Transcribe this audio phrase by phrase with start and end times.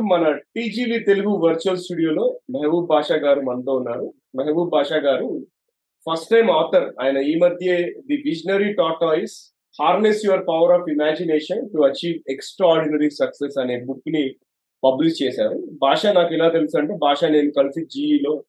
[0.00, 4.12] మన TGV Telugu virtual స్టూడియోలో మెహబూబ్ బాషా గారు మనతో ఉన్నారు.
[4.36, 5.46] మెహబూబ్ బాషా గారు
[6.10, 11.82] ఫస్ట్ టైం ఆథర్ ఆయన ఈ మధ్య the visionary tortoise harness your power of imagination to
[11.82, 14.34] achieve extraordinary success అనే బుక్ని
[14.84, 15.62] పబ్లిష్ చేశారు.
[15.82, 18.44] భాష నాకు ఎలా తెలుసు అంటే భాష నేను కలిసి జీఈలో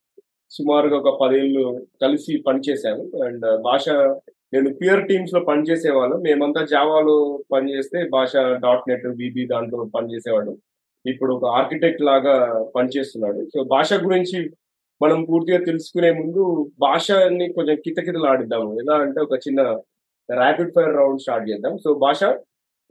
[0.50, 3.24] సుమారుగా ఒక పదేళ్ళు కలిసి పనిచేశాను.
[3.24, 3.90] అండ్ భాష
[4.54, 6.20] నేను ప్యూర్ టీమ్స్లో పనిచేసేవాళ్ళం.
[6.22, 10.58] మేమంతా జావాలో పనిచేస్తే భాష డాట్ నెట్ బీబీ దాంట్లో పనిచేసేవాడు
[11.06, 12.34] ఇప్పుడు ఒక ఆర్కిటెక్ట్ లాగా
[12.76, 13.46] పనిచేస్తున్నాడు.
[13.46, 14.50] సో భాష గురించి
[15.02, 19.62] మనం పూర్తిగా తెలుసుకునే ముందు భాషని కొంచెం కితకితలు ఆడిద్దాము ఎలా అంటే ఒక చిన్న
[20.30, 21.78] ర్యాపిడ్ ఫైర్ రౌండ్ స్టార్ట్ చేద్దాం.
[21.78, 22.24] సో భాష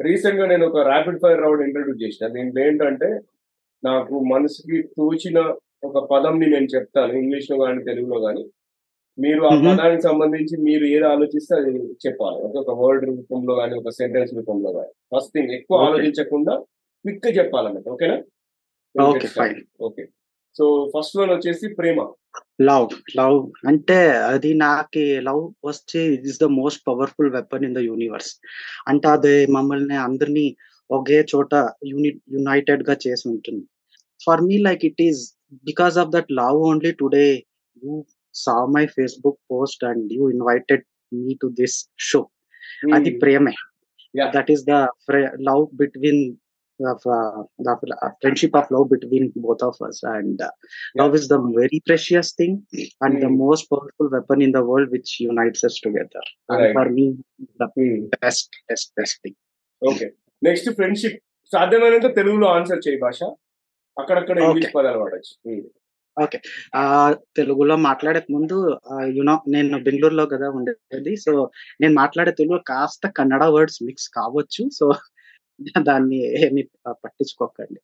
[0.00, 2.28] రీసెంట్గా నేను ఒక ర్యాపిడ్ ఫైర్ రౌండ్ ఇంట్రడ్యూస్ చేసిన.
[2.28, 3.20] దీంట్లో ఏంటంటే
[3.84, 5.38] నాకు మనసుకి తోచిన
[5.84, 7.12] ఒక పదంని నేను చెప్తాను.
[7.12, 8.44] ఇంగ్లీష్లో కానీ తెలుగులో కానీ
[9.18, 9.74] మీరు ఆ.
[9.74, 11.70] పదానికి సంబంధించి మీరు ఏది ఆలోచిస్తే అది
[12.06, 12.58] చెప్పాలి.
[12.58, 15.78] ఒక వర్డ్ రూపంలో కానీ ఒక సెంటెన్స్ రూపంలో కానీ ఫస్ట్ థింగ్ ఎక్కువ.
[15.78, 16.54] ఆలోచించకుండా
[17.04, 17.88] క్విక్గా చెప్పాలన్నమాట.
[17.96, 18.18] ఓకేనా?
[18.94, 19.58] Okay, fine.
[19.86, 20.04] Okay.
[20.56, 21.98] So first one వచ్చేసి ప్రేమ.
[22.68, 23.98] లవ్ లవ్ అంటే
[24.30, 28.30] అది నాకు లవ్ వచ్చి is the most powerful weapon in the universe
[28.88, 30.46] అంటే అది మమ్మల్ని అందరినీ
[30.90, 31.54] ఒకే చోట
[31.90, 33.64] యూనిట్ యునైటెడ్గా చేసి ఉంటుంది.
[34.24, 35.20] For me like it is
[35.70, 37.28] because of that love only today
[37.84, 37.92] you
[38.34, 41.78] saw my Facebook post and you invited me to this
[42.10, 42.22] show
[42.94, 43.54] అది ప్రేమే.
[44.36, 44.84] That is the
[45.50, 46.22] love between
[48.10, 50.42] friendship of love between both of us and
[50.98, 52.54] love is the very precious thing
[53.06, 53.38] and the Mm.
[53.38, 56.22] most powerful weapon in the world which unites us together.
[56.52, 56.72] And Right.
[56.72, 57.06] for me
[57.62, 57.68] the
[58.00, 59.36] best best best thing.
[59.90, 63.22] Okay next friendship సాధ్యమైనంత తెలుగులో answer చేయి భాష.
[63.98, 64.76] అక్కడక్కడ English Okay.
[64.76, 65.70] పదాలు వాడచ్చు.
[66.74, 71.16] ఆ తెలుగులో మాట్లాడే ముందు యునో నేను బెంగళూరులో కదా ఉండేది.
[71.16, 71.50] సో
[71.80, 74.70] నేను మాట్లాడే తెలుగు కాస్త కన్నడ వర్డ్స్ మిక్స్ కావచ్చు.
[74.70, 74.92] సో
[75.88, 77.80] దాన్ని ఏమి పట్టించుకోకండి.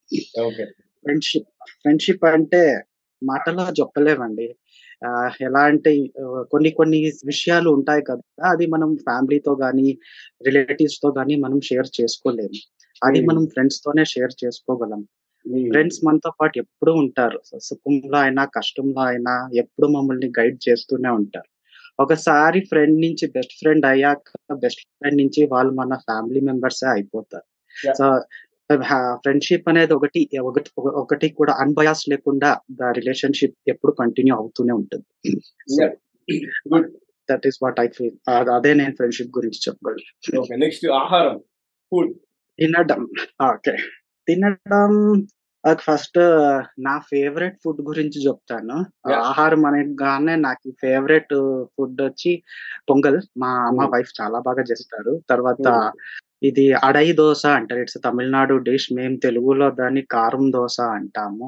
[1.05, 2.61] ఫ్రెండ్షిప్ ఫ్రెండ్షిప్ అంటే
[3.23, 4.47] మాటలో చెప్పలేమండి
[5.43, 5.91] ఎలా అంటే
[6.51, 9.99] కొన్ని కొన్ని విషయాలు ఉంటాయి కదా అది మనం ఫ్యామిలీతో గానీ
[10.47, 12.57] రిలేటివ్స్తో గానీ మనం షేర్ చేసుకోలేము.
[13.03, 13.27] అది.
[13.27, 15.03] మనం ఫ్రెండ్స్ తోనే షేర్ చేసుకోగలం.
[15.71, 17.41] ఫ్రెండ్స్ మనతో పాటు ఎప్పుడూ ఉంటారు.
[17.63, 21.51] సుఖంలో అయినా కష్టంలో అయినా ఎప్పుడు మమ్మల్ని గైడ్ చేస్తూనే ఉంటారు.
[22.03, 27.45] ఒకసారి ఫ్రెండ్ నుంచి బెస్ట్ ఫ్రెండ్ అయ్యాక బెస్ట్ ఫ్రెండ్ నుంచి వాళ్ళు మన ఫ్యామిలీ మెంబర్స్ అయిపోతారు.
[29.17, 35.41] ఫ్రెండ్షిప్ అనేది ఒకటి ఒకటి ఒకటి కూడా అన్బయాస్ లేకుండా ద రిలేషన్షిప్ ఎప్పుడు కంటిన్యూ అవుతూనే ఉంటుంది.
[37.31, 40.57] That is what I feel అదే నేను ఫ్రెండ్షిప్ గురించి చెప్పగలను.
[40.57, 41.39] నెక్స్ట్ ఆహారం
[41.93, 42.15] ఫుడ్
[42.59, 43.09] తినడం.
[43.49, 43.77] ఓకే.
[44.29, 45.27] తినడం
[45.73, 46.19] ఫస్ట్
[46.79, 48.85] నా ఫేవరెట్ ఫుడ్ గురించి చెప్తాను.
[49.13, 52.43] ఆహారం అనగానే నాకు ఫేవరెట్ ఫుడ్ వచ్చి
[52.91, 53.23] పొంగల్.
[53.39, 53.95] మా మా Hmm.
[53.95, 55.21] వైఫ్ చాలా బాగా చేస్తారు.
[55.31, 55.93] తర్వాత
[56.45, 57.83] ఇది అడై దోశ అంటారు.
[57.83, 58.89] It's Tamil Nadu dish.
[58.97, 61.47] మేము తెలుగులో దాన్ని కారం దోశ అంటాము.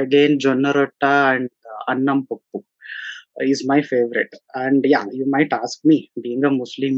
[0.00, 1.50] అగైన్ జొన్న rotte and
[1.92, 2.58] annam pappu
[3.46, 6.94] is my favourite and yeah you might ask me being a Muslim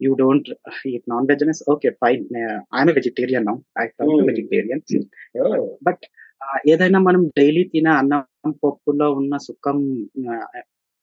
[0.00, 0.48] you don't
[0.90, 1.42] eat non veg
[1.72, 2.22] okay fine
[2.74, 4.22] I'm vegetarian now I Hmm.
[4.30, 4.82] Vegetarian
[5.88, 6.04] but
[6.70, 8.22] ఏదైనా మనం daily తినే అన్నం
[8.62, 9.78] పప్పులో ఉన్న సుఖం
[10.26, 10.34] ఆ,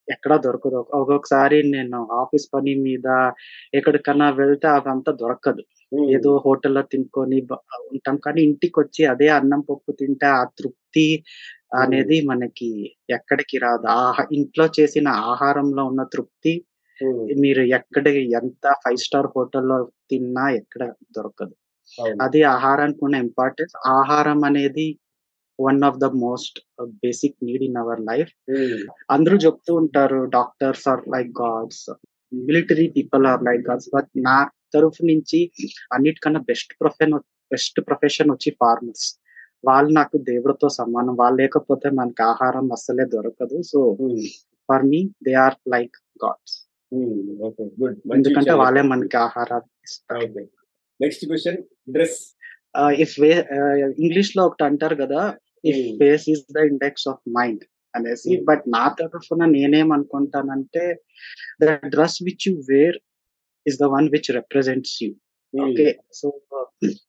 [0.09, 0.75] ఎక్కడా దొరకదు.
[0.75, 3.07] ఒక్కొ- ఒక్కొక్కసారి నేను ఆఫీస్ పని మీద
[3.73, 5.63] ఎక్కడికన్నా వెళ్తే అదంతా దొరకదు.
[6.09, 7.47] ఏదో హోటల్లో తినుకొని
[7.91, 8.17] ఉంటాం.
[8.17, 11.23] కానీ ఇంటికి వచ్చి అదే అన్నం పప్పు తింటే ఆ తృప్తి
[11.75, 12.69] అనేది మనకి
[13.09, 13.87] ఎక్కడికి రాదు.
[13.89, 14.01] ఆ
[14.31, 16.53] ఇంట్లో చేసిన ఆహారంలో ఉన్న తృప్తి
[17.39, 19.77] మీరు ఎక్కడ ఎంత ఫైవ్ స్టార్ హోటల్లో
[20.09, 20.83] తిన్నా ఎక్కడ
[21.17, 21.55] దొరకదు.
[22.21, 23.73] అది ఆహారానికి ఉన్న ఇంపార్టెన్స్.
[23.87, 24.87] ఆహారం అనేది
[25.59, 28.31] one of the most basic need in our life
[29.11, 31.83] అందరూ చెప్తూ ఉంటారు doctors are like gods
[32.33, 34.37] military people are like gods but నా
[34.73, 35.39] తరఫు నుంచి
[35.93, 37.15] అన్నిటికన్నా బెస్ట్ ప్రొఫెషన్
[37.51, 39.07] బెస్ట్ ప్రొఫెషన్ వచ్చి ఫార్మర్స్
[39.65, 41.13] వాళ్ళు నాకు దేవుడితో సమానం.
[41.15, 43.57] వాళ్ళు లేకపోతే మనకి ఆహారం అస్సలే దొరకదు.
[43.61, 43.79] So
[44.69, 46.55] for me they are like gods
[48.15, 50.47] ఎందుకంటే వాళ్ళే మనకి ఆహారాలు ఇస్తారు.
[50.99, 51.59] నెక్స్ట్ క్వశ్చన్
[51.91, 52.19] డ్రెస్
[52.75, 53.15] ఇఫ్
[53.99, 57.63] ఇంగ్లీష్లో ఒకటి అంటారు కదా if face is the index of mind
[57.95, 58.35] అనేసి.
[58.35, 58.43] Hmm.
[58.43, 61.01] బట్ నా తరఫున నేనేమనుకుంటానంటే
[61.61, 62.97] the dress which you wear
[63.67, 65.11] is the one which represents you
[65.61, 66.27] okay so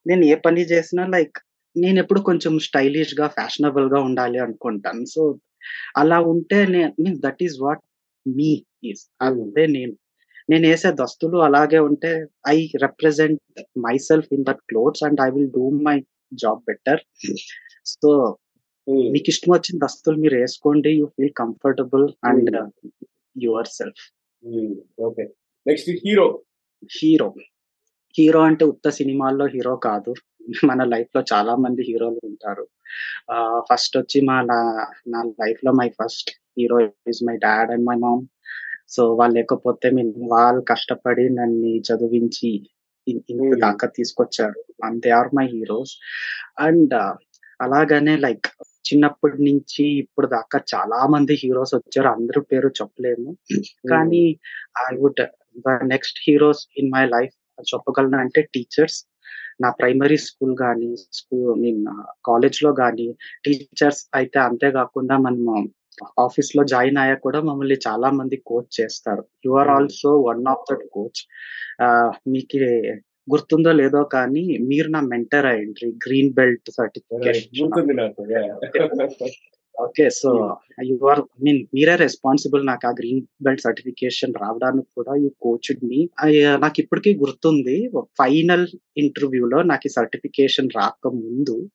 [0.06, 1.38] నేను ఏ పని చేసినా లైక్
[1.76, 5.04] నేను ఎప్పుడు కొంచెం స్టైలిష్గా ఫ్యాషనబుల్గా ఉండాలి అనుకుంటాను.
[5.04, 5.38] సో
[5.96, 7.82] అలా ఉంటే నేను that is what
[8.26, 9.94] me is అదే నేను.
[10.48, 12.10] నేను వేసే దస్తులు అలాగే ఉంటే
[12.48, 13.42] I represent
[14.08, 15.96] myself in that clothes and I will do my
[16.34, 17.02] job better
[17.86, 18.10] so
[19.12, 20.90] మీకు ఇష్టం వచ్చిన దస్తులు మీరు వేసుకోండి.
[20.90, 22.56] You feel comfortable and
[23.78, 24.04] yourself
[25.00, 25.24] okay
[25.66, 26.26] next hero
[26.90, 27.28] hero
[28.14, 30.12] hero అంటే ఉత్త సినిమాల్లో హీరో కాదు.
[30.64, 32.64] మన లైఫ్లో చాలా మంది హీరోలు ఉంటారు.
[33.68, 34.58] ఫస్ట్ వచ్చి మా నా
[35.08, 36.78] నా లైఫ్లో my first hero
[37.12, 38.22] is my dad and my mom
[38.92, 42.50] so వాళ్ళు లేకపోతే మేము వాళ్ళు కష్టపడి నన్ను చదివించి
[43.08, 43.58] ఇంత.
[43.58, 44.64] దాకా తీసుకొచ్చారు.
[44.84, 45.94] And they are my heroes
[46.60, 46.94] and
[47.60, 52.08] అలాగనే లైక్ చిన్నప్పటి నుంచి ఇప్పుడు దాకా చాలా మంది హీరోస్ వచ్చారు.
[52.08, 53.36] అందరి పేరు చెప్పలేము.
[53.90, 54.22] కానీ
[54.92, 55.22] I would
[55.66, 58.98] the next heroes in my life చెప్పగలను అంటే టీచర్స్
[59.60, 61.84] నా ప్రైమరీ స్కూల్ కానీ స్కూల్ మీన్
[62.26, 63.06] కాలేజ్లో కానీ
[63.44, 65.54] టీచర్స్ అయితే అంతేకాకుండా మనము
[66.18, 69.24] ఆఫీస్లో జాయిన్ అయ్యా కూడా మమ్మల్ని చాలా మంది కోచ్ చేస్తారు.
[69.46, 69.68] You are.
[69.68, 71.20] Also one of that coach.
[72.28, 72.58] మీకు
[73.32, 75.88] గుర్తుందో లేదో కానీ మీరు నా మెంటర్ అయ్యండి.
[76.06, 77.68] Green belt certification.
[79.80, 80.10] Okay.
[80.10, 80.84] So Hmm.
[80.88, 86.08] You are mean మీరే రెస్పాన్సిబుల్ నాకు ఆ గ్రీన్ బెల్ట్ సర్టిఫికేషన్ రావడానికి కూడా యూ కోచ్ మీ.
[86.58, 87.90] నాకు ఇప్పటికీ గుర్తుంది.
[88.18, 88.66] ఫైనల్
[88.96, 91.68] ఇంటర్వ్యూలో నాకు ఈ సర్టిఫికేషన్ రాక ముందు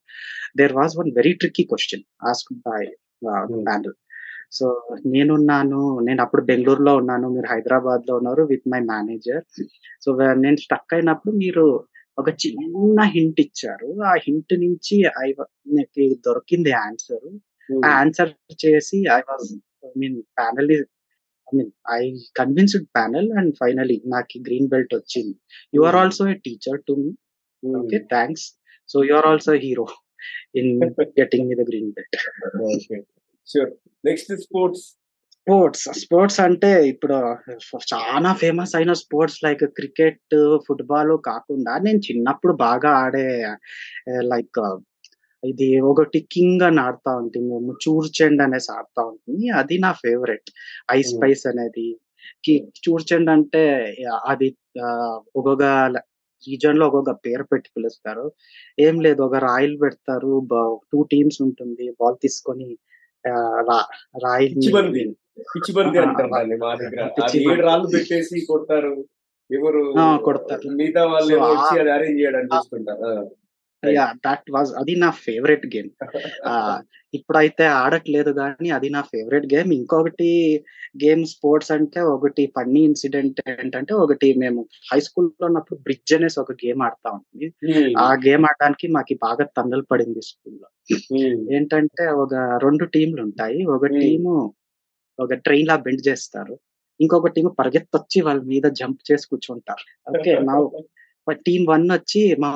[0.57, 2.85] there was one very tricky question ask by.
[3.25, 3.93] Panel
[4.51, 4.67] so
[5.05, 9.43] నేనున్నాను నేను అప్పుడు బెంగళూరులో ఉన్నాను మీరు హైదరాబాద్లో ఉన్నారు విత్ మై మేనేజర్
[10.01, 11.65] సో నేను స్టక్ అయినప్పుడు మీరు
[12.17, 13.89] ఒక చిన్న హింట్ ఇచ్చారు.
[14.01, 14.95] ఆ హింట్ నుంచి
[15.25, 15.27] ఐ
[15.77, 17.27] నాకు దొరికింది ఆన్సర్
[17.69, 17.81] Hmm.
[17.85, 18.29] ఆ ఆన్సర్
[18.65, 19.47] చేసి I was
[19.85, 22.01] I mean panel I mean I
[22.39, 25.35] convinced panel and finally నాకు గ్రీన్ బెల్ట్ వచ్చింది.
[25.73, 27.09] You are also a teacher to me.
[27.63, 28.45] Okay thanks
[28.89, 29.85] so you are also hero
[30.55, 30.71] in
[31.19, 32.17] getting me the green belt
[33.55, 34.77] Next is sports.
[35.31, 37.13] Sports sports అంటే ఇప్పుడు
[37.73, 43.47] చాలా famous అయిన sports like cricket football కాకుండా నేను చిన్నప్పుడు బాగా ఆడే
[44.09, 44.79] లైక్
[45.45, 47.47] ఇది ఒకటి కింగ్ అని ఆడుతా ఉంటుంది.
[47.47, 49.49] మేము చూర్చెండ్ అనేసి ఆడుతా ఉంటుంది.
[49.49, 50.51] అది నా ఫేవరెట్
[50.91, 51.07] ఐ Hmm.
[51.07, 51.99] స్పైస్ అనేది.
[52.45, 53.95] కి- చూర్చెండ్ అంటే
[54.25, 54.57] అది
[55.35, 55.63] ఒక్కొక్క
[56.47, 58.31] రీజన్లో ఒక్కొక్క పేరు పెట్టి పిలుస్తారు.
[58.79, 60.47] ఏం లేదు ఒక రాయిలు పెడతారు.
[60.93, 61.95] టూ టీమ్స్ ఉంటుంది.
[62.01, 62.77] బాల్ తీసుకొని
[64.25, 64.47] రాయి
[66.07, 67.53] అంటారు దాన్ని మా దగ్గర అది పిచ్చిబంది.
[67.53, 68.93] ఏడు రాళ్ళు పెట్టేసి కొడతారు
[69.49, 69.81] ఎవరు
[70.23, 70.69] కొడతారు.
[70.79, 72.55] మిగతా వాళ్ళు వచ్చి అది అరేంజ్ చేయడానికి.
[73.83, 75.89] యా దట్ వాజ్ అది నా ఫేవరెట్ గేమ్
[77.13, 80.29] ఇప్పుడైతే ఆడట్లేదు కానీ అది నా ఫేవరెట్ గేమ్ ఇంకొకటి
[81.03, 86.55] గేమ్ స్పోర్ట్స్ అంటే ఒకటి ఫన్నీ ఇన్సిడెంట్ ఏంటంటే ఒకటి మేము హై స్కూల్లో ఉన్నప్పుడు బ్రిడ్జ్ అనేసి ఒక
[86.63, 87.87] గేమ్ ఆడుతా ఉంటుంది Hmm.
[87.97, 90.67] ఆ గేమ్ ఆడడానికి మాకు బాగా తందలు పడింది స్కూల్లో
[91.11, 91.37] Hmm.
[91.55, 92.33] ఏంటంటే ఒక
[92.65, 93.59] రెండు టీంలు ఉంటాయి.
[93.67, 93.99] ఒక Hmm.
[94.01, 94.35] టీము
[95.19, 96.55] ఒక ట్రైన్ లా బెండ్ చేస్తారు.
[96.99, 99.85] ఇంకొక టీం పరిగెత్తొచ్చి వాళ్ళ మీద జంప్ చేసి కూర్చుంటారు.
[100.11, 100.55] ఓకే నా
[101.45, 102.51] టీమ్ వన్ వచ్చి మా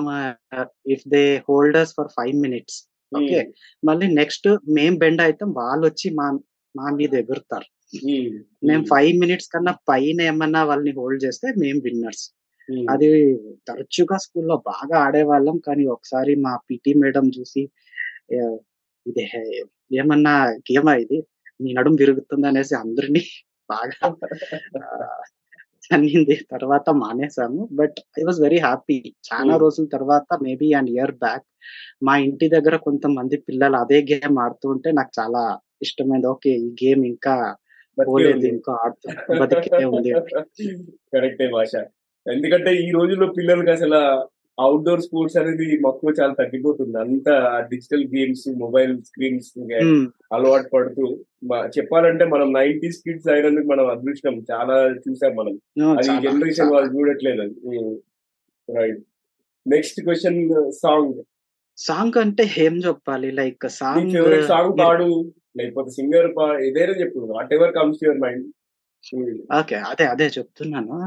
[0.93, 2.77] if they holders for five minutes
[3.11, 3.49] okay Hmm.
[3.83, 4.45] మళ్ళీ నెక్స్ట్
[4.75, 6.27] మేం బెండ్ అయితే వాళ్ళు వచ్చి మా
[6.75, 7.67] మా మీద ఎగురుతారు
[7.99, 8.27] Hmm.
[8.63, 12.23] మేము ఫైవ్ మినిట్స్ కన్నా పైన ఏమన్నా వాళ్ళని హోల్డ్ చేస్తే మేము విన్నర్స్
[12.69, 12.85] Hmm.
[12.89, 13.09] అది
[13.67, 17.61] తరచుగా స్కూల్లో బాగా ఆడేవాళ్ళం కానీ ఒకసారి మా పిటి మేడం చూసి
[18.31, 18.39] "ఏ,
[19.05, 19.23] ఇది
[19.99, 20.33] ఏమన్నా
[20.67, 21.17] గేమా ఇది
[21.59, 23.23] మీ నడుము విరుగుతుంది అనేసి అందరినీ
[23.69, 23.97] బాగా
[25.83, 28.97] ఆ, అనింది తర్వాత మానేసాము but I was very happy.
[29.29, 29.61] చాలా Hmm.
[29.63, 31.45] రోజుల తర్వాత మేబీ అన్ ఇయర్ బ్యాక్
[32.01, 35.41] మా ఇంటి దగ్గర కొంతమంది పిల్లలు అదే గేమ్ ఆడుతూ ఉంటే నాకు చాలా
[35.81, 36.27] ఇష్టమైంది.
[36.27, 37.35] ఓకే ఈ గేమ్ ఇంకా
[37.97, 38.45] పోలేదు.
[38.53, 39.07] ఇంకా ఆడుతూ
[39.41, 40.11] బతికే ఉంది
[41.13, 41.73] కరెక్టే భాష.
[42.25, 43.99] ఎందుకంటే ఈ రోజుల్లో పిల్లలకి అసలు
[44.61, 46.95] అవుట్డోర్ స్పోర్ట్స్ అనేది మక్కువ చాలా తగ్గిపోతుంది.
[47.03, 47.35] అంతా
[47.71, 49.49] డిజిటల్ గేమ్స్ మొబైల్ స్క్రీన్స్.
[50.35, 51.05] అలవాటు పడుతూ
[51.77, 55.55] చెప్పాలంటే మనం నైన్టీస్ కిడ్స్ అయినందుకు మనం అదృష్టం చాలా చూసాం మనం.
[55.97, 56.71] అది జనరేషన్.
[56.73, 57.55] వాళ్ళు చూడట్లేదు అది.
[58.79, 59.01] Right
[59.67, 60.41] next question
[60.83, 61.19] song
[61.77, 63.29] song అంటే ఏం చెప్పాలి?
[63.31, 65.09] లైక్ సాంగ్ ఫేవరెట్ సాంగ్ పాడు
[65.57, 67.19] లేకపోతే సింగర్ పా ఏదైనా చెప్పు.
[67.53, 68.45] Whatever comes your mind
[69.51, 69.75] okay.
[69.91, 70.97] అదే అదే చెప్తున్నాను.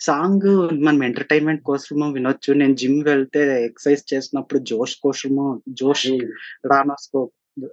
[0.00, 0.46] సాంగ్
[0.86, 2.50] మనం ఎంటర్టైన్మెంట్ కోసము వినొచ్చు.
[2.52, 5.44] నేను జిమ్ వెళ్తే ఎక్సర్సైజ్ చేసినప్పుడు జోష్ కోసము
[5.80, 6.06] జోష్
[6.72, 7.20] రావడానికి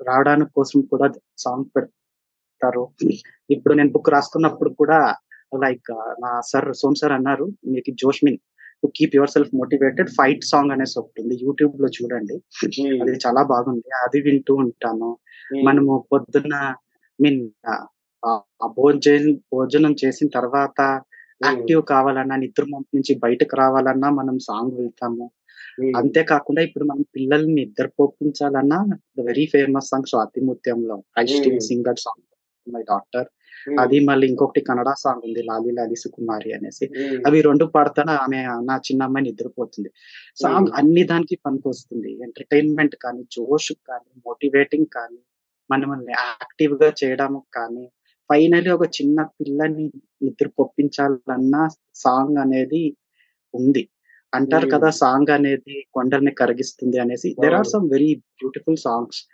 [0.08, 1.08] రావడానికి కోసం కూడా
[1.38, 2.84] సాంగ్ పెడతారు.
[3.50, 5.00] ఇప్పుడు నేను బుక్ రాసుకున్నప్పుడు కూడా
[5.64, 5.90] లైక్
[6.24, 8.40] నా సార్ సోమ్ సార్ అన్నారు మీకు జోష్ mean
[8.84, 12.36] to keep yourself motivated fight song అనేసి ఒకటి ఉంది యూట్యూబ్లో చూడండి
[13.04, 13.88] అది చాలా బాగుంది.
[14.06, 15.10] అది వింటూ ఉంటాను.
[15.64, 16.56] మనము పొద్దున్న
[17.20, 17.42] మీన్
[18.78, 20.80] భోజనం భోజనం చేసిన తర్వాత
[21.42, 25.26] యాక్టివ్ కావాలన్నా నిద్ర మొంపు నుంచి బయటకు రావాలన్నా మనం సాంగ్ వెళ్తాము.
[26.00, 28.80] అంతేకాకుండా ఇప్పుడు మనం పిల్లల్ని నిద్ర పోపించాలన్నా
[29.20, 30.98] వెరీ ఫేమస్ సాంగ్ స్వాతి ముత్యంలో.
[31.70, 32.26] సింగర్ సాంగ్
[32.68, 33.30] మై డాక్టర్
[33.80, 36.86] అది మళ్ళీ ఇంకొకటి కన్నడ సాంగ్ ఉంది లాలి లాలి సుకుమారి అనేసి.
[37.28, 39.90] అవి రెండు పాడతాను ఆమె నా చిన్న అమ్మాయి నిద్రపోతుంది.
[40.36, 40.70] సాంగ్.
[40.80, 42.12] అన్ని దానికి పనికొస్తుంది.
[42.28, 45.22] ఎంటర్టైన్మెంట్ కానీ జోష్ కానీ మోటివేటింగ్ కానీ
[45.70, 47.86] మనల్ని యాక్టివ్గా చేయడం కానీ
[48.32, 49.92] ఫైనలీ ఒక చిన్న పిల్లని
[50.24, 52.96] నిద్ర పొప్పించాలన్న సాంగ్ అనేది
[53.54, 53.90] ఉంది
[54.34, 54.70] అంటారు.
[54.70, 57.68] కదా సాంగ్ అనేది కొండల్ని కరిగిస్తుంది అనేసి there are.
[57.68, 59.28] Some very beautiful songs.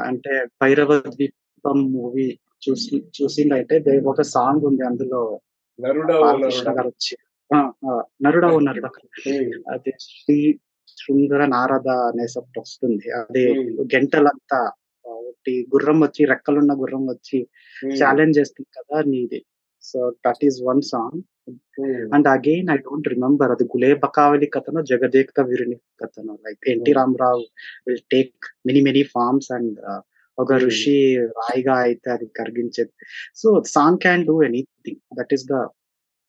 [0.00, 5.40] అంటే భైరవ ద్వీపం మూవీ చూసి చూసిందైతే దే- ఒక సాంగ్ ఉంది అందులో
[6.20, 7.16] బాలకృష్ణ గారు వచ్చి
[8.22, 9.62] నరుడా Hmm.
[9.72, 10.58] అది శ్రీ
[10.88, 13.52] సుందర నారద అనేసి వస్తుంది అది.
[13.96, 14.72] గంటలంతా
[15.42, 17.38] ఒకటి గుర్రం వచ్చి రెక్కలున్న గుర్రం వచ్చి.
[18.00, 19.40] ఛాలెంజ్ చేస్తుంది కదా నీది.
[19.84, 21.20] So that is one song.
[22.14, 26.34] And again I don't remember అది గులే బకావలి కథను జగదేక్త వీరుని కథను.
[26.46, 26.92] Like NT.
[27.00, 27.42] Ramarao
[27.88, 29.80] will take many many forms and
[30.38, 30.52] ఒక.
[30.66, 30.96] ఋషి
[31.40, 32.92] రాయిగా అయితే అది కరిగించేది.
[33.42, 35.64] So song can do anything that is the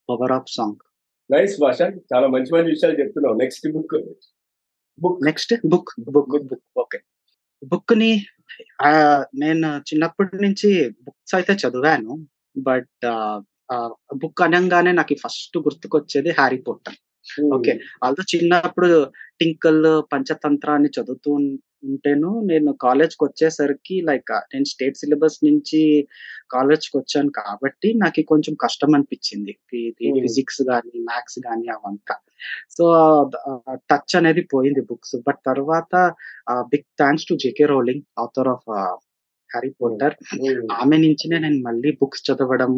[0.10, 0.82] power of song
[1.30, 3.36] nice Bhasha చాలా మంచి మంచి విషయాలు చెప్తున్నావు.
[3.44, 3.96] Next book
[5.04, 7.00] book next book book book okay
[7.72, 8.12] బుక్ని
[9.36, 10.70] నేను చిన్నప్పటి నుంచి
[11.04, 12.14] బుక్స్ అయితే చదివాను.
[12.58, 13.06] బట్
[14.16, 16.98] బుక్ అనగానే నాకు ఫస్ట్ గుర్తుకొచ్చేది హ్యారీ పోటర్
[17.54, 17.74] ఓకే.
[18.04, 18.90] ఆల్తో చిన్నప్పుడు
[19.40, 21.32] టింకల్ పంచతంత్రాన్ని చదువుతూ
[21.90, 25.82] ఉంటేను నేను కాలేజ్కి వచ్చేసరికి లైక్ నేను స్టేట్ సిలబస్ నుంచి
[26.52, 29.54] కాలేజ్కి వచ్చాను కాబట్టి నాకు కొంచెం కష్టం అనిపించింది.
[30.26, 32.16] ఫిజిక్స్ కానీ మ్యాథ్స్ కానీ అవంతా.
[32.78, 32.86] సో
[33.92, 35.16] టచ్ అనేది పోయింది బుక్స్.
[35.28, 35.94] బట్ తర్వాత
[36.74, 38.68] big thanks to JK Rowling author of
[39.50, 40.16] Harry Potter
[40.82, 42.74] ఆమె నుంచినే నేను మళ్ళీ బుక్స్ చదవడం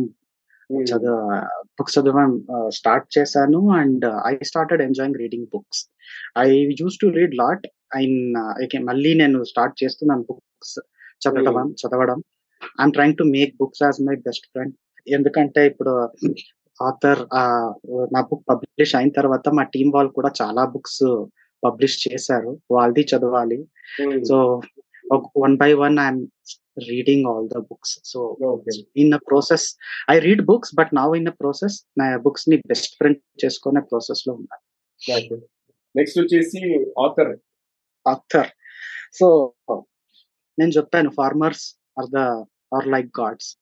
[0.69, 1.17] చదువు
[1.77, 2.31] బుక్స్ చదవడం
[2.77, 3.59] స్టార్ట్ చేశాను.
[3.79, 5.81] And I started enjoying reading books.
[6.45, 6.47] I
[6.81, 7.65] use to read lot.
[7.91, 8.03] I
[8.89, 10.77] మళ్ళీ నేను స్టార్ట్ చేస్తున్నాను బుక్స్
[11.23, 12.19] చదవడం చదవడం.
[12.81, 14.75] I'm trying to make books as my best friend
[15.07, 15.91] ఎందుకంటే ఇప్పుడు
[16.79, 17.21] ఆథర్
[18.15, 21.03] నా బుక్ పబ్లిష్ అయిన తర్వాత మా టీం వాళ్ళు కూడా చాలా బుక్స్
[21.63, 22.51] పబ్లిష్ చేశారు.
[22.75, 23.59] వాళ్ళది చదవాలి.
[24.29, 24.37] So
[25.43, 26.21] one by one I'm
[26.89, 28.19] reading all the books so
[29.03, 29.65] in a process
[30.13, 34.63] I read books but now in a process నా బుక్స్ని బెస్ట్ ఫ్రెండ్ చేసుకునే ప్రాసెస్లో ఉన్నాను
[35.95, 36.61] నెక్స్ట్ వచ్చేసి
[37.05, 37.31] ఆథర్
[38.07, 38.47] అథర్
[39.19, 39.53] సో
[40.59, 42.17] నేను చెప్పాను farmers are the
[42.75, 43.57] are like gods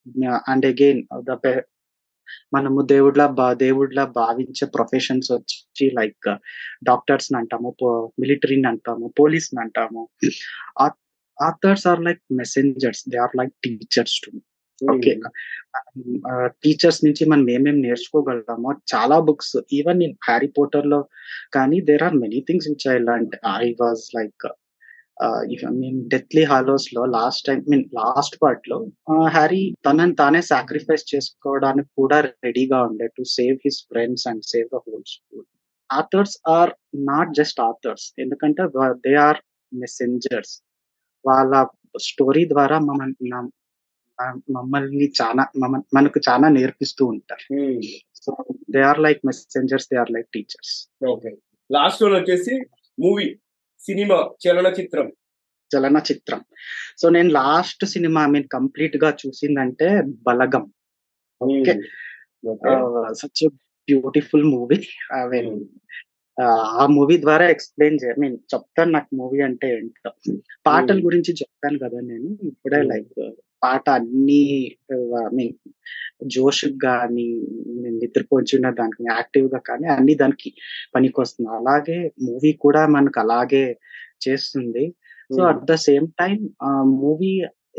[0.50, 1.62] and again the
[2.54, 6.40] మనము దేవుడ్లా బా దేవుడ్లా భావించే ప్రొఫెషన్స్ వచ్చి లైక్
[6.84, 7.76] డాక్టర్స్ అంటాము
[8.20, 10.10] మిలిటరీని అంటాము పోలీస్ అంటాము.
[11.42, 14.32] Authors are like messengers they are like teachers to
[14.82, 15.12] okay.
[16.64, 21.00] Teachers నుంచి మనం ఏమేమి నేర్చుకోగలమో చాలా బుక్స్ ఈవెన్ ఇన్ హ్యారీ పోటర్లో
[21.54, 24.46] కానీ there are many things which I learn I was like
[25.74, 28.78] mean deathly హాలోస్లో last time mean last పార్ట్లో
[29.30, 34.82] Harry తనని తానే సాక్రిఫైస్ చేసుకోవడానికి కూడా రెడీగా ఉండే to save his friends and save the
[34.86, 35.46] whole school
[35.90, 36.72] authors are
[37.08, 38.64] not just authors ఎందుకంటే
[39.06, 40.54] they are messengers
[41.26, 41.54] వాళ్ళ
[42.04, 43.10] story ద్వారా మనం
[44.50, 45.44] మమ్మల్ని చాలా
[45.94, 47.46] మనకు చాలా నేర్పిస్తూ ఉంటారు.
[48.16, 48.32] So
[48.70, 50.74] they are like messengers they are like teachers
[51.10, 51.32] okay
[51.72, 52.56] last one వచ్చేసి
[53.00, 53.28] మూవీ
[53.80, 55.08] సినిమా చలనచిత్రం.
[55.72, 56.42] చలనచిత్రం.
[56.98, 60.66] సో నేను లాస్ట్ సినిమా ఐ మీన్ కంప్లీట్గా చూసిందంటే Balagam.
[61.42, 61.74] Okay
[63.12, 63.42] such
[63.88, 64.78] beautiful movie
[65.14, 65.54] I mean
[66.78, 70.12] ఆ మూవీ ద్వారా ఎక్స్ప్లెయిన్ చేయ మీన్ చెప్తాను నాకు మూవీ అంటే ఏంటో.
[70.68, 72.30] పాటల గురించి చెప్పాను కదా నేను.
[72.44, 73.20] ఇప్పుడే లైక్
[73.64, 74.44] పాట అన్ని
[75.38, 75.56] మీన్
[76.36, 77.28] జోష్ కానీ
[78.02, 80.50] నిద్రపోచిన దానికి యాక్టివ్గా కానీ అన్ని దానికి
[80.96, 83.66] పనికి వస్తుంది అలాగే మూవీ కూడా మనకు అలాగే
[84.26, 84.86] చేస్తుంది.
[85.30, 86.38] So at the same time
[87.04, 87.34] movie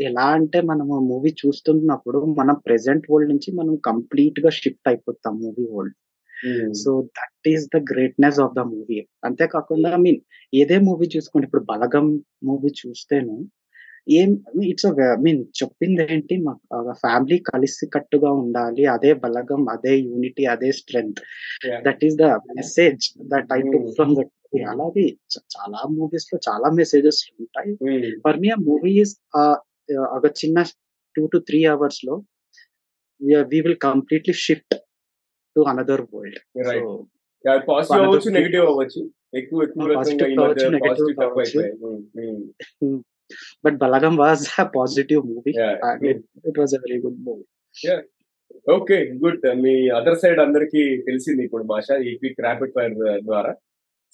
[0.07, 5.95] ఎలా అంటే మనము మూవీ చూస్తున్నప్పుడు మనం ప్రెసెంట్ వరల్డ్ నుంచి మనం కంప్లీట్గా షిఫ్ట్ అయిపోతాం movie world.
[6.81, 8.97] So that is the greatness of the movie.
[9.27, 10.19] అంతేకాకుండా ఐ మీన్
[10.53, 11.45] ఏదే మూవీ చూసుకోండి.
[11.49, 12.07] ఇప్పుడు బలగం
[12.49, 13.35] మూవీ చూస్తేను
[14.07, 14.29] ఏం
[14.63, 14.87] ఇట్స్
[15.21, 16.35] మీన్ చెప్పింది ఏంటి
[17.03, 18.85] ఫ్యామిలీ కలిసి కట్టుగా ఉండాలి.
[18.85, 21.21] అదే బలగం అదే యూనిటీ అదే strength
[21.85, 24.31] that is the message that I took from that
[24.69, 27.71] అలాగే చాలా మూవీస్లో చాలా మెసేజెస్ ఉంటాయి.
[28.23, 29.15] ఫర్ మీ ఆ మూవీ ఇస్
[30.15, 30.63] ఒక చిన్న
[31.15, 32.15] టూ టు త్రీ అవర్స్లో
[33.21, 34.75] we will completely shift
[35.55, 36.39] to another world
[37.69, 39.01] positive అవ్వచ్చు నెగిటివ్ అవ్వచ్చు.
[39.33, 39.83] ఎక్కువ ఎక్కువ
[43.65, 45.53] but Balagam was a positive movie
[46.49, 47.45] it was a very good movie
[48.73, 52.93] okay good me other side అందరికి తెలిసింది ఇప్పుడు భాష ఈ క్విక్ ర్యాపిడ్ ఫైర్
[53.29, 53.51] ద్వారా.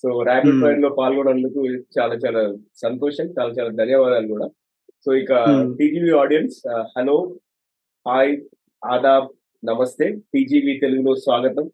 [0.04, 1.62] సో ర్యాపిడ్ ఫైర్లో పాల్గొన్నందుకు
[1.98, 2.42] చాలా చాలా
[2.76, 4.48] సంతోషం చాలా చాలా ధన్యవాదాలు కూడా.
[5.06, 5.34] సో ఇక
[5.80, 6.58] టీజీవీ ఆడియన్స్
[6.98, 7.18] హలో
[8.08, 8.34] హాయ్
[8.82, 9.28] ఆదాబ్
[9.64, 10.06] నమస్తే.
[10.34, 11.66] టీజీవీ తెలుగులో స్వాగతం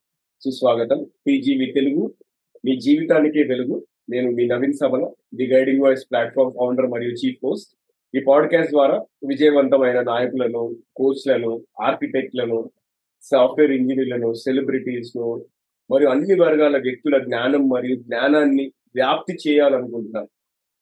[0.44, 1.00] సుస్వాగతం.
[1.27, 2.03] టీజీవీ తెలుగు
[2.65, 3.77] మీ జీవితానికే వెలుగు.
[4.08, 7.70] నేను మీ నవీన్ సభలో the guiding voice platform founder మరియు చీఫ్ హోస్ట్.
[8.14, 8.98] ఈ పాడ్కాస్ట్ ద్వారా
[9.28, 10.62] విజయవంతమైన నాయకులను
[10.96, 12.60] కోచ్లను ఆర్కిటెక్ట్లను
[13.24, 15.28] సాఫ్ట్వేర్ ఇంజనీర్లను సెలబ్రిటీస్ను
[15.90, 20.28] మరియు అన్ని వర్గాల వ్యక్తుల జ్ఞానం మరియు జ్ఞానాన్ని వ్యాప్తి చేయాలనుకుంటున్నాం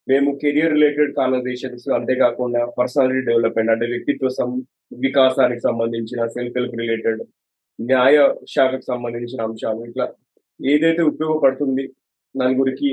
[0.08, 4.50] మేము కెరియర్ రిలేటెడ్ కాన్వర్సేషన్స్ అంతేకాకుండా పర్సనాలిటీ డెవలప్మెంట్ అంటే వ్యక్తిత్వ సం
[5.00, 7.22] వికాసానికి సంబంధించిన సెల్ఫ్ హెల్ప్ రిలేటెడ్
[7.79, 10.05] న్యాయ శాఖకు సంబంధించిన అంశాలు ఇట్లా
[10.60, 11.86] ఏదైతే ఉపయోగపడుతుంది
[12.36, 12.89] నలుగురికి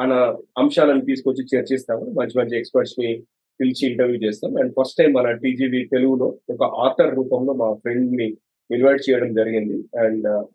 [0.00, 3.22] అన్న అంశాలను తీసుకొచ్చి చర్చిస్తాము మంచి మంచి ఎక్స్పర్ట్స్ని
[3.60, 4.56] పిలిచి ఇంటర్వ్యూ చేస్తాం.
[4.56, 8.36] అండ్ ఫస్ట్ టైం మన టీజీవి తెలుగులో ఒక ఆథర్ రూపంలో మా ఫ్రెండ్ని
[8.74, 9.84] ఇన్వైట్ చేయడం జరిగింది.
[9.98, 10.46] అండ్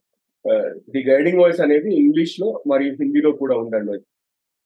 [0.90, 4.00] ది గైడింగ్ వాయిస్ అనేది ఇంగ్లీష్లో మరియు హిందీలో కూడా ఉండండి.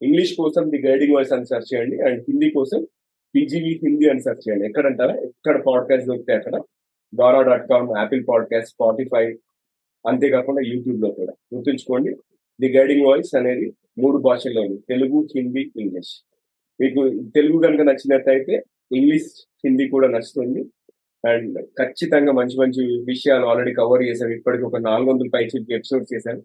[0.06, 2.02] ఇంగ్లీష్ కోసం ది గైడింగ్ వాయిస్ అని సెర్చ్ చేయండి.
[2.02, 2.88] అండ్ హిందీ కోసం
[3.36, 4.66] టీజీవీ హిందీ అని సెర్చ్ చేయండి.
[4.66, 5.16] ఎక్కడంటారా?
[5.16, 6.62] ఎక్కడ పాడ్కాస్ట్ దొరికితే అక్కడ?
[7.16, 9.26] డారా dot com Apple podcast Spotify
[10.08, 11.34] అంతేకాకుండా యూట్యూబ్లో కూడా.
[11.56, 12.16] గుర్తుంచుకోండి.
[12.62, 16.14] ది గైడింగ్ వాయిస్ అనేది మూడు భాషల్లో తెలుగు హిందీ ఇంగ్లీష్.
[16.80, 17.02] మీకు
[17.36, 18.56] తెలుగు కనుక నచ్చినట్టయితే
[18.98, 19.30] ఇంగ్లీష్
[19.66, 20.62] హిందీ కూడా నచ్చుతుంది.
[21.24, 25.44] అండ్ ఖచ్చితంగా మంచి మంచి విషయాలు ఆల్రెడీ కవర్ చేశాను ఇప్పటికి ఒక నాలుగు వందల పై
[25.78, 26.42] ఎపిసోడ్స్ చేశాను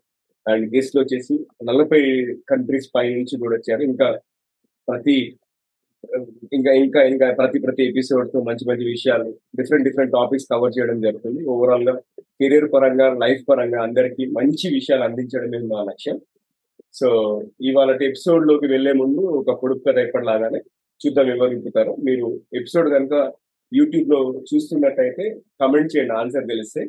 [0.46, 1.34] అండ్ గెస్ట్ వచ్చేసి
[1.70, 2.02] నలభై
[2.50, 3.82] కంట్రీస్ పై నుంచి కూడా వచ్చారు.
[3.90, 4.08] ఇంకా
[4.88, 5.16] ప్రతి
[6.56, 9.28] ఇంకా ఇంకా ఇంకా ప్రతి ప్రతి ఎపిసోడ్తో మంచి మంచి విషయాలు
[9.58, 11.40] డిఫరెంట్ డిఫరెంట్ టాపిక్స్ కవర్ చేయడం జరుగుతుంది.
[11.52, 11.94] ఓవరాల్గా
[12.40, 16.18] కెరీర్ పరంగా లైఫ్ పరంగా అందరికీ మంచి విషయాలు అందించడమే మా లక్ష్యం.
[16.98, 17.08] సో
[17.60, 20.58] ఇవాళ ఎపిసోడ్లోకి వెళ్ళే ముందు ఒక పొడుపు కథ ఎప్పటిలాగానే
[21.00, 23.32] చూద్దాం ఎవరు మీరు ఎపిసోడ్ కనుక
[23.74, 26.82] యూట్యూబ్లో చూస్తున్నట్టయితే కమెంట్ చేయండి ఆన్సర్ తెలిస్తే.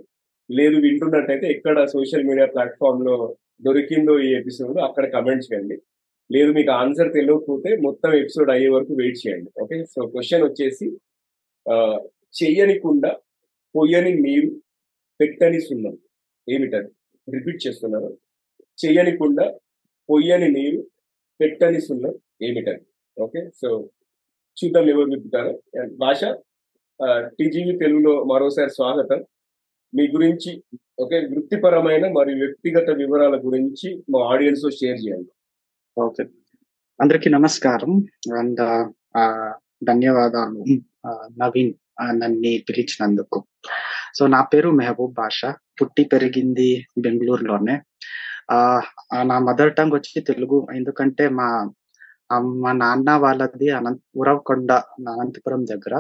[0.52, 5.78] లేదు వింటున్నట్టయితే ఎక్కడ సోషల్ మీడియా ప్లాట్ఫామ్లో దొరికిందో ఈ ఎపిసోడ్ అక్కడ కమెంట్ చేయండి.
[6.32, 9.62] లేదు మీకు ఆన్సర్ తెలియకపోతే మొత్తం ఎపిసోడ్ అయ్యే వరకు వెయిట్ చేయండి.
[9.62, 9.84] ఓకే?
[9.84, 10.88] సో క్వశ్చన్ వచ్చేసి
[12.42, 13.08] చెయ్యని కుండ
[13.76, 14.50] పొయ్యని నీరు
[15.22, 15.98] పెట్టని సున్నం.
[16.50, 16.90] ఏమిటది?
[17.36, 18.18] రిపీట్ చేస్తున్నారు
[18.86, 19.40] చెయ్యని కుండ
[20.10, 20.88] పొయ్యని నీరు
[21.42, 22.80] పెట్టని సున్నం ఏమిటని
[23.22, 23.90] ఓకే సో
[24.58, 25.64] చూద్దాం ఎవరు చెప్తారు.
[25.98, 26.22] భాష
[27.40, 29.26] టీజీవీ తెలుగులో మరోసారి స్వాగతం.
[29.96, 30.64] మీ గురించి
[31.00, 35.32] ఓకే వృత్తిపరమైన మరియు వ్యక్తిగత వివరాల గురించి మా ఆడియన్స్తో షేర్ చేయండి.
[35.98, 36.24] ఓకే
[37.02, 37.92] అందరికి నమస్కారం.
[38.38, 38.62] అండ్
[39.84, 40.66] ధన్యవాదాలు
[41.40, 43.44] నవీన్ నన్ను పిలిచినందుకు.
[44.16, 45.56] సో నా పేరు మెహబూబ్ బాషా.
[45.82, 47.76] పుట్టి పెరిగింది బెంగళూరులోనే.
[49.30, 50.68] నా మదర్ టంగ్ వచ్చి తెలుగు.
[50.76, 51.48] ఎందుకంటే మా
[52.64, 54.72] మా నాన్న వాళ్ళది అనంత ఉరవకొండ
[55.12, 55.94] అనంతపురం దగ్గర.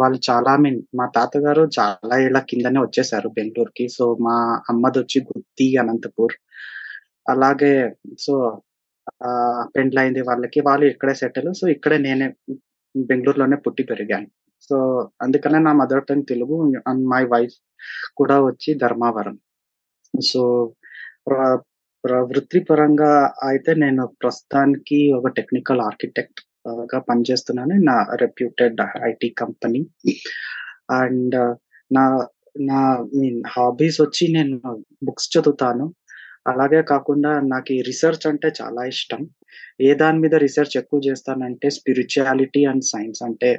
[0.00, 3.84] వాళ్ళు చాలా మీన్ మా తాతగారు చాలా ఏళ్ళ కిందనే వచ్చేసారు బెంగళూరుకి.
[3.88, 4.36] సో మా
[4.70, 6.34] అమ్మది వచ్చి గుత్తి అనంతపూర్.
[7.28, 7.72] అలాగే
[8.18, 8.34] సో
[9.76, 10.60] పెండ్లైంది వాళ్ళకి.
[10.60, 11.50] వాళ్ళు ఇక్కడే సెటిల్.
[11.60, 12.28] సో ఇక్కడే నేనే
[12.96, 14.28] బెంగళూరులోనే పుట్టి పెరిగాను.
[14.68, 14.76] సో
[15.22, 16.56] అందుకనే నా mother tongue Telugu.
[16.88, 17.56] And my wife
[18.16, 19.36] కూడా వచ్చి ధర్మావరం.
[20.32, 20.42] సో
[22.30, 27.74] వృత్తిపరంగా అయితే నేను ప్రస్తుతానికి ఒక టెక్నికల్ ఆర్కిటెక్ట్గా పనిచేస్తున్నాను.
[27.84, 29.82] నా రెప్యూటెడ్ ఐటీ కంపెనీ.
[30.90, 31.36] అండ్
[31.92, 32.04] నా
[32.60, 32.80] నా
[33.16, 34.56] మీన్ హాబీస్ వచ్చి నేను
[35.04, 35.94] బుక్స్ చదువుతాను.
[36.48, 39.20] అలాగే కాకుండా నాకు ఈ రీసెర్చ్ అంటే చాలా ఇష్టం.
[39.80, 43.22] ఏ దాని మీద రీసెర్చ్ ఎక్కువ చేస్తానంటే స్పిరిచువాలిటీ అండ్ సైన్స్.
[43.22, 43.50] అంటే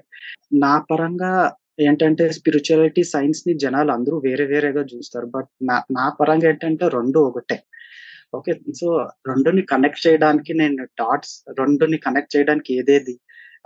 [0.54, 1.34] నా పరంగా
[1.79, 5.25] ఏంటంటే స్పిరిచువాలిటీ సైన్స్ని జనాలు అందరూ వేరే వేరేగా చూస్తారు.
[5.25, 7.57] బట్ నా నా పరంగా ఏంటంటే రెండు ఒకటే.
[8.36, 8.88] ఓకే సో
[9.27, 13.15] రెండుని కనెక్ట్ చేయడానికి నేను డాట్స్ రెండుని కనెక్ట్ చేయడానికి ఏదేది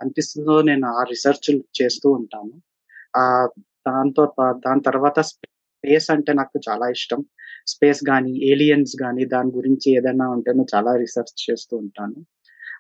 [0.02, 1.50] అనిపిస్తుందో నేను ఆ రీసెర్చ్
[1.82, 2.54] చేస్తూ ఉంటాను.
[3.18, 3.26] ఆ
[3.88, 4.24] దాంతో
[4.66, 7.22] దాని తర్వాత స్పేస్ అంటే నాకు చాలా ఇష్టం.
[7.68, 12.20] స్పేస్ కానీ ఏలియన్స్ కానీ దాని గురించి ఏదైనా ఉంటే నేను చాలా రీసెర్చ్ చేస్తూ ఉంటాను.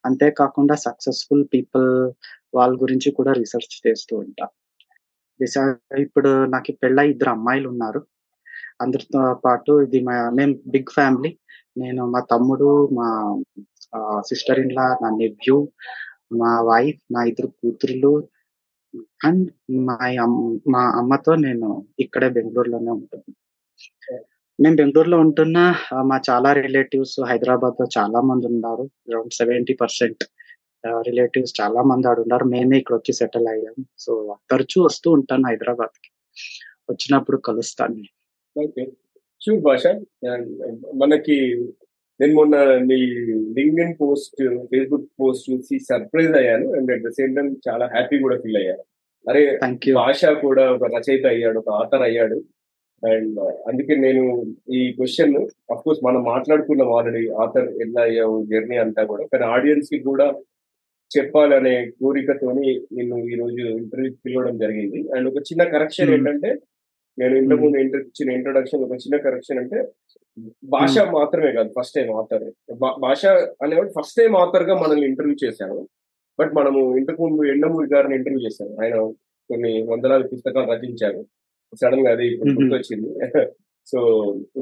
[0.05, 1.89] అంతేకాకుండా సక్సెస్ఫుల్ పీపుల్
[2.55, 4.53] వాళ్ళ గురించి కూడా రీసెర్చ్ చేస్తూ ఉంటాను
[6.05, 8.01] ఇప్పుడు నాకు పెళ్ళై ఇద్దరు అమ్మాయిలు ఉన్నారు.
[8.83, 11.31] అందరితో పాటు ఇది మా మేము బిగ్ ఫ్యామిలీ.
[11.77, 12.69] నేను మా తమ్ముడు
[12.99, 13.07] మా
[14.29, 15.57] సిస్టర్ ఇన్లా నా నెవ్యూ
[16.41, 18.13] మా వైఫ్ నా ఇద్దరు కూతురులు
[19.27, 19.47] అండ్
[19.87, 19.97] మా
[20.73, 21.69] మా అమ్మతో నేను
[21.99, 23.35] ఇక్కడే బెంగళూరులోనే ఉంటున్నాను
[24.59, 25.57] నేను బెంగళూరులో ఉంటున్న
[26.09, 28.85] మా చాలా రిలేటివ్స్ హైదరాబాద్లో చాలా మంది ఉన్నారు.
[29.09, 30.23] అరౌండ్ సెవెంటీ పర్సెంట్
[30.87, 32.45] రిలేటివ్స్ చాలా మంది ఆడు ఉన్నారు.
[32.45, 33.85] మేమే ఇక్కడ వచ్చి సెటిల్ అయ్యాం.
[33.99, 36.09] సో తరచూ వస్తూ ఉంటాను హైదరాబాద్కి
[36.89, 38.03] వచ్చినప్పుడు కలుస్తాను.
[39.45, 39.87] షూర్ భాష.
[40.95, 41.67] మనకి
[42.21, 42.95] నేను మొన్న నీ
[43.57, 46.73] లింక్ఇన్ పోస్ట్ ఫేస్బుక్ పోస్ట్ చూసి సర్ప్రైజ్ అయ్యాను.
[46.73, 48.83] And at the same time చాలా హ్యాపీ కూడా ఫీల్ అయ్యాను
[49.29, 49.59] అరే
[49.93, 52.35] భాష కూడా ఒక రచయిత అయ్యాడు ఒక ఆథర్ అయ్యాడు.
[53.11, 55.37] అండ్ అందుకే నేను ఈ క్వశ్చన్
[55.71, 59.25] అఫ్ కోర్స్ మనం మాట్లాడుకున్నాం ఆల్రెడీ ఆథర్ ఎలా అయ్యావు జర్నీ అంతా కూడా.
[59.33, 60.33] కానీ ఆడియన్స్కి కూడా
[61.11, 64.99] చెప్పాలనే కోరికతోని నిన్ను ఈ రోజు ఇంటర్వ్యూ పిలవడం జరిగింది.
[65.15, 66.49] అండ్ ఒక చిన్న కరెక్షన్ ఏంటంటే
[67.17, 69.79] నేను ఇంతకు ముందు ఇచ్చిన ఇంట్రొడక్షన్ ఒక చిన్న కరెక్షన్ అంటే
[70.69, 72.45] భాష మాత్రమే కాదు ఫస్ట్ టైం ఆథర్
[72.99, 73.21] భాష
[73.63, 75.77] అనేవాడు ఫస్ట్ టైం ఆథర్గా మనల్ని ఇంటర్వ్యూ చేశాను
[76.39, 78.95] బట్ మనము ఇంతకు ముందు ఎండమూరి గారిని ఇంటర్వ్యూ చేశాను ఆయన
[79.49, 81.21] కొన్ని వందలాది పుస్తకాలు రచించారు
[81.73, 83.09] సడన్గా అది ఇప్పుడు గుర్తొచ్చింది.
[83.87, 83.99] సో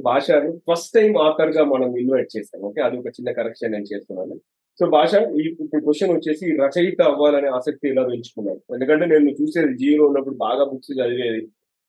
[0.03, 0.27] భాష
[0.71, 2.81] ఫస్ట్ టైం ఆథర్గా మనం ఇన్వైట్ చేస్తాం ఓకే?
[2.81, 4.35] అది ఒక చిన్న కరెక్షన్ నేను చేస్తున్నాను.
[4.79, 10.03] సో భాష ఈ ఇప్పుడు క్వశ్చన్ వచ్చేసి రచయిత అవ్వాలనే ఆసక్తి ఎలా పెంచుకున్నాను ఎందుకంటే నేను చూసేది జీలో
[10.05, 11.41] ఉన్నప్పుడు బాగా బుక్స్ చదివేది.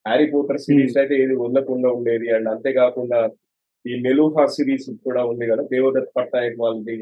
[0.07, 2.27] హ్యారీ పోటర్ సిరీస్ అయితే ఏది వదలకుండా ఉండేది.
[2.35, 3.19] అండ్ అంతేకాకుండా
[3.85, 6.95] ఈ మెలూహా సిరీస్ కూడా ఉంది కదా దేవదత్ పట్నాయక్ వాళ్ళది.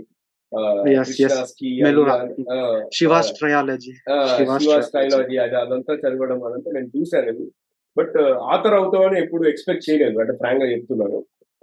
[4.91, 7.45] ట్రయాలజీ అది అదంతా చదవడం అదంతా నేను చూశాను.
[7.97, 8.17] బట్
[8.53, 10.19] ఆథర్ అవుతామని ఎప్పుడు ఎక్స్పెక్ట్ చేయలేదు.
[10.19, 11.19] అంటే ఫ్రాంక్గా చెప్తున్నాను.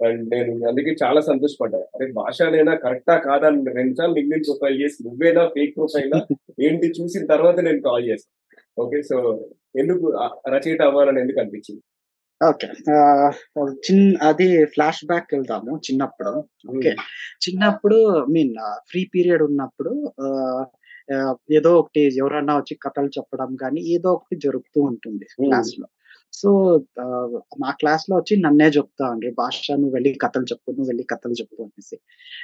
[0.07, 1.87] అండ్ నేను అందుకే చాలా సంతోషపడ్డాను.
[1.95, 3.47] అరే భాషనేనా కరెక్టా కాదా
[3.79, 6.15] రెండు సార్లు లింక్డిన్ ప్రొఫైల్ చేసి నువ్వేనా ఫేక్ ప్రొఫైల్?
[6.67, 8.37] ఏంటి చూసిన తర్వాత నేను కాల్ చేస్తాను
[8.83, 9.17] ఓకే సో
[9.81, 10.05] ఎందుకు
[10.53, 11.81] రచయిత అవ్వాలని ఎందుకు అనిపించింది?
[12.41, 12.67] ఓకే
[13.85, 16.31] చిన్న అది ఫ్లాష్ బ్యాక్ వెళ్దాము చిన్నప్పుడు.
[16.73, 16.91] ఓకే
[17.45, 17.97] చిన్నప్పుడు
[18.35, 18.55] మీన్
[18.91, 19.91] ఫ్రీ పీరియడ్ ఉన్నప్పుడు
[21.57, 25.25] ఏదో ఒకటి ఎవరన్నా వచ్చి కథలు చెప్పడం కానీ ఏదో ఒకటి జరుగుతూ ఉంటుంది.
[25.45, 25.87] క్లాస్లో
[26.33, 26.49] సో
[27.61, 29.29] మా క్లాస్లో వచ్చి నన్నే చెప్తా అండి.
[29.39, 31.97] భాష నువ్వు వెళ్ళి కథలు చెప్పు నువ్వు వెళ్ళి కథలు చెప్పు అనేసి.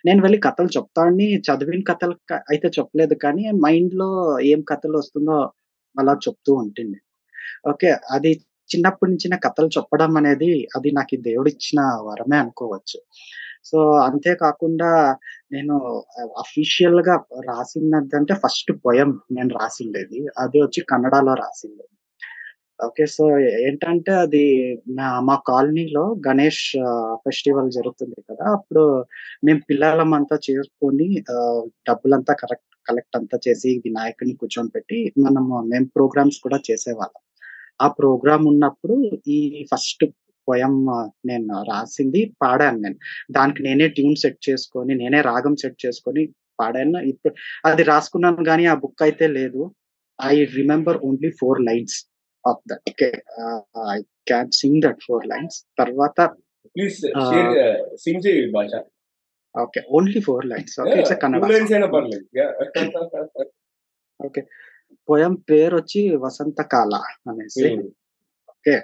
[0.08, 1.04] నేను వెళ్ళి కథలు చెప్తా
[1.48, 2.16] చదివిన కథలు
[2.52, 4.10] అయితే చెప్పలేదు కానీ మైండ్లో
[4.52, 5.38] ఏం కథలు వస్తుందో
[5.96, 6.98] అలా చెప్తూ ఉంటుంది.
[7.72, 8.32] ఓకే అది
[8.70, 13.00] చిన్నప్పటి నుంచి నా కథలు చెప్పడం అనేది అది నాకు దేవుడిచ్చిన వరమే అనుకోవచ్చు.
[13.70, 14.90] సో అంతేకాకుండా
[15.56, 15.76] నేను
[16.44, 17.16] అఫీషియల్గా
[17.52, 20.20] రాసినదంటే ఫస్ట్ పొయం నేను రాసిండేది.
[20.44, 21.94] అది వచ్చి కన్నడలో రాసిండేది
[22.80, 23.24] ఓకే సో
[23.60, 24.42] ఏంటంటే అది
[24.90, 26.66] మా- మా కాలనీలో గణేష్
[27.16, 28.84] ఫెస్టివల్ జరుగుతుంది కదా అప్పుడు
[29.44, 31.08] మేము పిల్లలం అంతా చేసుకొని
[31.88, 37.22] డబ్బులంతా కరెక్ట్ కలెక్ట్ అంతా చేసి వినాయకుని కూర్చొని పెట్టి మనము మేము ప్రోగ్రామ్స్ కూడా చేసేవాళ్ళం.
[37.82, 38.96] ఆ ప్రోగ్రామ్ ఉన్నప్పుడు
[39.28, 39.40] ఈ
[39.72, 40.06] ఫస్ట్
[40.48, 40.76] పోయం
[41.26, 42.98] నేను రాసింది పాడాను నేను.
[43.32, 46.24] దానికి నేనే ట్యూన్ సెట్ చేసుకొని నేనే రాగం సెట్ చేసుకొని
[46.60, 47.00] పాడాను.
[47.04, 47.34] ఇప్పుడు
[47.66, 49.62] అది రాసుకున్నాను కానీ ఆ బుక్ అయితే లేదు.
[50.20, 51.98] I remember only four lines.
[52.46, 53.10] Of that okay
[53.90, 53.98] I
[54.28, 56.20] can sing that four lines తర్వాత
[56.76, 57.00] ప్లీజ్
[57.98, 58.74] సింగ్ చేయి Bhasha
[59.56, 61.44] okay only four lines okay it's Kannada
[64.20, 64.42] okay
[65.10, 66.94] poem పేరు వచ్చి వసంతకాల
[67.30, 67.66] అనేసి
[68.54, 68.76] ఓకే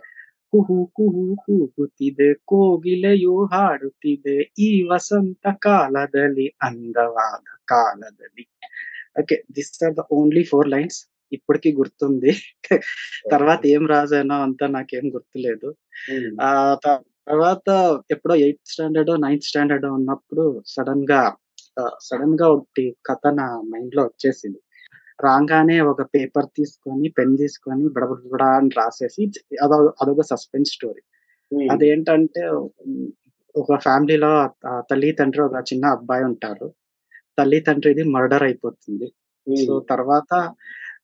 [0.53, 8.45] ಕುಹು ಕುಹು ಕೂಗುತ್ತಿದೆ ಕೋಗಿಲೆಯು ಹಾಡುತ್ತಿದೆ ಈ ವಸಂತ ಕಾಲದಲ್ಲಿ ಅಂದವಾದ ಕಾಲದಲ್ಲಿ
[9.19, 10.99] okay this are the only four lines
[11.37, 12.31] ఇప్పటికి గుర్తుంది.
[13.33, 15.69] తర్వాత ఏం రాసానో అంతా నాకేం గుర్తులేదు.
[16.47, 16.51] ఆ
[17.29, 17.69] తర్వాత
[18.15, 21.21] ఎప్పుడో ఎయిత్ స్టాండర్డ్ నైన్త్ స్టాండర్డ్ ఉన్నప్పుడు సడన్గా
[22.07, 24.59] సడన్గా ఒకటి కథ నా మైండ్లో వచ్చేసింది.
[25.19, 29.23] రాగానే ఒక పేపర్ తీసుకొని పెన్ తీసుకొని బడబడా అని రాసేసి
[29.65, 31.01] అదో అదొక సస్పెన్స్ స్టోరీ.
[31.73, 32.43] అదేంటంటే
[33.55, 34.31] ఒక ఫ్యామిలీలో
[34.89, 36.67] తల్లి తండ్రి ఒక చిన్న అబ్బాయి ఉంటారు.
[37.39, 39.07] తల్లి తండ్రిది మర్డర్ అయిపోతుంది.
[39.47, 40.33] సో తర్వాత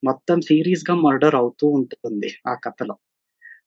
[0.04, 2.96] మొత్తం సీరియస్గా మర్డర్ అవుతూ ఉంటుంది ఆ కథలో.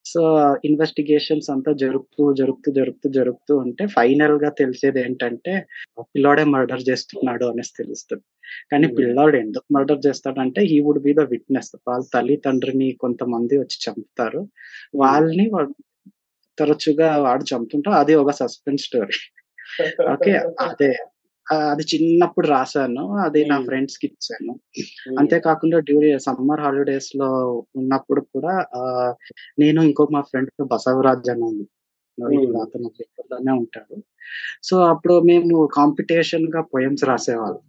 [0.05, 0.21] సో
[0.65, 5.53] ఇన్వెస్టిగేషన్స్ అంతా జరుపుతూ జరుపుతూ జరుపుతూ జరుపుతూ ఉంటే ఫైనల్గా తెలిసేది ఏంటంటే
[6.01, 8.25] పిల్లోడే మర్డర్ చేస్తున్నాడు అనేసి తెలుస్తుంది.
[8.71, 8.97] కానీ Hmm.
[8.97, 14.43] పిల్లోడు ఎందుకు మర్డర్ చేస్తాడంటే he would be the witness వాళ్ళ తల్లి తండ్రిని కొంతమంది వచ్చి చంపుతారు.
[14.95, 15.73] వాళ్ళని వాడు
[16.59, 19.19] తరచుగా వాడు చంపుతుంటా అది ఒక సస్పెన్స్ స్టోరీ
[20.13, 20.93] ఓకే అదే.
[21.47, 23.57] అది చిన్నప్పుడు రాశాను అది నా.
[23.61, 24.53] ఫ్రెండ్స్కి ఇచ్చాను.
[25.19, 27.29] అంతేకాకుండా డ్యూరీ సమ్మర్ హాలిడేస్లో
[27.77, 28.55] ఉన్నప్పుడు కూడా
[29.59, 31.67] నేను ఇంకో మా ఫ్రెండ్ బసవరాజ్ అని ఉంది.
[32.63, 32.89] అతను
[33.33, 33.97] లోనే ఉంటాడు
[34.63, 37.63] సో అప్పుడు మేము కాంపిటీషన్గా పోయమ్స్ రాసేవాళ్ళం.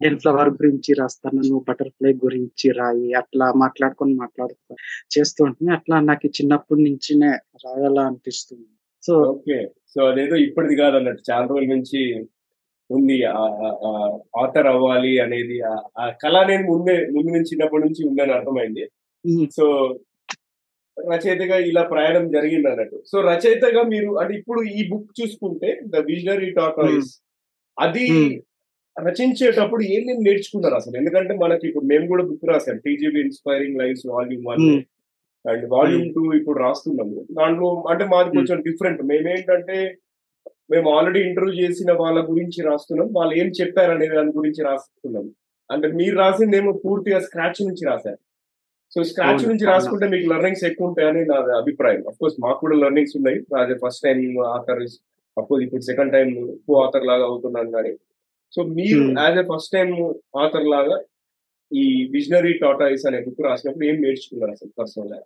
[0.00, 4.74] నేను ఫ్లవర్ గురించి రాస్తాను నువ్వు బటర్ఫ్లై గురించి రాయి అట్లా మాట్లాడుకొని మాట్లాడుకో
[5.14, 7.30] చేస్తూ ఉంటుంది అట్లా నాకు చిన్నప్పటి నుంచినే
[7.64, 8.68] రాయాలా అనిపిస్తుంది
[9.02, 9.58] సో ఓకే.
[9.88, 12.00] సో అదేదో ఇప్పటిది కాదు అన్నట్టు చాలా రోజుల నుంచి
[12.90, 13.24] ఉంది
[14.38, 15.60] ఆథర్ అవ్వాలి అనేది
[15.98, 18.84] ఆ- కళ అనేది ముందే ముందు నుంచి చిన్నప్పటి నుంచి ఉందని అర్థమైంది.
[19.56, 19.64] సో
[21.12, 26.50] రచయితగా ఇలా ప్రయాణం జరిగింది అన్నట్టు సో రచయితగా మీరు అంటే ఇప్పుడు ఈ బుక్ చూసుకుంటే ద విజనరీ
[26.50, 27.10] టాటాయిస్
[27.78, 28.06] అది.
[28.96, 30.96] రచించేటప్పుడు ఏం నేను నేర్చుకున్నారు అసలు?
[30.96, 32.76] ఎందుకంటే మనకి ఇప్పుడు మేము కూడా బుక్ రాసాం.
[32.78, 34.60] TGB inspiring life volume one
[35.48, 39.02] and volume two ఇప్పుడు రాస్తున్నాము దాంట్లో అంటే మాది కొంచెం డిఫరెంట్.
[39.02, 39.98] మేమేంటంటే
[40.70, 43.08] మేము ఆల్రెడీ ఇంటర్వ్యూ చేసిన వాళ్ళ గురించి రాస్తున్నాం.
[43.16, 45.30] వాళ్ళు ఏం చెప్పారు అనే దాని గురించి రాస్తున్నాం.
[45.70, 48.18] అంటే మీరు రాసింది ఏమో పూర్తిగా స్క్రాచ్ నుంచి రాశారు.
[48.94, 49.66] సో స్క్రాచ్ నుంచి.
[49.66, 52.08] రాసుకుంటే మీకు లెర్నింగ్స్ ఎక్కువ ఉంటాయని నా అభిప్రాయం.
[52.08, 53.40] అఫ్ కోర్స్ మాకు కూడా లెర్నింగ్స్ ఉన్నాయి.
[53.60, 54.82] అదే first time author
[55.38, 57.96] of course ఇప్పుడు సెకండ్ టైం కో ఆథర్ లాగా అవుతున్నాను కానీ.
[58.56, 59.18] సో మీరు Hmm.
[59.18, 60.96] As a first time author లాగా
[61.70, 65.18] ఈ విజనరీ టాటాయిస్ అనే బుక్ రాసినప్పుడు ఏం నేర్చుకున్నారు అసలు పర్సనల్గా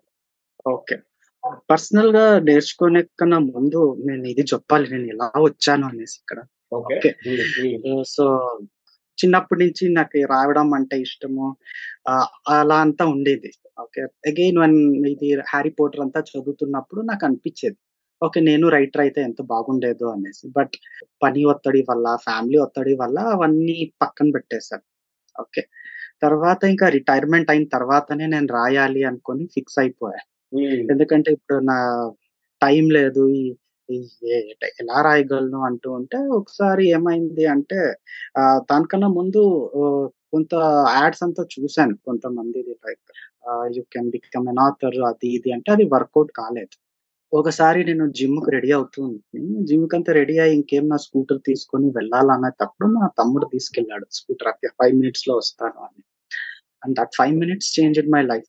[0.66, 0.96] ఓకే
[1.68, 6.38] పర్సనల్గా నేర్చుకునే కన్నా ముందు నేను ఇది చెప్పాలి నేను ఎలా వచ్చాను అనేసి ఇక్కడ
[6.72, 7.10] ఓకే.
[8.14, 8.24] సో
[9.18, 11.46] చిన్నప్పటి నుంచి నాకు రావడం అంటే ఇష్టము
[12.54, 14.76] అలా అంతా ఉండేది ఓకే అగైన్ వన్
[15.12, 17.78] ఇది హ్యారీ పోటర్ అంతా చదువుతున్నప్పుడు నాకు అనిపించేది
[18.22, 18.38] ఓకే.
[18.40, 20.44] నేను రైటర్ అయితే ఎంత బాగుండేదో అనేసి.
[20.58, 20.74] బట్
[21.22, 24.84] పని ఒత్తిడి వల్ల, ఫ్యామిలీ ఒత్తిడి వల్ల అవన్నీ పక్కన పెట్టేసాను.
[25.36, 25.62] ఓకే.
[26.22, 30.20] తర్వాత ఇంకా రిటైర్మెంట్ అయిన తర్వాతనే నేను రాయాలి అనుకోని ఫిక్స్ అయిపోయా.
[30.92, 31.78] ఎందుకంటే ఇప్పుడు నా
[32.62, 33.24] టైం లేదు.
[34.82, 37.80] ఎలా రాయగలను అంటూ ఉంటే ఒకసారి ఏమైంది అంటే
[38.70, 39.42] దానికన్నా ముందు
[40.32, 40.52] కొంత
[40.98, 41.94] యాడ్స్ అంతా చూసాను.
[42.08, 43.04] కొంతమందిది like
[43.76, 46.74] you can become an author అది ఇది అంటే అది వర్కౌట్ కాలేదు.
[47.34, 49.40] ఒకసారి నేను జిమ్‌కి రెడీ అవుతూ ఉంటిని.
[49.68, 55.34] జిమ్‌కంతా రెడీ అయ్యి ఇంకేం నా స్కూటర్ తీసుకొని వెళ్ళాలనేటప్పుడు మా తమ్ముడు తీసుకెళ్ళాడు స్కూటర్ అక్కడ 5 మినిట్స్‌లో
[55.40, 56.02] వస్తాను అని.
[56.82, 58.48] And that 5 minutes changed my life.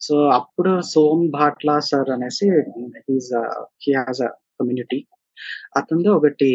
[0.00, 2.46] So, అప్పుడు సోమ్ భాట్లా సార్ అనేసి
[3.06, 3.30] he's
[3.84, 5.00] he has a community.
[5.76, 6.50] అతనిది ఒకటి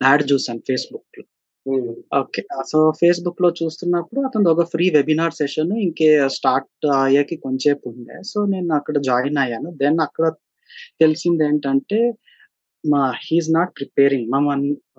[0.00, 1.24] యాడ్ చూసాను ఫేస్‌బుక్‌లో.
[1.66, 1.90] హ్మ్.
[2.20, 2.42] ఓకే.
[2.70, 8.18] సో, ఫేస్‌బుక్‌లో చూస్తున్నప్పుడు అతనిది ఒక ఫ్రీ వెబినార్ సెషన్ ఇంకే స్టార్ట్ అయ్యేకి కొంచేపు ఉండే.
[8.32, 9.70] సో, నేను అక్కడ జాయిన్ అయ్యాను.
[9.82, 10.26] దెన్ అక్కడ
[11.00, 11.98] తెలిసిందేంటంటే
[12.84, 14.26] మా హి ఈస్ నాట్ ప్రిపేరింగ్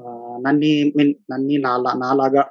[0.02, 2.44] ఆహ్, నన్ని మీన్ నన్ని నాలా నాలాగా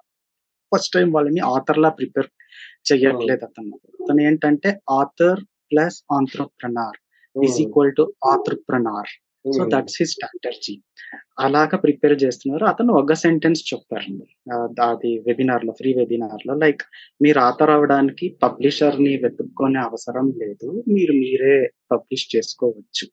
[0.72, 2.86] ఫస్ట్ టైమ్ వాళ్ళని ఆథర్‌లా ప్రిపేర్ హ్మ్.
[2.90, 3.74] చెయ్యట్లేదు అతను.
[4.00, 6.96] అతనేంటంటే author plus entrepreneur
[7.36, 7.62] is hmm.
[7.64, 9.10] Equal to entrepreneur.
[9.44, 9.62] So.
[9.72, 10.74] That's his strategy.
[11.44, 12.64] అలాగా ప్రిపేర్ చేస్తున్నారు.
[12.66, 14.26] అతను ఒక సెంటెన్స్ చెప్పారండి.
[14.86, 16.82] అది వెబినార్‌లో ఫ్రీ వెబినార్‌లో లైక్
[17.20, 20.68] మీరు ఆథర్ అవ్వడానికి పబ్లిషర్‌ని వెతుక్కునే అవసరం లేదు.
[20.94, 21.56] మీరు మీరే
[21.92, 23.06] పబ్లిష్ చేసుకోవచ్చు.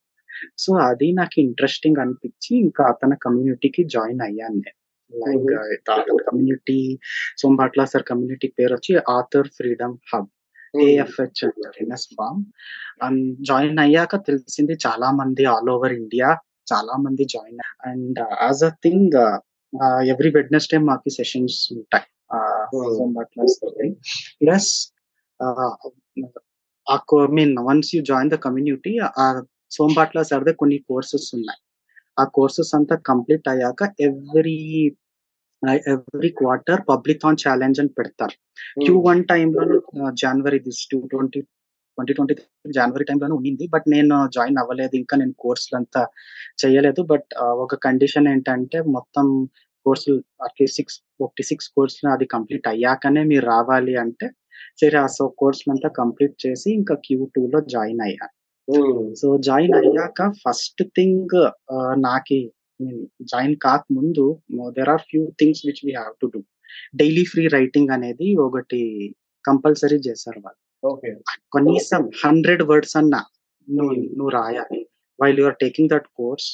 [0.58, 4.78] సో, అది నాకు ఇంట్రెస్టింగ్ అనిపిచ్చి ఇంకా అతని కమ్యూనిటీకి జాయిన్ అయ్యాను నేను.
[5.12, 5.52] Like
[6.28, 6.80] community
[7.41, 10.30] Som Bhatla sir community పేరొచ్చి author freedom hub.
[10.73, 11.41] AFH
[11.88, 12.41] a spam.
[13.01, 16.29] And join అయ్యాక తెలిసింది చాలా మంది ఆల్ ఓవర్ ఇండియా
[16.73, 19.15] చాలా మంది join and as a thing
[20.10, 22.07] every Wednesday మాకి సెషన్స్ ఉంటాయి.
[24.41, 24.71] ప్లస్
[25.39, 25.47] ఆ
[27.31, 31.60] mean once you join the community ah, Som Bhatla సార్‌ది కొన్ని కోర్సెస్ ఉన్నాయి.
[32.17, 34.57] ఆ కోర్సెస్ అంతా కంప్లీట్ అయ్యాక every
[35.91, 38.36] every quarter publithon challenge అని పెడతారు.
[38.82, 41.39] క్యూ1 టైమ్‌లోనే ఆహ్, జనవరి దిస్ 220
[41.97, 42.43] 2023
[42.74, 43.65] జనవరి టైమ్‌లోనే ఉండింది.
[43.67, 44.93] బట్ నేను జాయిన్ అవ్వలేదు.
[44.95, 46.02] ఇంకా నేను కోర్సులంతా
[46.62, 47.02] చేయలేదు.
[47.06, 47.30] బట్
[47.63, 49.28] ఒక కండిషన్ ఏంటంటే మొత్తం
[49.86, 54.28] కోర్సులు అట్‌లీస్ట్ 6 ఒకటి 6 కోర్సులు అది కంప్లీట్ అయ్యాకనే మీరు రావాలి అంటే,
[54.82, 58.26] సరే ఆ సో కోర్సులంతా కంప్లీట్ చేసి ఇంకా క్యూ2లో జాయిన్ అయ్యా.
[58.67, 58.89] హ్మ్.
[59.15, 61.36] సో, జాయిన్ అయ్యాక ఫస్ట్ థింగ్
[62.04, 62.39] నాకి
[63.32, 64.26] జాయిన్ కాకముందు
[64.78, 66.41] there are few things which we have to do.
[67.02, 68.82] Daily free writing అనేది ఒకటి
[69.46, 70.60] కంపల్సరీ చేశారు వాళ్ళు.
[71.56, 73.22] కనీసం 100 వర్డ్స్ అన్నా
[73.67, 74.08] నువ్వు హ్మ్.
[74.17, 74.80] నువ్వు రాయాలి.
[75.20, 76.48] While you are taking that course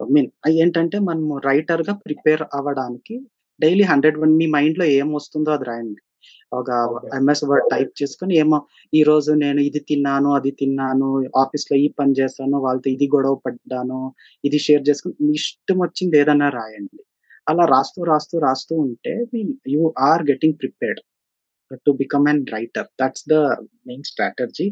[0.00, 0.28] mean
[0.58, 3.16] ఏంటంటే మనము రైటర్‌గా ప్రిపేర్ అవ్వడానికి
[3.60, 6.00] డైలీ 100 వర్డ్ మీ మైండ్‌లో ఏమొస్తుందో అది రాయండి.
[6.52, 6.68] ఒక.
[7.18, 8.58] ఎంఎస్ వర్డ్ టైప్ చేసుకొని ఏమో
[8.92, 11.08] ఈరోజు నేను ఇది తిన్నాను, అది తిన్నాను,
[11.42, 14.00] ఆఫీస్‌లో ఈ పని చేశాను, వాళ్ళతో ఇది గొడవ పడ్డాను,
[14.44, 16.98] ఇది షేర్ చేసుకొని మీ ఇష్టం వచ్చింది ఏదన్నా రాయండి.
[17.46, 19.14] అలా రాస్తూ, రాస్తూ, రాస్తూ ఉంటే
[19.74, 21.00] you are getting prepared
[21.86, 22.88] to become an writer.
[23.00, 23.34] That's the
[23.88, 24.66] main strategy.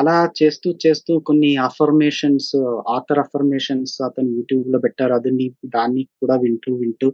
[0.00, 2.50] అలా చేస్తూ, చేస్తూ కొన్ని అఫర్మేషన్స్
[2.96, 5.14] ఆథర్ అఫర్మేషన్స్ అతను యూట్యూబ్‌లో పెట్టారు.
[5.18, 7.08] అది నీ దాన్ని కూడా వింటూ, వింటూ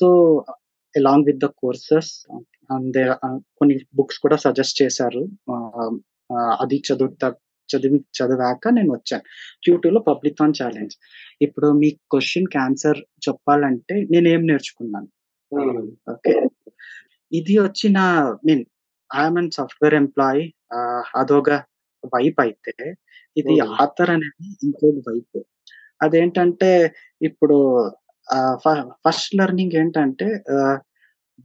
[0.00, 0.08] so,
[0.94, 2.12] along with the courses
[2.70, 2.98] and
[3.58, 5.22] కొన్ని బుక్స్ కూడా సజెస్ట్ చేశారు.
[6.60, 7.28] అది చదువుతా
[7.68, 9.24] చదివి చదివాక నేనొచ్చాను.
[9.64, 10.94] క్యూ2లో పబ్లిథాన్ ఛాలెంజ్.
[11.40, 15.08] ఇప్పుడు మీ క్వెషన్‌కి ఆన్సర్ చెప్పాలంటే నేనేం నేర్చుకున్నాను?
[15.52, 15.82] ఆహ్, హ్మ్.
[16.14, 16.34] ఓకే.
[17.32, 18.06] ఇది వచ్చి నా
[18.46, 18.64] mean
[19.10, 20.44] I am an software employee
[21.20, 21.50] అదొక
[22.12, 22.74] వైప్ అయితే,
[23.36, 23.54] ఇది.
[23.82, 24.34] ఆథర్ అనేది
[24.66, 25.38] ఇంకొక వైపు.
[26.00, 26.70] అదేంటంటే
[27.20, 27.56] ఇప్పుడు
[29.04, 30.28] ఫస్ట్ లెర్నింగ్ ఏంటంటే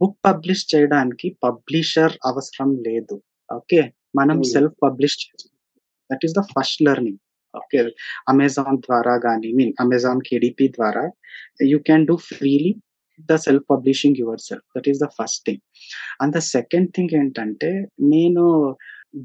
[0.00, 3.16] బుక్ పబ్లిష్ చేయడానికి పబ్లిషర్ అవసరం లేదు.
[3.50, 3.80] ఓకే.
[4.16, 4.48] మనం హ్మ్.
[4.52, 5.18] Self publish
[6.10, 7.20] that is the first learning.
[7.54, 7.80] Okay.
[8.28, 11.04] Amazon ద్వారా గాని మీన్ అమెజాన్ కేడీపీ ద్వారా
[11.72, 12.72] you can do freely
[13.28, 14.66] the self publishing yourself.
[14.76, 15.62] That is the first thing.
[16.22, 17.70] And the second thing ఏంటంటే
[18.14, 18.44] నేను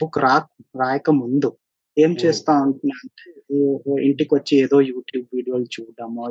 [0.01, 0.35] book రా
[0.75, 1.51] రాయకముందు
[1.97, 2.19] ఏం హ్మ్.
[2.23, 3.25] చేస్తా ఉంటున్నా అంటే
[3.59, 3.93] ఓహో!
[4.07, 6.25] ఇంటికొచ్చి ఏదో యూట్యూబ్ వీడియోలు చూడడమో,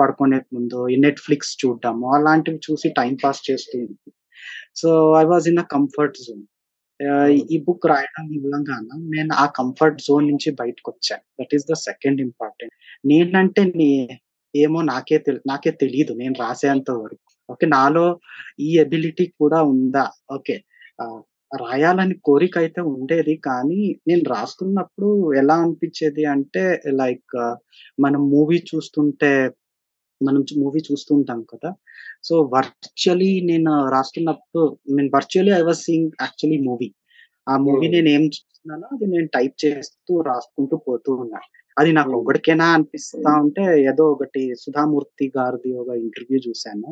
[0.00, 3.78] పడుకునే ముందు ఈ నెట్‌ఫ్లిక్స్ చూడడమో అలాంటివి చూసి టైమ్ పాస్ చేస్తూ.
[4.76, 6.44] So, I was in a comfort zone.
[7.52, 11.24] ఈ బుక్ రాయడం మూలంగాన నేను ఆ కంఫర్ట్ జోన్ నుంచి బయటకొచ్చాను.
[11.40, 12.74] That is the second important.
[13.06, 13.90] నేనంటే నే
[14.54, 17.20] ఏమో నాకే తెల్ నాకే తెలీదు నేను రాసేంత వరకు.
[17.50, 17.66] ఓకే.
[17.68, 18.06] నాలో
[18.60, 20.04] ఈ ఎబిలిటీ కూడా ఉందా?
[20.32, 20.56] ఓకే.
[21.54, 23.34] రాయాలని కోరికైతే ఉండేది.
[23.46, 26.64] కానీ నేను రాస్తున్నప్పుడు ఎలా అనిపిచ్చేది అంటే
[27.00, 27.34] లైక్
[27.98, 29.32] మనం మూవీ చూస్తుంటే
[30.20, 31.70] మనం మూవీ చూస్తూ ఉంటాం కదా!
[32.24, 34.62] సో, వర్చువల్లీ నేను రాస్తున్నప్పుడు
[34.96, 36.88] నేను virtually I was seeing actually movie.
[37.46, 37.86] ఆ మూవీ.
[37.94, 41.40] నేనేం చూస్తున్నానో అది నేను టైప్ చేస్తూ రాసుకుంటూ పోతూ ఉన్నా.
[41.76, 42.14] అది నాకు.
[42.20, 46.90] ఒకటికేనా అనిపిస్తా ఉంటే ఏదో ఒకటి సుధామూర్తి గారిది ఒక ఇంటర్వ్యూ చూశాను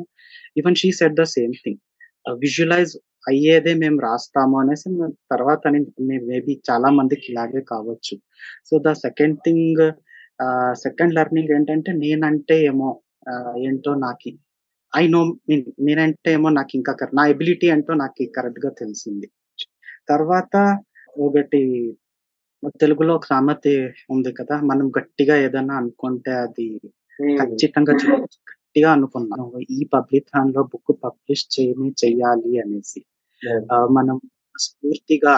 [0.57, 1.81] even she set the same thing
[2.43, 4.89] visualise అయ్యేదే మేము రాస్తాము అనేసి
[5.33, 5.63] తర్వాత
[6.29, 8.15] మేబీ చాలా మందికి ఇలాగే కావచ్చు.
[8.69, 9.83] So the second thing
[10.85, 12.89] second learning ఏంటంటే నేనంటే ఏమో
[13.67, 14.31] ఏంటో నాకు
[14.93, 19.27] ఐ నో మీన్ నేనంటే ఏమో నాకు ఇంకా కరెక్ట్ నా ఎబిలిటీ ఏంటో నాకు కరెక్ట్గా తెలిసింది.
[20.09, 20.55] తర్వాత
[21.17, 21.61] ఒకటి
[22.83, 23.65] తెలుగులో ఒక సామెత
[24.11, 26.67] ఉంది కదా మనం గట్టిగా ఏదైనా అనుకుంటే అది
[27.41, 27.95] ఖచ్చితంగా.
[28.51, 33.01] గట్టిగా అనుకున్నాను ఈ పబ్లిక్లో బుక్ పబ్లిష్ చేయని చెయ్యాలి అనేసి.
[33.91, 34.17] మనం
[34.57, 35.35] స్ఫూర్తిగా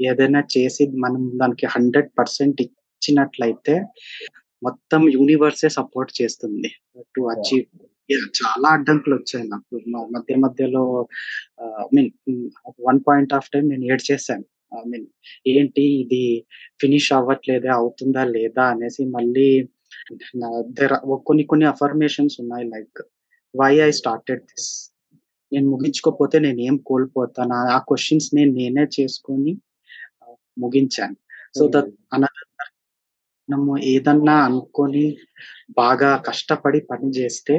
[0.00, 3.74] ఏదైనా చేసి మనం దానికి హండ్రెడ్ పర్సెంట్ ఇచ్చినట్లయితే
[4.62, 6.70] మొత్తం యూనివర్సే సపోర్ట్ చేస్తుంది
[7.14, 7.66] టు అచీవ్.
[8.38, 9.74] చాలా అడ్డంకులు వచ్చాయి నాకు.
[10.14, 10.82] మధ్య మధ్యలో
[11.94, 12.10] mean
[12.88, 15.06] one point of time నేను ఏడ్ చేశాను ఐ మీన్
[15.46, 16.22] ఏంటి ఇది
[16.80, 19.48] ఫినిష్ అవ్వట్లేదా అవుతుందా లేదా అనేసి మళ్ళీ
[21.28, 22.66] కొన్ని కొన్ని అఫర్మేషన్స్ ఉన్నాయి.
[22.74, 23.00] Like
[23.54, 24.70] why I started this?
[25.52, 27.54] నేను ముగించుకోకపోతే నేను ఏం కోల్పోతాను?
[27.76, 29.52] ఆ క్వశ్చన్స్ నేను నేనే చేసుకొని
[30.62, 31.16] ముగించాను.
[31.58, 32.46] సో దట్ అనదర్
[33.48, 35.04] మనము ఏదన్నా అనుకొని
[35.80, 37.54] బాగా కష్టపడి పని చేస్తే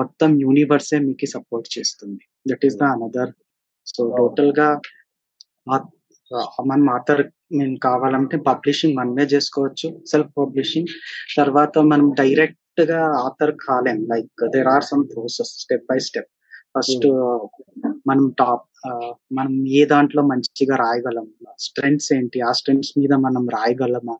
[0.00, 2.22] మొత్తం యూనివర్సే మీకు సపోర్ట్ చేస్తుంది.
[2.50, 3.32] That is the another
[3.92, 4.68] so టోటల్గా
[6.70, 7.22] మనం ఆథర్
[7.58, 10.90] మేము కావాలంటే పబ్లిషింగ్ మనమే చేసుకోవచ్చు సెల్ఫ్ పబ్లిషింగ్
[11.38, 13.98] తర్వాత మనం డైరెక్ట్గా author కాలేం.
[14.12, 16.30] Like there are some process step by step
[16.78, 17.06] first
[18.08, 18.64] మనం టాప్
[19.32, 21.26] మనం ఏ దాంట్లో మంచిగా రాయగలం
[21.58, 22.40] స్ట్రెంగ్స్ ఏంటి?
[22.40, 24.16] ఆ స్ట్రెంగ్స్ మీద మనం రాయగలమా?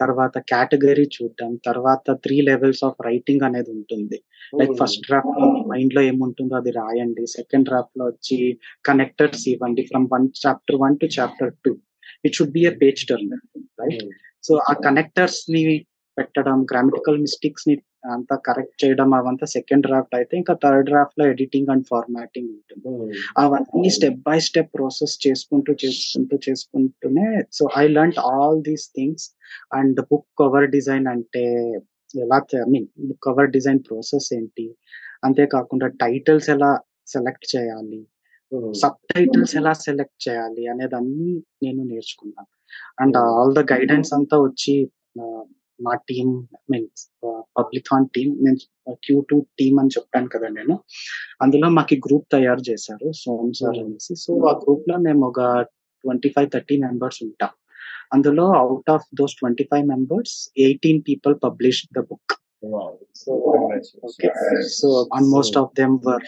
[0.00, 4.18] తర్వాత కేటగిరీ చూడటం తర్వాత త్రీ లెవెల్స్ ఆఫ్ రైటింగ్ అనేది ఉంటుంది.
[4.58, 7.26] లైక్ ఫస్ట్ డ్రాఫ్ట్లో మైండ్లో ఏముంటుందో అది రాయండి.
[7.26, 8.38] సెకండ్ డ్రాఫ్ట్లో వచ్చి
[8.86, 9.82] కనెక్టర్స్ ఇవ్వండి.
[9.82, 11.72] From one chapter one to chapter two.
[12.24, 13.44] It should be a page turner
[13.82, 14.04] right?
[14.44, 15.62] So ఆ కనెక్టర్స్ని
[16.16, 17.74] పెట్టడం గ్రామటికల్ మిస్టేక్స్ని
[18.14, 22.88] అంతా కరెక్ట్ చేయడం అవంతా సెకండ్ డ్రాఫ్ట్ అయితే ఇంకా థర్డ్ డ్రాఫ్ట్లో ఎడిటింగ్ అండ్ ఫార్మాటింగ్ ఉంటుంది.
[23.42, 27.26] అవన్నీ స్టెప్ బై స్టెప్ ప్రాసెస్ చేసుకుంటూ చేసుకుంటూ చేసుకుంటూనే
[27.58, 29.26] so I learn all these things
[29.78, 31.44] and book cover design అంటే
[32.14, 34.66] ఎలా I mean book cover design process ఏంటి?
[35.24, 36.70] అంతేకాకుండా టైటిల్స్ ఎలా
[37.12, 38.00] సెలెక్ట్ చేయాలి?
[38.80, 40.62] సబ్ టైటిల్స్ ఎలా సెలెక్ట్ చేయాలి?
[40.72, 41.30] అనేది అన్ని
[41.64, 42.50] నేను నేర్చుకున్నాను
[43.02, 44.74] అండ్ ఆల్ ద గైడెన్స్ అంతా వచ్చి
[45.82, 47.10] మా team means
[47.58, 48.56] Publicon team నేను
[48.94, 50.80] క్యూ టూ టీమ్ అని చెప్పాను కదా నేను.
[51.42, 53.86] అందులో మాకు గ్రూప్ తయారు చేశారు సోమ్ సార్ Hmm.
[53.86, 54.16] అనేసి.
[54.16, 55.62] సో ఆ గ్రూప్లో మేము ఒక
[56.04, 57.48] ట్వంటీ ఫైవ్ థర్టీ మెంబర్స్ ఉంటాం.
[58.12, 62.32] అందులో out of those twenty five members eighteen people publish the book.
[64.64, 66.24] So almost of them were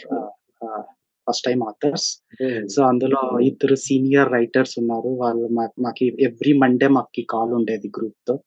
[1.29, 2.23] first time authors
[2.69, 5.09] so అందులో ఇద్దరు సీనియర్ రైటర్స్ ఉన్నారు.
[5.09, 5.49] వాళ్ళు
[5.81, 8.41] మాకి ఎవ్రీ మండే మాకి కాల్ ఉండేది గ్రూప్తో.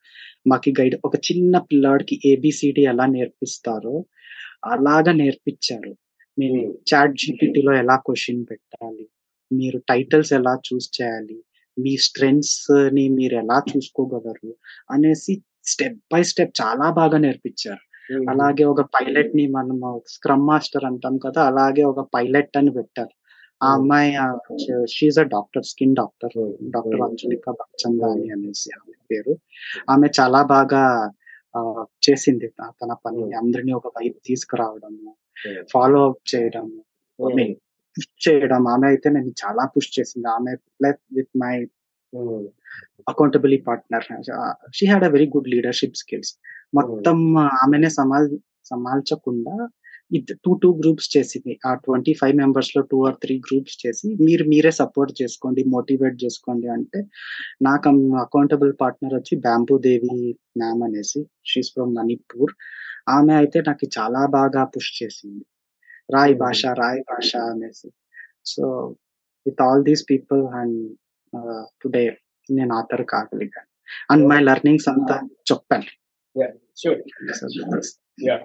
[0.47, 4.05] మాకి గైడ్ ఒక చిన్న పిల్లాడికి ఏబిసిడి ఎలా నేర్పిస్తారో
[4.65, 5.95] అలాగా నేర్పించారు.
[6.39, 6.73] మీరు Hmm.
[6.93, 9.09] చాట్ జీపీటీలో ఎలా క్వశ్చన్ పెట్టాలి?
[9.53, 11.43] మీరు టైటిల్స్ ఎలా చూస్ చేయాలి?
[11.79, 14.55] మీ స్ట్రెంగ్స్ని మీరు ఎలా చూసుకోగలరు?
[14.91, 17.86] అనేసి స్టెప్ బై స్టెప్ చాలా బాగా నేర్పించారు.
[18.13, 23.09] అలాగే ఒక పైలట్ని మనం స్క్రమ్ మాస్టర్ అంటాం కదా అలాగే ఒక పైలట్ అని పెట్టారు.
[23.63, 23.73] ఆ.
[23.73, 24.15] అమ్మాయి
[24.87, 26.53] she a doctor skin doctor.
[26.71, 27.01] Doctor.
[27.01, 29.37] Anjalika Bhakchandani అనేసి ఆమె పేరు.
[29.89, 31.11] ఆమె చాలా బాగా
[32.09, 33.33] చేసింది తన పని.
[33.33, 35.15] అందరినీ ఒక వైపు తీసుకురావడము
[35.73, 36.83] ఫాలో అప్ చేయడము
[37.97, 38.67] పుష్ చేయడం.
[38.67, 40.27] ఆమె అయితే నేను చాలా పుష్ చేసింది.
[40.27, 41.67] ఆమె plus with my
[43.09, 44.03] accountability partner
[44.75, 46.33] she had a very good leadership skills
[46.73, 47.17] మొత్తం
[47.63, 48.27] ఆమెనే సమాల్
[48.63, 49.55] సమాల్చకుండా
[50.43, 51.53] టూ టూ గ్రూప్స్ చేసింది.
[51.65, 56.67] ఆ ట్వంటీ ఫైవ్ మెంబర్స్లో టూ ఆర్ త్రీ గ్రూప్స్ చేసి మీరు మీరే సపోర్ట్ చేసుకోండి మోటివేట్ చేసుకోండి
[56.67, 56.99] అంటే
[57.61, 57.89] నాకు
[58.25, 60.13] అకౌంటబుల్ పార్ట్నర్ వచ్చి బ్యాంబూ దేవి
[60.57, 62.53] మ్యామ్ అనేసి షీస్ ఫ్రమ్ మణిపూర్
[63.09, 65.43] ఆమె అయితే నాకు చాలా బాగా పుష్ చేసింది.
[66.09, 66.41] రాయ్ Hmm.
[66.41, 67.89] భాష రాయ్ భాష అనేసి.
[68.45, 68.63] So
[69.45, 70.77] with all these people and
[71.81, 72.03] today
[72.49, 73.69] నేను ఆథర్ కాగలిగాను
[74.11, 75.15] అండ్ మై లెర్నింగ్స్ అంతా
[75.51, 75.89] చెప్పాను
[78.27, 78.37] యా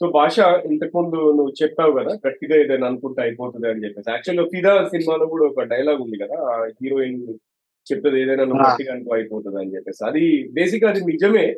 [0.00, 4.10] సో భాష ఇంతకు ముందు నువ్వు చెప్పావు కదా గట్టిగా ఏదైనా అనుకుంటే అయిపోతుంది అని చెప్పేసి.
[4.10, 6.36] యాక్చువల్ ఫిదా సినిమాలో కూడా ఒక డైలాగ్ ఉంది కదా
[6.82, 7.20] హీరోయిన్
[7.86, 8.70] చెప్పేది ఏదైనా నువ్వు.
[8.70, 10.06] గట్టిగా అనుకో అయిపోతుంది అని చెప్పేసి.
[10.06, 11.56] అది బేసిక్ అది నిజమే.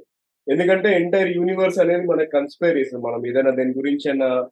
[0.49, 3.05] ఎందుకంటే ఎంటైర్ యూనివర్స్ అనేది మనకు కన్స్పైర్ చేస్తుంది.
[3.07, 4.49] మనం ఏదైనా దాని గురించి అయినా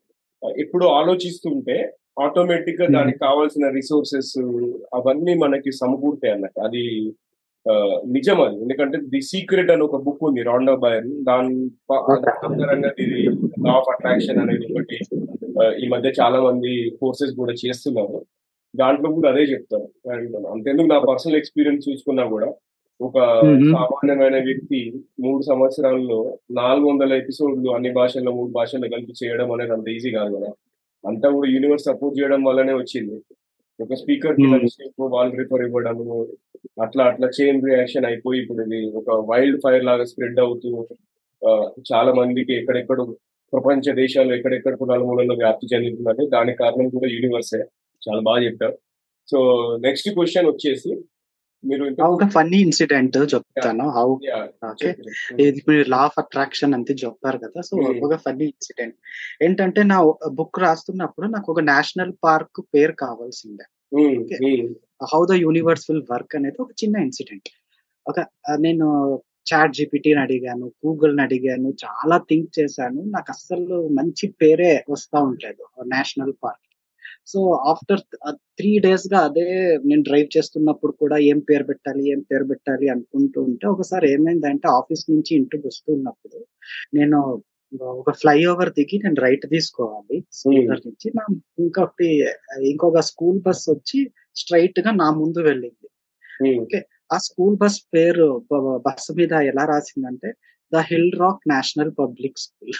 [0.58, 2.86] ఎప్పుడు ఆలోచిస్తుంటే ఆటోమేటిక్గా.
[2.86, 4.38] దానికి కావాల్సిన రిసోర్సెస్
[4.94, 6.60] అవన్నీ మనకి సమకూరుతాయి అన్నట్టు.
[6.60, 6.84] అది
[8.06, 12.64] నిజం అది ఎందుకంటే ది సీక్రెట్ అని ఒక బుక్ ఉంది రాండో బయర్ దాని ప- Okay.
[12.64, 13.22] ఆధారంగా ఇది
[13.66, 14.98] లా ఆఫ్ అట్రాక్షన్ అనేది ఒకటి
[15.84, 18.26] ఈ మధ్య చాలా మంది కోర్సెస్ కూడా చేస్తున్నారు.
[18.76, 20.10] దాంట్లో కూడా అదే చెప్తారు.
[20.12, 22.52] అండ్ అంతెందుకు నా పర్సనల్ ఎక్స్పీరియన్స్ చూసుకున్నా కూడా
[23.00, 29.72] ఒక సామాన్యమైన వ్యక్తి మూడు సంవత్సరాల్లో నాలుగు వందల ఎపిసోడ్లు అన్ని భాషల్లో మూడు భాషల్లో కలిపి చేయడం అనేది
[29.72, 30.48] అంత ఈజీ కాదు కదా.
[31.06, 33.34] అంతా కూడా యూనివర్స్ సపోర్ట్ చేయడం వల్లనే వచ్చింది.
[33.80, 34.46] ఒక స్పీకర్కి
[35.14, 36.16] వాల్ రిఫర్ ఇవ్వడము
[36.84, 40.70] అట్లా అట్లా చైన్ రియాక్షన్ అయిపోయి ఇప్పుడు ఇది ఒక వైల్డ్ ఫైర్ లాగా స్ప్రెడ్ అవుతూ
[41.90, 43.00] చాలా మందికి ఎక్కడెక్కడ
[43.52, 47.60] ప్రపంచ దేశాలు ఎక్కడెక్కడ నలుమూలలో వ్యాప్తి చెందుతుందంటే దానికి కారణం కూడా యూనివర్సే
[48.02, 48.74] చాలా బాగా చెప్పారు.
[49.28, 49.38] సో
[49.86, 50.90] నెక్స్ట్ క్వశ్చన్ వచ్చేసి
[51.64, 53.86] మీరు ఒక ఫన్నీ ఇన్సిడెంట్ చెప్తాను.
[53.96, 54.06] హౌ
[54.70, 54.90] ఓకే
[55.46, 57.60] ఇది మీరు లా ఆఫ్ అట్రాక్షన్ అంతే చెప్పారు కదా.
[57.68, 57.74] సో
[58.06, 58.96] ఒక ఫన్నీ ఇన్సిడెంట్
[59.44, 59.98] ఏంటంటే నా
[60.38, 63.66] బుక్ రాస్తున్నప్పుడు నాకు ఒక నేషనల్ పార్క్ పేరు కావాల్సిందే.
[65.12, 67.50] How the universe will work అనేది ఒక చిన్న ఇన్సిడెంట్
[68.06, 68.20] ఒక
[68.60, 68.86] నేను
[69.50, 73.00] చాట్ జీపీటీని అడిగాను గూగుల్ని అడిగాను చాలా థింక్ చేశాను.
[73.14, 75.64] నాకు అస్సలు మంచి పేరే వస్తూ ఉండలేదు.
[75.94, 76.66] National park
[77.30, 78.02] so after
[78.58, 79.46] three డేస్గా అదే
[79.84, 85.04] నేను డ్రైవ్ చేస్తున్నప్పుడు కూడా ఏం పేరు పెట్టాలి ఏం పేరు పెట్టాలి అనుకుంటూ ఉంటే ఒకసారి ఏమైందంటే ఆఫీస్
[85.10, 86.38] నుంచి ఇంటికి వస్తున్నప్పుడు
[86.94, 87.18] నేను
[88.00, 90.16] ఒక ఫ్లైఓవర్ దిగి నేను రైట్ తీసుకోవాలి.
[90.32, 91.24] స్కూటర్ నుంచి నా
[91.58, 92.08] ఇంకొకటి
[92.62, 94.00] ఇంకొక స్కూల్ బస్ వచ్చి
[94.36, 95.86] స్ట్రైట్గా నా ముందు వెళ్ళింది.
[96.62, 96.80] ఓకే.
[97.12, 98.26] ఆ స్కూల్ బస్ పేరు
[98.86, 100.30] బస్సు మీద ఎలా రాసిందంటే
[100.72, 102.76] the hill rock national public school.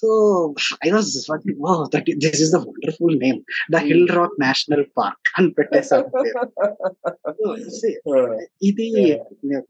[0.00, 0.08] So
[0.86, 1.30] I was
[1.62, 3.40] oh that this is the wonderful name
[3.72, 6.08] the hill rock national park అని పెట్టేశారు
[8.68, 9.16] ఇది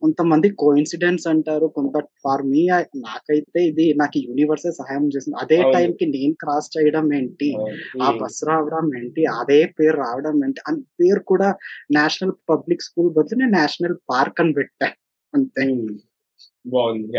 [0.01, 2.69] కొంతమంది కోఇన్సిడెన్స్ అంటారు కొంత ఫార్ మీ
[3.03, 5.37] నాకైతే ఇది నాకు యూనివర్సే సహాయం చేసింది.
[5.41, 7.57] అదే టైం కి నేను క్రాస్ చేయడం ఏంటి
[8.03, 11.55] ఆ బస్ రావడం ఏంటి అదే పేరు రావడం ఏంటి అని పేరు కూడా
[11.91, 14.93] నేషనల్ పబ్లిక్ స్కూల్ బదులు నేను నేషనల్ పార్క్ అని పెట్టా.
[15.35, 15.63] అంతే.
[16.67, 17.19] బాగుంది.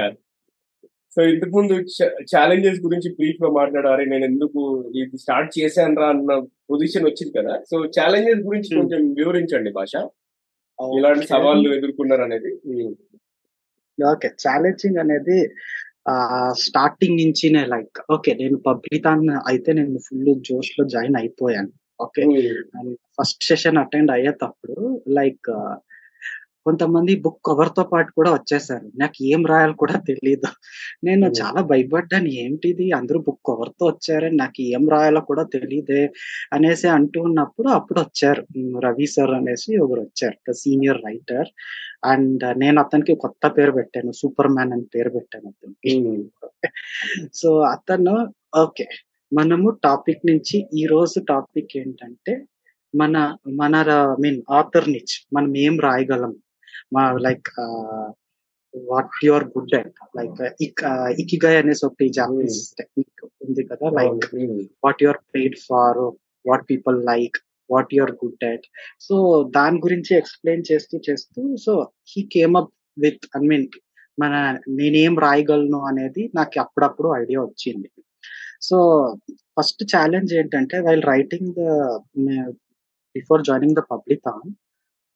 [1.18, 1.76] సో ఇంతకు ముందు
[2.34, 4.04] ఛాలెంజెస్ గురించి బ్రీఫ్గా మాట్లాడారు.
[4.12, 4.62] నేను ఎందుకు
[5.02, 6.34] ఇది స్టార్ట్ చేశాను రా అన్న
[6.72, 7.54] పొజిషన్ వచ్చింది కదా.
[7.70, 9.94] సో ఛాలెంజెస్ గురించి కొంచెం వివరించండి భాష.
[10.80, 12.52] ఇలాంటి సవాళ్ళు ఎదుర్కొన్నారు అనేది
[13.98, 15.38] ఓకే ఛాలెంజింగ్ అనేది
[16.66, 22.24] స్టార్టింగ్ నుంచినే లైక్ ఓకే నేను పబ్లితాన్ అయితే నేను ఫుల్ జోష్లో జాయిన్ అయిపోయాను ఓకే
[23.18, 24.78] ఫస్ట్ సెషన్ అటెండ్ అయ్యేటప్పుడు
[25.18, 25.50] లైక్
[26.66, 28.92] కొంతమంది బుక్ కవర్తో పాటు కూడా వచ్చేసారు.
[28.98, 30.50] నాకు ఏం రాయాలి కూడా తెలియదు
[31.04, 32.28] నేను చాలా భయపడ్డాను.
[32.28, 32.92] ఏంటిది?
[32.92, 36.02] అందరూ బుక్ కవర్తో వచ్చారని నాకు ఏం రాయాలో కూడా తెలియదే
[36.54, 38.44] అనేసి అంటూ ఉన్నప్పుడు అప్పుడు వచ్చారు.
[38.80, 40.54] రవి సార్ అనేసి ఒకరు వచ్చారు.
[40.54, 41.50] సీనియర్ రైటర్
[42.06, 44.12] అండ్ నేను అతనికి కొత్త పేరు పెట్టాను.
[44.12, 45.94] సూపర్ మ్యాన్ అని పేరు పెట్టాను అతనికి.
[47.34, 48.86] సో అతను ఓకే.
[49.32, 52.34] మనము టాపిక్ నుంచి ఈ రోజు టాపిక్ ఏంటంటే
[52.94, 53.16] మన
[53.56, 53.76] మన
[54.20, 56.34] మీన్ ఆథర్ నిచ్ మనం ఏం రాయగలం
[56.94, 57.50] like
[58.90, 60.42] what you're good at like
[61.20, 64.36] ikigai అనేసి ఒకటి జాపనీస్ టెక్నిక్ ఉంది కదా like
[64.84, 65.98] what you're paid for
[66.46, 67.38] what people like
[67.72, 68.66] what you're good at
[69.00, 73.68] so దాని గురించి ఎక్స్ప్లెయిన్ చేస్తూ చేస్తూ so he came up with I mean
[74.20, 77.90] మన నేనేం రాయగలను అనేది నాకు అప్పుడప్పుడు ఐడియా వచ్చింది.
[78.62, 78.78] సో
[79.38, 81.62] ఫస్ట్ ఛాలెంజ్ ఏంటంటే while writing the
[83.16, 84.50] before joining the Publicon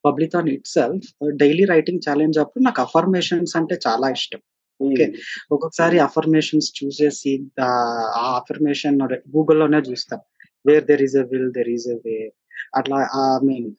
[0.04, 1.08] Publicon itself
[1.44, 4.42] daily writing challenge అప్పుడు నాకు అఫర్మేషన్స్ అంటే చాలా ఇష్టం.
[4.80, 5.06] ఓకే
[5.54, 7.34] ఒక్కొక్కసారి అఫర్మేషన్స్ చూసేసి
[7.68, 7.70] ఆ
[8.40, 8.98] అఫర్మేషన్
[9.36, 10.22] గూగుల్లోనే చూస్తాం.
[10.66, 12.18] Where there is a will there is a way
[12.80, 13.70] అట్లా ఐ మీన్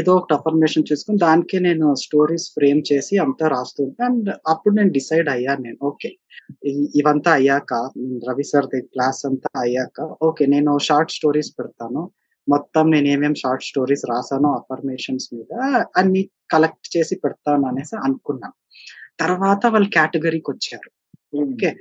[0.00, 5.28] ఏదో ఒకటి అఫర్మేషన్ చూసుకుని దానికే నేను స్టోరీస్ ఫ్రేమ్ చేసి అంతా రాస్తుంటే అండ్ అప్పుడు నేను డిసైడ్
[5.34, 5.78] అయ్యాను నేను.
[5.90, 6.10] ఓకే
[7.00, 7.72] ఇవంతా అయ్యాక
[8.28, 9.98] రవి సార్ క్లాస్ అంతా అయ్యాక
[10.28, 12.02] ఓకే నేను షార్ట్ స్టోరీస్ పెడతాను.
[12.48, 15.60] మొత్తం నేను ఏమేం షార్ట్ స్టోరీస్ రాసానో అఫర్మేషన్స్ మీద
[15.96, 18.52] అన్ని కలెక్ట్ చేసి పెడతాను అనేసి అనుకున్నాను
[19.20, 20.90] తర్వాత వాళ్ళు కేటగిరీకి వచ్చారు.
[21.36, 21.76] ఓకే?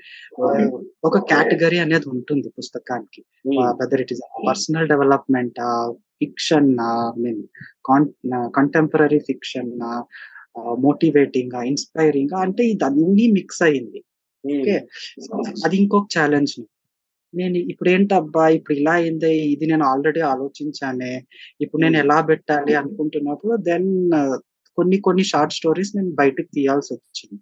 [1.03, 3.26] ఒక కేటగిరీ అనేది ఉంటుంది పుస్తకానికి.
[3.49, 5.59] Whether it is personal development
[5.99, 6.78] fiction
[7.18, 7.43] mean
[8.55, 9.72] contemporary fiction
[10.80, 14.03] motivating inspiring అంటే ఇదన్నీ మిక్స్ అయింది.
[14.45, 14.88] ఓకే?
[15.65, 16.61] అది ఇంకొక ఛాలెంజ్
[17.34, 21.11] నేను ఇప్పుడు ఏంటబ్బా ఇప్పుడు ఇలా అయింది ఇది నేను ఆల్రెడీ ఆలోచించానే
[21.63, 23.89] ఇప్పుడు నేను ఎలా పెట్టాలి అనుకుంటున్నప్పుడు దెన్
[24.78, 27.39] కొన్ని కొన్ని షార్ట్ స్టోరీస్ నేను బయటకు తీయాల్సి వచ్చింది.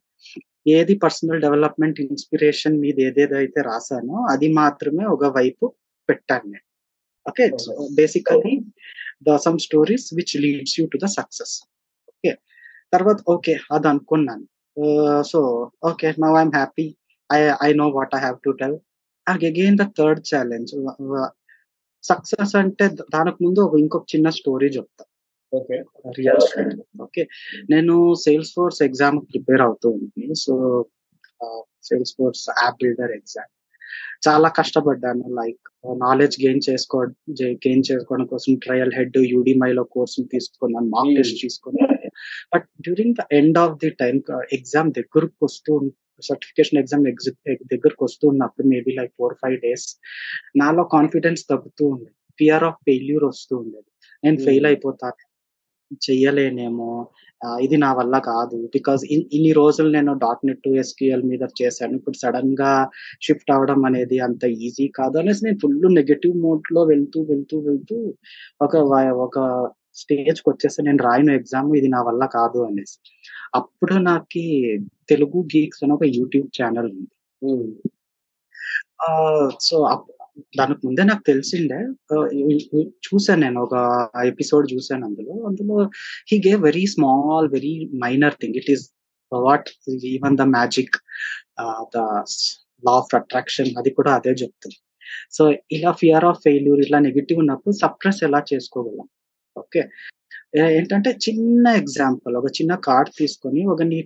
[0.76, 5.66] ఏది పర్సనల్ డెవలప్మెంట్ ఇన్స్పిరేషన్ మీద ఏదేదైతే రాసానో అది మాత్రమే ఒక వైపు
[6.10, 6.66] పెట్టాను నేను.
[7.26, 7.46] Okay
[8.00, 8.54] basically
[9.28, 11.56] the some stories which leads you to the success.
[12.14, 12.32] Okay
[12.94, 14.46] తర్వాత ఓకే అది అనుకున్నాను.
[15.32, 15.40] So
[15.90, 16.88] okay now I'm happy.
[17.30, 18.78] I I know what I have to tell.
[19.28, 20.88] Again the third challenge.
[22.04, 25.06] Success అంటే దానికి ముందు ఒక ఇంకొక చిన్న story చెప్తా.
[26.12, 26.82] Real story.
[27.02, 27.28] ఓకే.
[27.70, 30.86] నేను సేల్స్ ఫోర్స్ ఎగ్జామ్ ప్రిపేర్ అవుతూ ఉంది so
[32.18, 33.52] Salesforce app builder exam.
[34.28, 35.24] చాలా కష్టపడ్డాను.
[35.30, 35.60] లైక్
[35.98, 37.02] నాలెడ్జ్ గెయిన్ చేసుకో
[37.44, 40.86] గెయిన్ చేసుకోవడం కోసం ట్రయల్ హెడ్ యూడిమైలో కోర్సు తీసుకున్నాను.
[40.86, 41.16] Mock Hmm.
[41.16, 41.95] టెస్ట్ తీసుకున్నాను.
[42.54, 44.24] But during the end of the time
[44.54, 45.92] exam దగ్గరకు వస్తూ
[46.24, 47.04] సర్టిఫికేషన్ ఎగ్జామ్
[47.74, 49.88] దగ్గరకు వస్తూ ఉన్నప్పుడు maybe like four five days
[50.56, 52.12] నాలో కాన్ఫిడెన్స్ తగ్గుతూ ఉండేది.
[52.40, 53.90] ఫియర్ ఆఫ్ ఫెయిల్యూర్ వస్తూ ఉండేది.
[54.24, 54.46] నేను Hmm.
[54.46, 55.36] ఫెయిల్ అయిపోతాను
[56.10, 57.08] చెయ్యలేనేమో
[57.62, 58.68] ఇది నా వల్ల కాదు.
[58.68, 60.14] బికాస్ ఇన్ని రోజులు నేను.
[60.14, 61.96] డాట్ నెట్ ఎస్క్యూఎల్ మీద చేశాను.
[61.96, 62.90] ఇప్పుడు సడన్గా
[63.22, 65.18] షిఫ్ట్ అవడం అనేది అంత ఈజీ కాదు.
[65.18, 68.14] అనేసి నేను ఫుల్ నెగటివ్ మోడ్లో వెళ్తూ వెళ్తూ వెళ్తూ
[68.62, 68.76] ఒక
[69.26, 69.38] ఒక
[70.02, 72.98] స్టేజ్కి వచ్చేసి నేను రాయను ఎగ్జామ్ ఇది నా వల్ల కాదు అనేసి.
[73.60, 74.44] అప్పుడు నాకు
[75.12, 77.14] తెలుగు గీక్స్ అని ఒక యూట్యూబ్ ఛానల్ ఉంది.
[79.68, 79.78] సో
[80.60, 81.80] దానికి ముందే నాకు తెలిసిండే
[83.08, 83.76] చూశాను నేను ఒక
[84.32, 85.36] ఎపిసోడ్ చూశాను అందులో.
[85.50, 85.78] అందులో
[86.32, 88.86] he gave very small very minor thing it is
[89.32, 89.70] what
[90.16, 90.96] even the magic
[91.96, 91.98] the
[92.88, 94.78] law of attraction అది కూడా అదే చెప్తుంది.
[95.36, 95.44] సో
[95.76, 99.08] ఇలా ఫియర్ ఆఫ్ ఫెయిల్యూర్ ఇలా నెగిటివ్ ఉన్నప్పుడు సప్రెస్ ఎలా చేసుకోగలం?
[99.56, 99.82] ఓకే.
[100.76, 103.98] ఏంటంటే చిన్న ఎగ్జాంపుల్ ఒక చిన్న కార్డ్ తీసుకొని ఒక నీ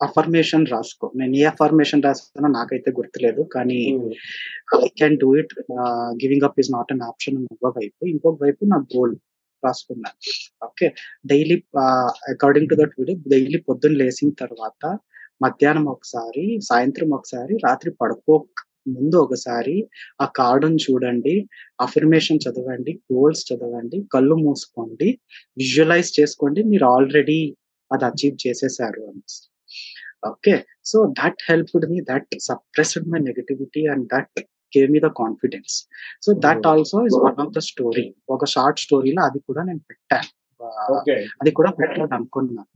[0.00, 1.06] అఫర్మేషన్ రాసుకో.
[1.16, 3.78] నేను ఏ అఫర్మేషన్ రాస్తానో నాకైతే గుర్తులేదు కానీ
[4.84, 5.54] I can do it.
[6.22, 9.14] Giving up is not an option ఒక వైపు ఇంకొక వైపు నా గోల్
[9.62, 10.10] రాసుకున్నా.
[10.64, 10.88] Okay.
[11.26, 11.56] Daily
[12.34, 14.82] according to that video daily పొద్దున్న లేచిన తర్వాత
[15.42, 18.34] మధ్యాహ్నం ఒకసారి సాయంత్రం ఒకసారి రాత్రి పడుకో
[18.86, 19.76] ముందు ఒకసారి
[20.22, 21.34] ఆ కార్డును చూడండి
[21.80, 25.08] అఫర్మేషన్ చదవండి గోల్స్ చదవండి కళ్ళు మూసుకోండి
[25.62, 27.38] విజువలైజ్ చేసుకోండి మీరు ఆల్రెడీ
[27.90, 29.40] అది అచీవ్ చేసేసారు అనేసి.
[30.28, 30.54] Okay
[30.84, 34.40] so that helped me that suppressed my negativity and that
[34.76, 35.74] gave me the confidence
[36.26, 36.66] so that.
[36.66, 40.30] Also is one of the story ఒక షార్ట్ స్టోరీలో అది కూడా నేను పెట్టాను.
[41.42, 42.70] అది కూడా పెట్టాలి అనుకున్నాను.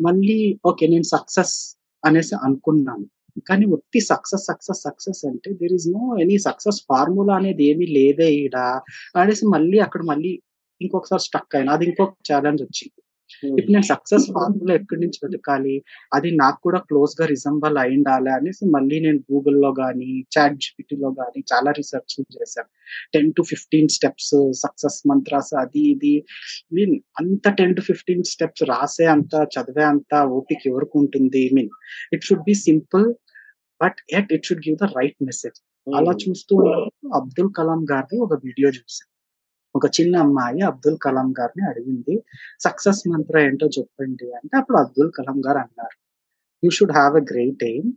[0.00, 1.56] మళ్ళీ ఓకే నేను సక్సెస్
[2.04, 3.06] అనేసి అనుకున్నాను.
[3.46, 8.28] కానీ ఒట్టి సక్సెస్ సక్సెస్ సక్సెస్ అంటే there is no any success formula అనేది ఏమీ లేదే
[8.40, 8.56] ఈడ.
[9.16, 10.32] అనేసి మళ్ళీ అక్కడ మళ్ళీ
[10.80, 12.98] ఇంకొకసారి స్టక్ అయినా అది ఇంకొక ఛాలెంజ్ వచ్చింది.
[13.42, 15.74] ఉమ్, ఇప్పుడు నేను సక్సెస్ ఫార్ములా ఎక్కడి నుంచి వెతకాలి?
[16.12, 21.40] అది నాకు కూడా క్లోజ్గా రిజంబల్ అయి ఉండాలి అనేసి మళ్ళీ నేను గూగుల్లో కానీ చాట్ జీపీటీలో కానీ
[21.52, 22.68] చాలా రీసెర్చ్ చేశాను.
[23.14, 24.32] Ten to fifteen steps
[24.64, 26.14] success mantras అది ఇది.
[26.72, 31.44] మీన్ అంత టెన్ టు ఫిఫ్టీన్ స్టెప్స్ రాసే అంత చదివే అంత ఓపిక ఎవరికి ఉంటుంది?
[31.56, 31.72] Mean
[32.12, 33.06] it should be simple
[33.82, 35.58] but at it should give the right message.
[35.86, 39.10] అలా చూస్తూ ఉన్నప్పుడు అబ్దుల్ కలాం గారిది ఒక వీడియో చూసాను
[39.74, 42.14] ఒక చిన్న అమ్మాయి అబ్దుల్ కలాం గారిని అడిగింది
[42.66, 45.96] సక్సెస్ మంత్ర ఏంటో చెప్పండి అంటే అప్పుడు అబ్దుల్ కలాం గారు అన్నారు
[46.62, 47.88] you should have a great aim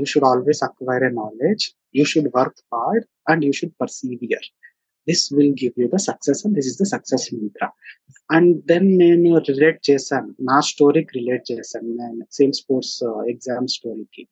[0.00, 1.64] you should always acquire a knowledge
[1.98, 4.46] you should work hard and you should persevere
[5.06, 7.64] this will give you the success and this is the success mantra
[8.30, 12.96] and then నేను relate చేశాను నా స్టోరీకి relate చేశాను నేను Salesforce
[13.32, 14.24] exam స్టోరీకి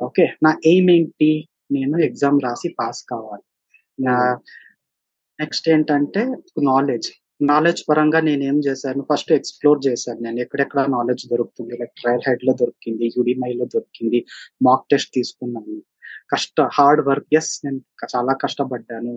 [0.00, 0.24] okay.
[0.44, 1.30] నా aim ఏంటి?
[1.72, 3.44] నేను ఎగ్జామ్ రాసి పాస్ కావాలి.
[3.98, 4.14] నా
[5.38, 6.22] నెక్స్ట్ ఏంటంటే
[6.62, 7.08] నాలెడ్జ్.
[7.42, 9.06] నాలెడ్జ్ పరంగా నేను ఏం చేశాను?
[9.10, 10.38] ఫస్ట్ ఎక్స్ప్లోర్ చేశాను నేను.
[10.44, 11.74] ఎక్కడెక్కడ నాలెడ్జ్ దొరుకుతుంది?
[11.80, 14.20] లైక్ ట్రయల్ హెడ్లో దొరికింది యూడిమైలో దొరికింది
[14.62, 15.76] మాక్ టెస్ట్ తీసుకున్నాను.
[16.32, 17.30] కష్ట హార్డ్ వర్క్.
[17.40, 17.80] ఎస్ నేను
[18.16, 19.12] చాలా కష్టపడ్డాను.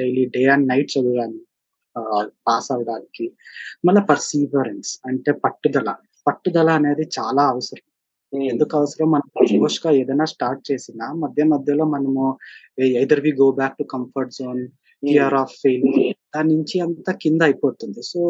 [0.00, 1.38] డైలీ డే అండ్ నైట్ చదివాను.
[2.48, 3.24] పాస్ అవడానికి
[3.86, 5.88] మళ్ళీ పర్సీవరెన్స్ అంటే పట్టుదల.
[6.26, 7.87] పట్టుదల అనేది చాలా అవసరం.
[8.32, 9.08] ఎందుకు అవసరం?
[9.14, 12.24] మనం జోష్గా ఏదైనా స్టార్ట్ చేసినా మధ్య మధ్యలో మనము
[13.02, 14.60] either we go back to comfort zone
[15.02, 16.00] fear of failing
[16.34, 18.00] దాని నుంచి అంతా కింద అయిపోతుంది.
[18.12, 18.20] సో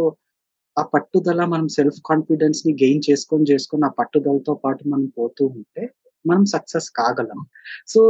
[0.77, 5.85] ఆ పట్టుదల మనం సెల్ఫ్ కాన్ఫిడెన్స్ని గెయిన్ చేసుకొని చేసుకొని ఆ పట్టుదలతో పాటు మనం పోతూ ఉంటే
[6.25, 7.41] మనం సక్సెస్ కాగలం.
[7.93, 8.01] సో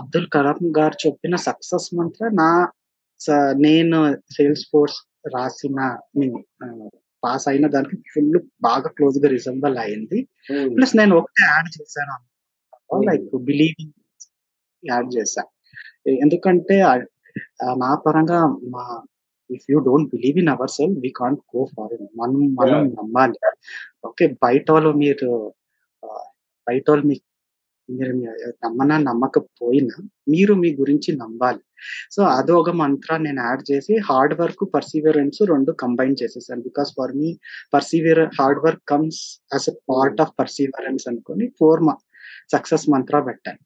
[0.00, 2.50] అబ్దుల్ కలాం గారు చెప్పిన సక్సెస్ మంత్ర నా
[3.66, 3.98] నేను
[4.36, 4.98] సేల్స్ ఫోర్స్
[5.34, 5.80] రాసిన
[6.18, 6.38] మీన్
[7.24, 10.28] పాస్ అయిన దానికి ఫుల్ బాగా క్లోజ్గా రిజంబల్ అయింది
[10.76, 12.16] ప్లస్ నేను ఒకటే యాడ్ చేశాను
[13.04, 13.92] లైక్ బిలీవింగ్
[14.90, 15.50] యాడ్ చేశాను
[16.10, 16.82] ఎందుకంటే
[17.76, 19.02] నా పరంగా మా
[19.50, 22.88] if you don't believe in our self we can't go far మనం మనం.
[22.88, 23.38] నమ్మాలి.
[24.06, 25.54] ఓకే బయట వాళ్ళు మీరు
[26.68, 27.20] బయట వాళ్ళు మీ
[27.90, 28.30] మీరు మీ-
[28.64, 31.58] నమ్మనా నమ్మకపోయినా మీరు మీ గురించి నమ్మాలి.
[32.12, 36.62] సో అదో ఒక మంత్ర నేను యాడ్ చేసి హార్డ్ వర్క్ పర్సీవియరెన్స్ రెండు కంబైన్ చేసేసాను.
[36.62, 37.38] Because for me
[37.74, 41.80] persevere hard work comes as a part of perseverance అనుకుని ఫోర్
[42.52, 43.58] సక్సెస్ మంత్ర పెట్టాను.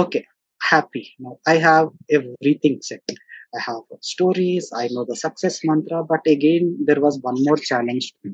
[0.00, 0.24] Okay
[0.62, 1.02] happy.
[1.48, 3.12] I have everything set.
[3.56, 8.28] I have stories I know the success mantra but again there was one more challenge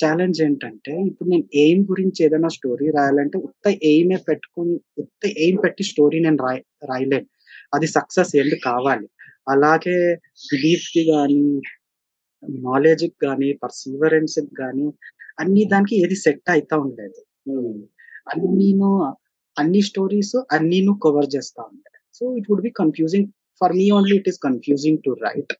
[0.00, 5.84] challenge ఏంటంటే ఇప్పుడు నేను aim గురించి ఏదైనా story రాయాలంటే ఉత్త ఎయిమే పెట్టుకుని ఉత్త ఎయిమ్ పెట్టి
[5.90, 6.58] స్టోరీ నేను రాయ
[6.90, 7.28] రాయలేను.
[7.74, 9.06] అది సక్సెస్ ఎండ్ కావాలి.
[9.46, 9.98] అలాగే
[10.50, 11.40] బిలీఫ్కి కానీ
[12.66, 14.86] నాలెడ్జ్కి కానీ పర్సీవరెన్స్కి కానీ
[15.40, 17.20] అన్ని దానికి ఏది సెట్ అవుతా ఉండలేదు
[18.32, 18.90] అన్నీను
[19.56, 23.28] అన్ని స్టోరీస్ అన్ని నువ్వు కవర్ చేస్తా ఉంటాయి so it would be confusing
[23.60, 25.52] for me only it is confusing to write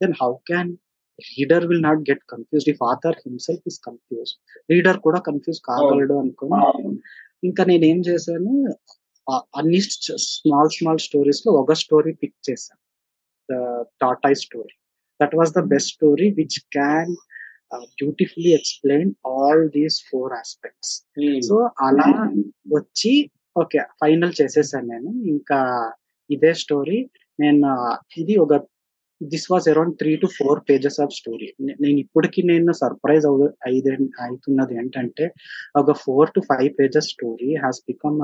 [0.00, 0.70] then how can
[1.18, 4.32] reader will not get confused if author himself is confuse
[4.70, 6.60] reader కూడా కన్ఫ్యూజ్ కాగలడు అనుకుని.
[7.44, 8.52] ఇంకా నేను ఏం చేశాను?
[9.56, 12.82] అన్ని స్మాల్ స్మాల్ స్టోరీస్లో ఒక స్టోరీ పిక్ చేశాను
[14.00, 14.74] Tata story
[15.20, 17.12] that was the best story which can
[18.00, 20.92] beautifully explain all these four aspects
[21.48, 22.08] so అలా
[22.76, 23.12] వచ్చి
[23.56, 25.10] ఓకే ఫైనల్ చేసేసాను నేను.
[25.34, 25.58] ఇంకా
[26.30, 26.98] ఇదే స్టోరీ
[27.38, 27.68] నేను
[28.18, 28.54] ఇది ఒక
[29.20, 33.92] this was around three to four pages of story నేను ఇప్పటికి నేను సర్ప్రైజ్ అవు అయితే
[34.20, 35.34] అవుతున్నది ఏంటంటే
[35.76, 38.18] ఒక four to five pages story has become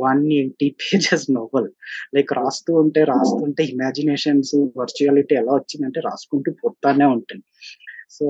[0.00, 1.68] one eighty pages novel
[2.14, 7.44] like రాస్తూ ఉంటే రాస్తుంటే ఇమాజినేషన్స్ వర్చువాలిటీ ఎలా వచ్చిందంటే రాసుకుంటూ పోతానే ఉంటుంది
[8.10, 8.26] సో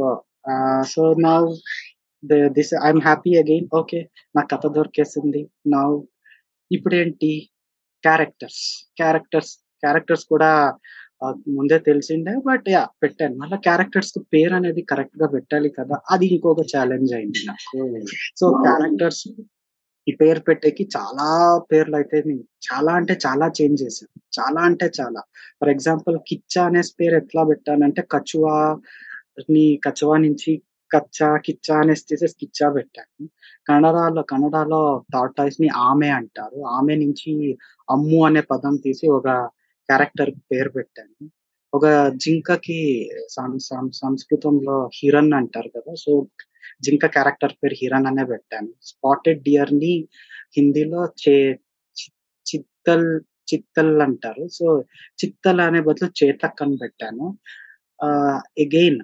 [0.85, 1.35] సో నా
[2.49, 5.43] this I'm happy again okay నా కథ దొరికేసింది.
[5.67, 5.83] నా
[6.71, 7.31] ఇప్పుడేంటి?
[8.05, 8.63] క్యారెక్టర్స్
[8.97, 9.53] క్యారెక్టర్స్
[9.83, 10.51] క్యారెక్టర్స్ కూడా
[11.49, 13.35] ముందే తెలిసిండే బట్ యా పెట్టాను.
[13.37, 17.81] మళ్ళీ క్యారెక్టర్స్కి పేరు అనేది కరెక్ట్గా పెట్టాలి కదా అది ఇంకొక ఛాలెంజ్ అయింది నాకు.
[18.41, 19.25] సో క్యారెక్టర్స్
[20.07, 21.27] ఈ పేరు పెట్టేకి చాలా
[21.73, 22.19] పేర్లు అయితే
[22.69, 24.13] చాలా అంటే చాలా చేంజ్ చేశాను.
[24.39, 25.21] చాలా అంటే చాలా.
[25.61, 28.57] ఫర్ ఎగ్జాంపుల్ కిచ్చా అనే పేరు ఎట్లా పెట్టానంటే కచువా
[29.51, 30.53] ని కచువా నుంచి
[30.91, 33.25] కచ్చా కిచ్చా అనేసి చేసేసి కిచ్చా పెట్టాను.
[33.67, 34.83] కన్నడలో కన్నడలో
[35.15, 36.59] టాటాయిస్ని ఆమె అంటారు.
[36.77, 37.33] ఆమె నుంచి
[37.89, 39.29] అమ్ము అనే పదం తీసి ఒక
[39.89, 41.15] క్యారెక్టర్ పేరు పెట్టాను.
[41.73, 41.87] ఒక
[42.23, 42.81] జింకకి
[44.01, 46.13] సంస్కృతంలో హిరణ్ అంటారు కదా సో
[46.85, 48.71] జింక క్యారెక్టర్ పేరు హిరణ్ అనే పెట్టాను.
[48.91, 49.95] స్పాటెడ్ డియర్ని
[50.57, 51.37] హిందీలో చే
[52.47, 53.09] చిత్తల్
[53.51, 54.45] చిత్తల్ అంటారు.
[54.59, 54.67] సో
[55.21, 57.27] చిత్తల్ అనే బదులు చేతక్ అని పెట్టాను.
[58.65, 59.01] అగైన్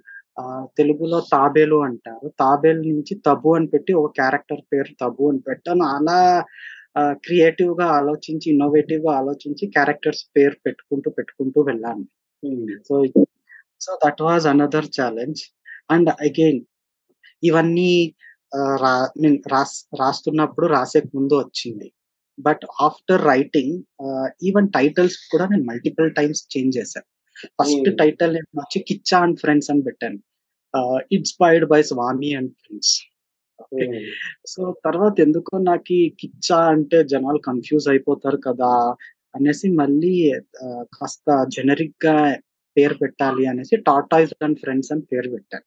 [0.79, 2.27] తెలుగులో తాబేలు అంటారు.
[2.43, 5.85] తాబేలు నుంచి తబు అని పెట్టి ఒక క్యారెక్టర్ పేరు తబు అని పెట్టాను.
[5.97, 6.19] అలా
[6.97, 12.05] క్రియేటివ్గా ఆలోచించి ఇన్నోవేటివ్గా ఆలోచించి క్యారెక్టర్స్ పేరు పెట్టుకుంటూ పెట్టుకుంటూ వెళ్ళాను.
[12.89, 12.95] So
[13.85, 15.41] so that was another challenge
[15.95, 16.61] and again
[17.43, 17.93] ఇవన్నీ
[19.55, 21.89] రాస్ రాస్తున్నప్పుడు రాసే ముందు వచ్చింది.
[22.39, 23.75] But after writing
[24.49, 27.09] even titles కూడా నేను మల్టిపుల్ టైమ్స్ చేంజ్ చేశాను
[27.59, 30.19] ఫస్ట్ టైటిల్ వచ్చి కిచ్చా అండ్ ఫ్రెండ్స్ అని పెట్టాను.
[31.17, 32.95] Inspired by Swami and friends
[34.47, 38.73] so తర్వాత ఎందుకో నాకు కిచ్చా అంటే జనాలు కన్ఫ్యూజ్ అయిపోతారు కదా
[39.35, 40.15] అనేసి మళ్ళీ
[40.95, 42.17] కాస్త జెనరిక్గా
[42.77, 45.67] పేరు పెట్టాలి అనేసి టాటాయిస్ అండ్ ఫ్రెండ్స్ అని పేరు పెట్టాను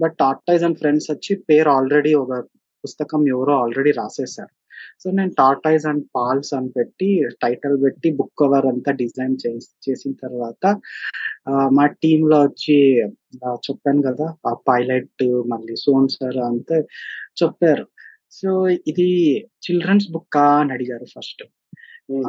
[0.00, 2.32] బట్ టాటాయిస్ అండ్ ఫ్రెండ్స్ వచ్చి పేరు ఆల్రెడీ ఒక
[2.84, 4.54] పుస్తకం ఎవరో ఆల్రెడీ రాసేసారు
[4.98, 7.08] సో నేను టాటాయిస్ అండ్ పాల్స్ అని పెట్టి
[7.42, 9.36] టైటిల్ పెట్టి బుక్ కవర్ అంతా డిజైన్
[9.86, 10.64] చేసిన తర్వాత
[11.48, 12.76] మా టీమ్లో వచ్చి
[13.66, 16.76] చెప్పాను కదా ఆ పైలట్ మళ్ళీ సోన్ సార్ అంతా
[17.42, 17.84] చెప్పారు.
[18.38, 19.08] సో ఇది
[19.66, 21.42] చిల్డ్రన్స్ బుక్ అని అడిగారు ఫస్ట్.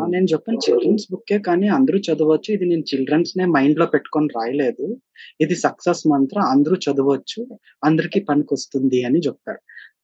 [0.10, 2.50] నేను చెప్పాను చిల్డ్రన్స్ బుక్కే కానీ అందరూ చదవచ్చు.
[2.54, 4.86] ఇది నేను చిల్డ్రన్స్ నే మైండ్లో పెట్టుకొని రాయలేదు.
[5.42, 6.38] ఇది సక్సెస్ మంత్ర.
[6.54, 7.42] అందరూ చదవచ్చు.
[7.84, 9.62] అందరికి పనికొస్తుంది అని చెప్పారు.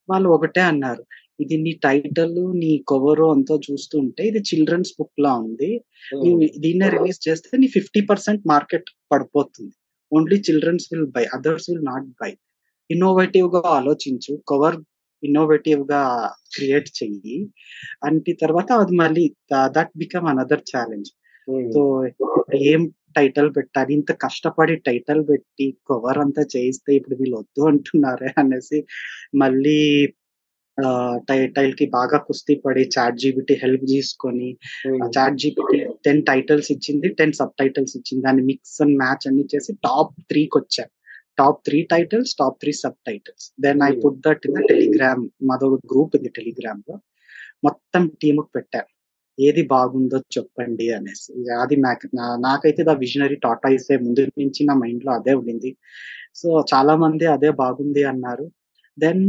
[0.09, 1.03] వాళ్ళు ఒకటే అన్నారు.
[1.39, 5.71] ఇది నీ టైటిల్ నీ కవర్ అంతా చూస్తుంటే ఇది చిల్డ్రన్స్ బుక్ లా ఉంది.
[6.23, 9.75] నువ్వు దీన్నే రిలీజ్ చేస్తే నీ ఫిఫ్టీ పర్సెంట్ మార్కెట్ పడిపోతుంది.
[10.11, 12.31] Only children's will buy others will not buy.
[12.89, 14.77] ఇన్నోవేటివ్గా ఆలోచించు కవర్
[15.23, 16.01] ఇన్నోవేటివ్గా
[16.55, 17.37] క్రియేట్ చెయ్యి.
[18.07, 19.23] అంటే తర్వాత అది మళ్ళీ
[19.77, 21.11] that become another challenge.
[21.75, 21.81] So
[22.71, 22.81] ఏం
[23.17, 23.91] టైటిల్ పెట్టాలి?
[23.99, 28.79] ఇంత కష్టపడి టైటిల్ పెట్టి కవర్ అంతా చేయిస్తే ఇప్పుడు వీళ్ళు వద్దు అంటున్నారే అనేసి
[29.41, 29.79] మళ్ళీ
[31.29, 34.49] టైటిల్కి బాగా కుస్తీ పడి చాట్ జీబీటీ హెల్ప్ తీసుకొని
[35.15, 38.21] చాట్ జీబీటీ టెన్ టైటిల్స్ ఇచ్చింది టెన్ సబ్ టైటిల్స్ ఇచ్చింది.
[38.27, 40.91] దాన్ని మిక్స్ అండ్ మ్యాచ్ అన్ని చేసి టాప్ త్రీకి వచ్చాను
[41.41, 42.71] top three titles top three
[43.09, 43.45] subtitles.
[43.65, 46.95] Then I put that in the Telegram మాదో group ఉంది టెలిగ్రామ్లో
[47.67, 48.89] మొత్తం టీమ్ పెట్టారు
[49.37, 51.31] ఏది బాగుందో చెప్పండి అనేసి.
[51.63, 51.75] అది
[52.47, 55.71] నాకైతే ద విజనరీ టాటాయిసే ముందు నుంచి నా మైండ్లో అదే ఉండింది.
[56.41, 58.45] సో చాలా మంది అదే బాగుంది అన్నారు.
[58.97, 59.23] దెన్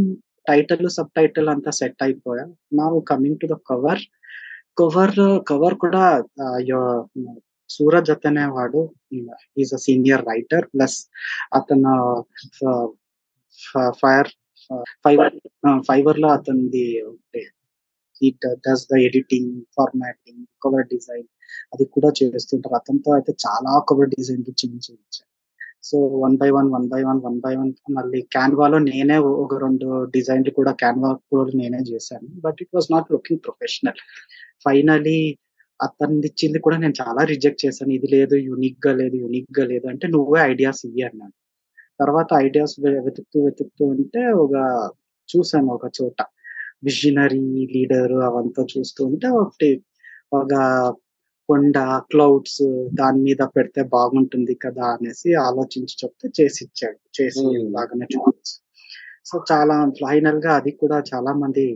[0.46, 2.44] టైటిల్ సబ్ టైటిల్ అంతా సెట్ అయిపోయా.
[2.78, 4.02] నా coming to the cover
[4.80, 5.16] cover
[5.50, 6.04] cover కూడా
[7.70, 8.80] సూరజ్ అతనే వాడు
[9.62, 10.98] is a senior writer plus
[11.58, 11.92] అతను
[14.00, 14.30] ఫైర్
[15.04, 15.34] ఫైవర్
[15.88, 16.84] ఫైవర్లో అతనిది
[18.20, 21.28] it does the editing formatting cover design
[21.74, 22.76] అది కూడా చేస్తుంటారు.
[22.80, 25.30] అతనితో అయితే చాలా కవర్ డిజైన్ చేంజ్ చేయించాను
[25.84, 29.86] so one by one one by one one by one మళ్ళీ క్యాన్వాలో నేనే ఒక రెండు
[30.16, 32.28] డిజైన్లు కూడా క్యాన్వా కూడా నేనే చేశాను.
[32.44, 34.00] But it was not looking professional
[34.66, 35.18] finally
[35.80, 37.92] అతన్ని ఇచ్చింది కూడా నేను చాలా రిజెక్ట్ చేశాను.
[37.98, 41.34] ఇది లేదు యూనిక్గా లేదు యూనిక్గా లేదు అంటే నువ్వే ఐడియాస్ ఇయ్యి అన్నాను
[42.00, 42.74] తర్వాత ఐడియాస్
[43.06, 44.54] వెతుకుతూ వెతుకుతూ ఉంటే ఒక
[45.28, 46.18] చూసాను ఒక చోట.
[46.86, 47.42] విజనరీ
[47.74, 49.70] లీడర్ అవంతా చూస్తూ ఉంటే ఒకటి
[50.38, 50.52] ఒక
[51.48, 51.78] కొండ
[52.12, 52.62] క్లౌడ్స్
[53.00, 57.44] దాని మీద పెడితే బాగుంటుంది కదా అనేసి ఆలోచించి చెప్తే చేసి ఇచ్చాడు చేసి.
[57.76, 58.54] బాగానే చూపించి.
[59.28, 61.66] సో చాలా ఫైనల్గా అది కూడా చాలా మంది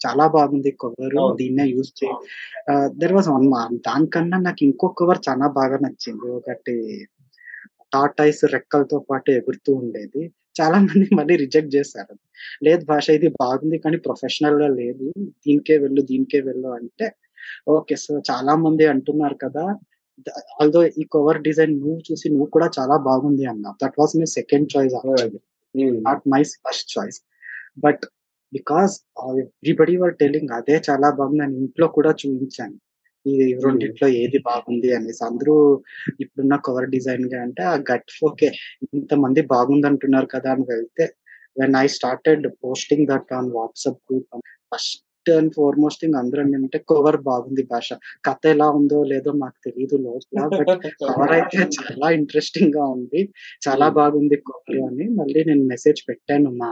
[0.00, 1.16] చాలా బాగుంది కవర్.
[1.40, 2.08] దీన్నే యూజ్ చే
[3.00, 3.48] దెర్ వాజ్ వన్
[3.88, 6.28] దానికన్నా నాకు ఇంకో కవర్ చాలా బాగా నచ్చింది.
[6.38, 6.76] ఒకటి
[7.94, 10.22] టాటాయిస్ రెక్కలతో పాటు ఎగురుతూ ఉండేది.
[10.60, 12.14] చాలా మంది మళ్ళీ రిజెక్ట్ చేశారు.
[12.66, 15.06] లేదు భాష ఇది బాగుంది కానీ ప్రొఫెషనల్గా లేదు.
[15.46, 17.06] దీనికే వెళ్ళు దీనికే వెళ్ళు అంటే
[17.70, 19.64] ఓకే సో చాలా మంది అంటున్నారు కదా.
[20.60, 23.70] ఆల్దో ఈ కవర్ డిజైన్ నువ్వు చూసి నువ్వు కూడా చాలా బాగుంది అన్నా.
[23.82, 24.96] That was my second choice
[26.06, 27.18] not my first choice
[27.84, 28.02] but
[28.52, 28.94] because
[29.32, 31.42] everybody were telling అదే చాలా బాగుంది.
[31.46, 32.76] అని ఇంట్లో కూడా చూపించాను.
[33.26, 33.32] ఈ
[33.64, 35.22] రెండిట్లో ఏది బాగుంది అనేసి.
[35.24, 35.54] అందరూ
[36.22, 38.48] ఇప్పుడున్న కవర్ డిజైన్గా అంటే ఆ గట్ ఓకే
[38.98, 41.06] ఇంతమంది బాగుంది అంటున్నారు కదా అని వెళ్తే
[41.56, 44.28] when I started posting that on WhatsApp group
[44.72, 44.96] first
[45.28, 47.88] and foremost thing అందరూ అంటే కవర్ బాగుంది భాష.
[48.26, 50.70] కథ ఎలా ఉందో లేదో మాకు తెలియదు లోపల బట్
[51.02, 53.22] కవర్ అయితే చాలా ఇంట్రెస్టింగ్గా ఉంది.
[53.68, 55.06] చాలా బాగుంది కవర్ అని.
[55.20, 56.70] మళ్ళీ నేను మెసేజ్ పెట్టాను మా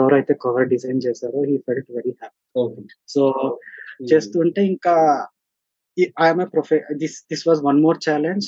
[0.00, 3.22] ఎవరైతే కవర్ డిజైన్ చేశారో he felt very happy so
[4.12, 4.94] చేస్తుంటే ఇంకా
[6.24, 8.46] I'm ప్రొఫె this this was one more challenge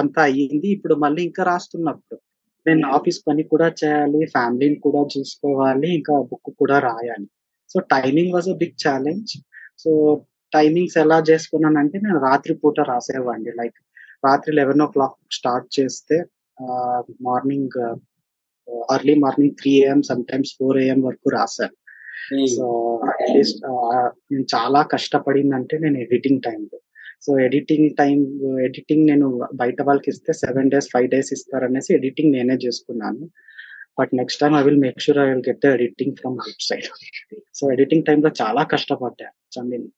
[0.00, 0.68] అంతా అయ్యింది.
[0.76, 2.18] ఇప్పుడు మళ్ళీ ఇంకా రాస్తున్నప్పుడు
[2.66, 7.28] నేను ఆఫీస్ పని కూడా చేయాలి ఫ్యామిలీని కూడా చూసుకోవాలి ఇంకా బుక్ కూడా రాయాలి.
[7.72, 9.32] So timing was a big challenge
[9.82, 9.90] so
[10.52, 13.52] timings ఎలా చేసుకున్నానంటే నేను రాత్రి పూట రాసేవాడిని.
[13.60, 13.78] లైక్
[14.26, 16.16] రాత్రి లెవెన్ ఓ క్లాక్ స్టార్ట్ చేస్తే
[17.28, 17.76] morning
[18.94, 20.00] early morning three AM
[20.30, 21.76] sometimes four AM వరకు రాశాను.
[22.56, 22.64] సో
[23.10, 23.60] అట్లీస్ట్
[24.30, 26.78] నేను చాలా కష్టపడిందంటే నేను ఎడిటింగ్ టైంలో
[27.24, 28.18] సో ఎడిటింగ్ టైం
[28.66, 29.28] ఎడిటింగ్ నేను
[29.60, 33.22] బయట వాళ్ళకి ఇస్తే సెవెన్ డేస్ ఫైవ్ డేస్ ఇస్తారనేసి ఎడిటింగ్ నేనే చేసుకున్నాను.
[33.98, 36.36] But next time I will make sure I will get the editing from
[36.68, 36.88] outside
[37.58, 39.88] so editing టైంలో చాలా కష్టపడ్డాను ఐ మీన్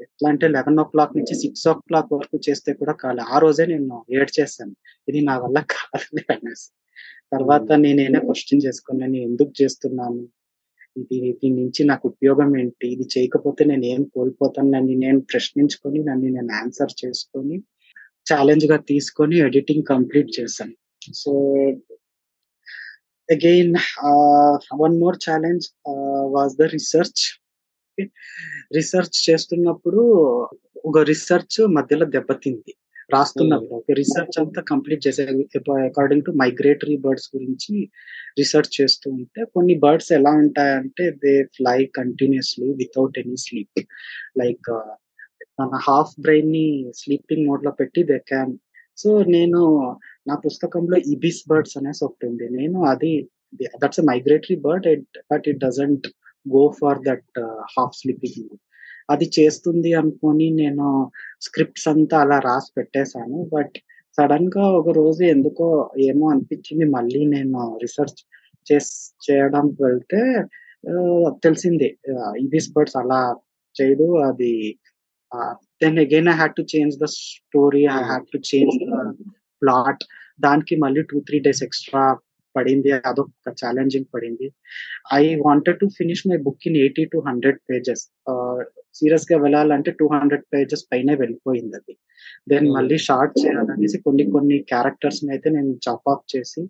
[0.00, 3.22] ఎట్లా అంటే లెవెన్ ఓ క్లాక్ నుంచి సిక్స్ ఓ క్లాక్ వరకు చేస్తే కూడా కాలే.
[3.34, 4.74] ఆ రోజే నేను ఏడ్ చేశాను.
[5.08, 6.68] ఇది నా వల్ల కాదు అనేసి.
[7.34, 10.20] తర్వాత నేనేనే క్వశ్చన్ చేసుకుని నేను ఎందుకు చేస్తున్నాను?
[10.96, 12.86] ఇది దీని నుంచి నాకు ఉపయోగం ఏంటి?
[12.94, 14.70] ఇది చేయకపోతే నేను ఏం కోల్పోతాను?
[14.76, 17.58] నన్ను నేను ప్రశ్నించుకొని నన్ను నేను ఆన్సర్ చేసుకొని
[18.26, 20.74] ఛాలెంజ్గా తీసుకొని ఎడిటింగ్ కంప్లీట్ చేశాను.
[21.20, 21.32] So
[23.28, 23.72] again
[24.74, 25.66] one more challenge
[26.36, 27.22] was the research
[28.74, 30.02] research చేస్తున్నప్పుడు
[30.84, 32.72] ఒక రీసెర్చ్ మధ్యలో దెబ్బతింది
[33.12, 33.74] రాస్తున్నప్పుడు.
[33.74, 35.22] ఒక రీసెర్చ్ అంతా కంప్లీట్ చేసే
[35.88, 37.74] అకార్డింగ్ టు మైగ్రేటరీ బర్డ్స్ గురించి
[38.38, 43.80] రీసెర్చ్ చేస్తూ ఉంటే కొన్ని బర్డ్స్ ఎలా ఉంటాయంటే they fly continuously without any sleep
[44.38, 44.70] like
[45.60, 46.66] మన హాఫ్ బ్రెయిన్ని
[46.96, 48.54] స్లీపింగ్ మోడ్లో పెట్టి దే క్యాన్
[48.98, 49.60] సో నేను
[50.28, 52.46] నా పుస్తకంలో ఇబిస్ బర్డ్స్ అనేసి ఒకటి ఉంది.
[52.58, 53.12] నేను అది
[53.82, 54.88] that's migratory bird
[55.32, 56.06] but it doesn't
[56.46, 57.38] go for that
[57.74, 58.56] half sleeping
[59.12, 60.86] అది చేస్తుంది అనుకొని నేను
[61.46, 63.38] స్క్రిప్ట్స్ అంతా అలా రాసి పెట్టేశాను.
[63.54, 63.76] బట్
[64.18, 65.66] సడన్గా ఒక రోజు ఎందుకో
[66.08, 66.86] ఏమో అనిపించింది.
[66.96, 68.20] మళ్ళీ నేను రీసెర్చ్
[68.66, 68.92] చేస్
[69.26, 70.22] చేయడం వెళ్తే
[70.84, 71.88] uh, తెలిసింది.
[72.12, 73.20] Uh, ఇబిస్ బర్డ్స్ అలా
[73.76, 74.08] చేయదు.
[74.28, 74.52] అది
[75.82, 78.98] then again I had to change the story I had to change the
[79.62, 80.02] plot
[80.40, 82.04] దానికి మళ్ళీ టూ త్రీ డేస్ ఎక్స్ట్రా
[82.54, 82.90] పడింది.
[83.10, 84.46] అదొక ఛాలెంజింగ్ పడింది.
[85.18, 88.04] I wanted to finish my book in eighty to hundred pages
[88.98, 91.94] సీరియస్గా వెళ్ళాలంటే టూ హండ్రెడ్ పేజెస్ పైనే వెళ్ళిపోయింది అది.
[92.52, 96.62] దెన్ మళ్ళీ షార్ట్ చేయాలనేసి కొన్ని కొన్ని క్యారెక్టర్స్ అయితే నేను చాప్ ఆఫ్ చేసి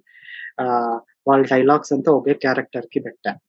[1.29, 3.41] వాళ్ళ డైలాగ్స్ అంతా ఒకే క్యారెక్టర్కి పెట్టాను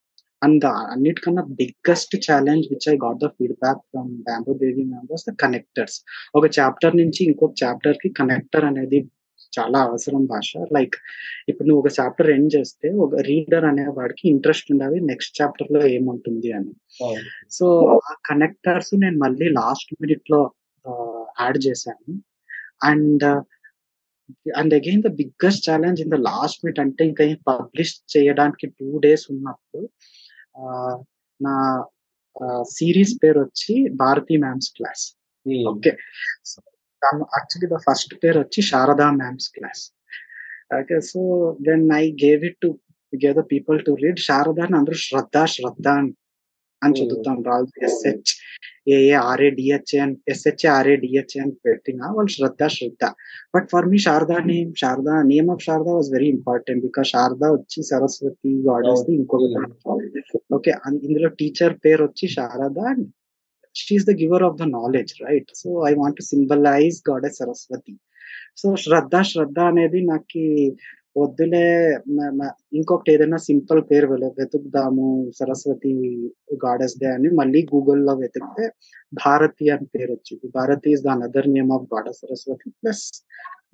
[0.42, 5.98] అండ్ అన్నిటికన్నా biggest challenge which I got the feedback from bamboo దేవి మెంబర్స్ ద కనెక్టర్స్
[6.40, 9.00] ఒక చాప్టర్ నుంచి ఇంకొక చాప్టర్కి కనెక్టర్ అనేది
[9.60, 10.52] చాలా అవసరం భాష.
[10.74, 10.96] లైక్
[11.50, 16.52] ఇప్పుడు నువ్వు ఒక చాప్టర్ ఎండ్ చేస్తే ఒక రీడర్ అనే వాడికి ఇంట్రెస్ట్ ఉండాలి నెక్స్ట్ చాప్టర్లో ఏముంటుంది
[16.52, 16.74] అని.
[17.52, 17.66] సో
[18.10, 20.42] ఆ కనెక్టర్స్ నేను మళ్ళీ లాస్ట్ మినిట్లో
[21.42, 22.12] యాడ్ చేశాను.
[22.84, 23.26] And
[24.58, 29.26] and again the biggest challenge in the last minute అంటే ఇంకా పబ్లిష్ చేయడానికి టూ డేస్
[29.32, 29.82] ఉన్నప్పుడు
[31.40, 31.56] నా
[32.70, 35.04] సిరీస్ పేరు వచ్చి Bharati ma'am's class.
[35.68, 35.92] Okay.
[37.02, 39.84] Actually the first పేరు వచ్చి Sharada ma'am's class
[40.80, 41.20] okay so
[41.68, 42.70] then I gave it to
[43.14, 45.88] gave the people to read Sharada అని అందరూ శ్రద్ధ శ్రద్ధ
[46.82, 48.32] అని చదువుతాం రాదు S H
[48.94, 53.04] A A R A D H A అని S H R A DHA అని పెట్టిన వాళ్ళు Shraddha Shraddha.
[53.54, 57.82] But for me Sharada name Sharada name of Sharada was very important because Sharada వచ్చి
[57.90, 59.60] సరస్వతి గాడెస్ ఇంకొకటి
[60.58, 62.88] okay ఇందులో teacher పేరు వచ్చి Sharada
[63.80, 67.96] she is the giver of the knowledge right so I want symbolise goddess Saraswati
[68.56, 70.44] so Shraddha Shraddha అనేది నాకు
[71.20, 71.66] వద్దులే
[72.74, 74.08] ఇంకొకటి ఏదైనా సింపుల్ పేరు
[74.40, 75.06] వెతుకుదాము
[75.40, 75.94] సరస్వతి
[76.64, 78.66] గాడెస్ డే అని మళ్ళీ గూగుల్లో వెతికితే
[79.22, 80.46] భారతి అని పేరు వచ్చింది.
[80.60, 83.04] Bharati is the another name of goddess Saraswati plus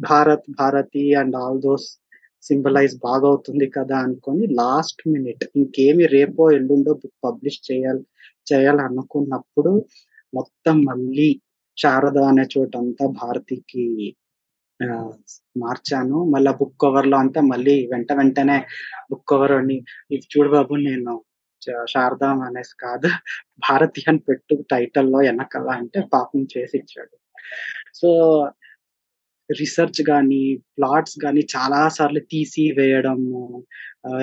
[0.09, 1.87] Bharat Bharati and all those
[2.43, 8.03] symbolize బాగా అవుతుంది కదా అనుకొని లాస్ట్ మినిట్ ఇంకేమి రేపో ఎల్లుండో బుక్ పబ్లిష్ చేయాలి
[8.51, 9.73] చేయాలనుకున్నప్పుడు
[10.33, 11.29] మొత్తం మళ్ళీ
[11.77, 13.85] శారద అనే చోట అంతా భారతికి
[15.63, 16.17] మార్చాను.
[16.33, 18.57] మళ్ళీ బుక్ కవర్లో అంతా మళ్ళీ వెంట వెంటనే
[19.11, 19.77] బుక్ కవర్ అని
[20.15, 21.13] ఇది చూడు బాబు నేను
[21.93, 23.09] శారదాం అనేసి కాదు
[23.67, 27.15] భారతి అని పెట్టు టైటిల్లో వెనకాల అంటే పాపం చేసి ఇచ్చాడు.
[27.99, 28.09] సో
[29.49, 30.41] రీసెర్చ్ కానీ
[30.75, 33.41] ప్లాట్స్ కానీ చాలా సార్లు తీసి వేయడము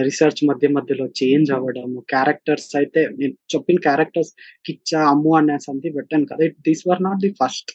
[0.06, 4.32] రీసెర్చ్ మధ్య మధ్యలో చేంజ్ అవ్వడము క్యారెక్టర్స్ అయితే నేను చెప్పిన క్యారెక్టర్స్
[4.66, 6.38] కిచ్చా అమ్ము అనేసి అంతే పెట్టాను కదా.
[6.66, 7.72] These were not the first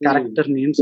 [0.00, 0.80] character names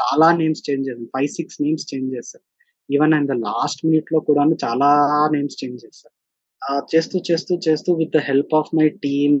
[0.00, 2.46] చాలా నేమ్స్ చేంజ్ చేశాను ఫైవ్ సిక్స్ నేమ్స్ చేంజ్ చేశాను
[2.88, 4.88] ఈవెన్ అండ్ ద లాస్ట్ మినిట్లో కూడా చాలా
[5.32, 6.14] నేమ్స్ చేంజ్ చేశాను
[6.62, 9.36] ఆ, చేస్తూ చేస్తూ చేస్తూ with the help of my team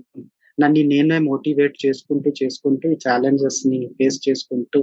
[0.58, 4.80] నన్ను నేనే మోటివేట్ చేసుకుంటూ చేసుకుంటూ ఈ ఛాలెంజెస్ని ఫేస్ చేసుకుంటూ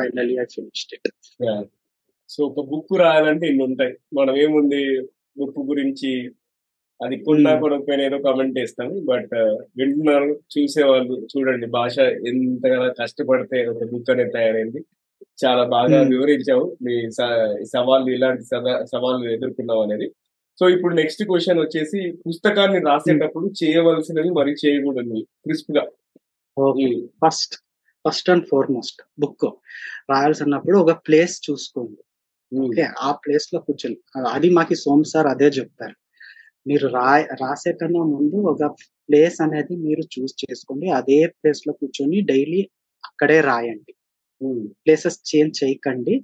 [0.00, 0.94] finally I finished.
[0.94, 1.68] It
[2.28, 3.94] so ఒక బుక్ రాయాలంటే ఇన్ని ఉంటాయి.
[4.14, 5.00] మనం ఏముంది
[5.38, 6.30] బుక్ గురించి?
[7.04, 7.60] అది కొన్నా Hmm.
[7.60, 9.34] కొనకపోయినా ఏదో కమెంట్ చేస్తాం బట్
[9.76, 11.66] వింటున్నారు చూసేవాళ్ళు చూడండి.
[11.66, 14.84] భాష ఎంతగా కష్టపడితే ఒక బుక్ అనేది తయారైంది.
[15.44, 16.14] చాలా బాగా Hmm.
[16.14, 16.76] వివరించావు.
[16.82, 17.10] మీ
[17.64, 18.42] సవాళ్ళు ఇలాంటి
[18.86, 20.12] సవాళ్ళు ఎదుర్కొన్నావు అనేది.
[20.60, 25.86] సో ఇప్పుడు నెక్స్ట్ క్వశ్చన్ వచ్చేసి పుస్తకాన్ని రాసేటప్పుడు చేయవలసినవి మరి చేయకూడదు క్రిస్ప్గా
[27.26, 27.67] first
[28.08, 29.48] first and foremost book
[30.12, 32.00] రాయాల్సినప్పుడు ఒక ప్లేస్ చూసుకోండి.
[32.52, 33.96] ఓకే ఆ ప్లేస్లో కూర్చొని
[34.34, 35.96] అది మాకి సోమ్ సార్ అదే చెప్తారు.
[36.68, 37.10] మీరు రా
[37.42, 38.64] రాసే కన్నా ముందు ఒక
[39.08, 40.86] ప్లేస్ అనేది మీరు చూస్ చేసుకోండి.
[40.98, 42.60] అదే ప్లేస్లో కూర్చొని డైలీ
[43.08, 43.92] అక్కడే రాయండి.
[44.84, 46.14] ప్లేసెస్ చేంజ్ చేయకండి.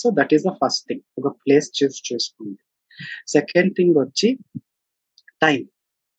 [0.00, 2.60] So that is the first thing ఒక ప్లేస్ చూస్ చేసుకోండి.
[3.36, 4.28] సెకండ్ థింగ్ వచ్చి
[5.44, 5.60] టైం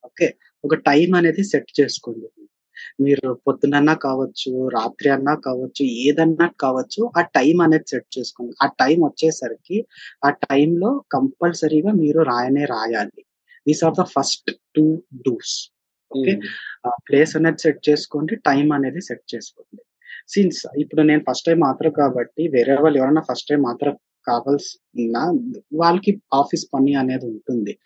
[0.09, 0.27] ఓకే
[0.63, 2.27] ఒక టైం అనేది సెట్ చేసుకోండి.
[3.01, 8.53] మీరు పొద్దునన్నా కావచ్చు రాత్రి అన్నా కావచ్చు ఏదన్నా కావచ్చు ఆ టైం అనేది సెట్ చేసుకోండి.
[8.63, 9.79] ఆ టైం వచ్చేసరికి
[10.25, 13.21] ఆ టైంలో కంపల్సరీగా మీరు రాయనే రాయాలి.
[13.65, 14.85] These are the first two
[15.27, 15.55] dos.
[16.11, 16.33] Okay?
[17.07, 19.81] Place అనేది సెట్ చేసుకోండి టైం అనేది సెట్ చేసుకోండి.
[20.27, 23.93] సిన్స్ ఇప్పుడు నేను ఫస్ట్ టైం మాత్రం కాబట్టి వేరే వాళ్ళు ఎవరైనా ఫస్ట్ టైం మాత్రం
[24.27, 25.17] కావాల్సిన
[25.73, 27.77] వాళ్ళకి ఆఫీస్ పని అనేది ఉంటుంది.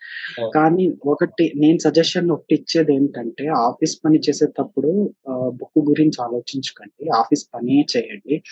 [0.54, 5.14] కానీ ఒకటి నేను సజెషన్ ఒకటి ఇచ్చేది ఏంటంటే ఆఫీస్ పని చేసేటప్పుడు
[5.48, 7.10] బుక్ గురించి ఆలోచించకండి.
[7.10, 8.42] ఆఫీస్ పని చేయండి.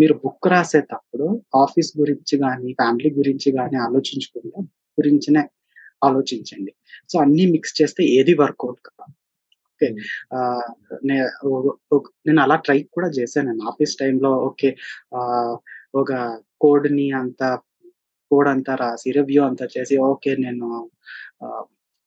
[0.00, 4.62] మీరు బుక్ రాసేటప్పుడు ఆఫీస్ గురించి కానీ ఫ్యామిలీ గురించి కానీ ఆలోచించకుండా
[5.00, 5.44] గురించినే
[6.04, 6.74] ఆలోచించండి.
[7.12, 9.14] సో అన్ని మిక్స్ చేస్తే ఏది వర్కౌట్ కాదు.
[9.78, 9.88] ఓకే.
[12.26, 13.46] నేను అలా ట్రై కూడా చేశాను.
[13.52, 14.76] నేను ఆఫీస్ టైంలో ఓకే
[15.94, 16.12] ఒక
[16.62, 17.48] కోడ్ని అంతా
[18.30, 20.68] కోడ్ అంతా రాసి రివ్యూ అంతా చేసి ఓకే నేను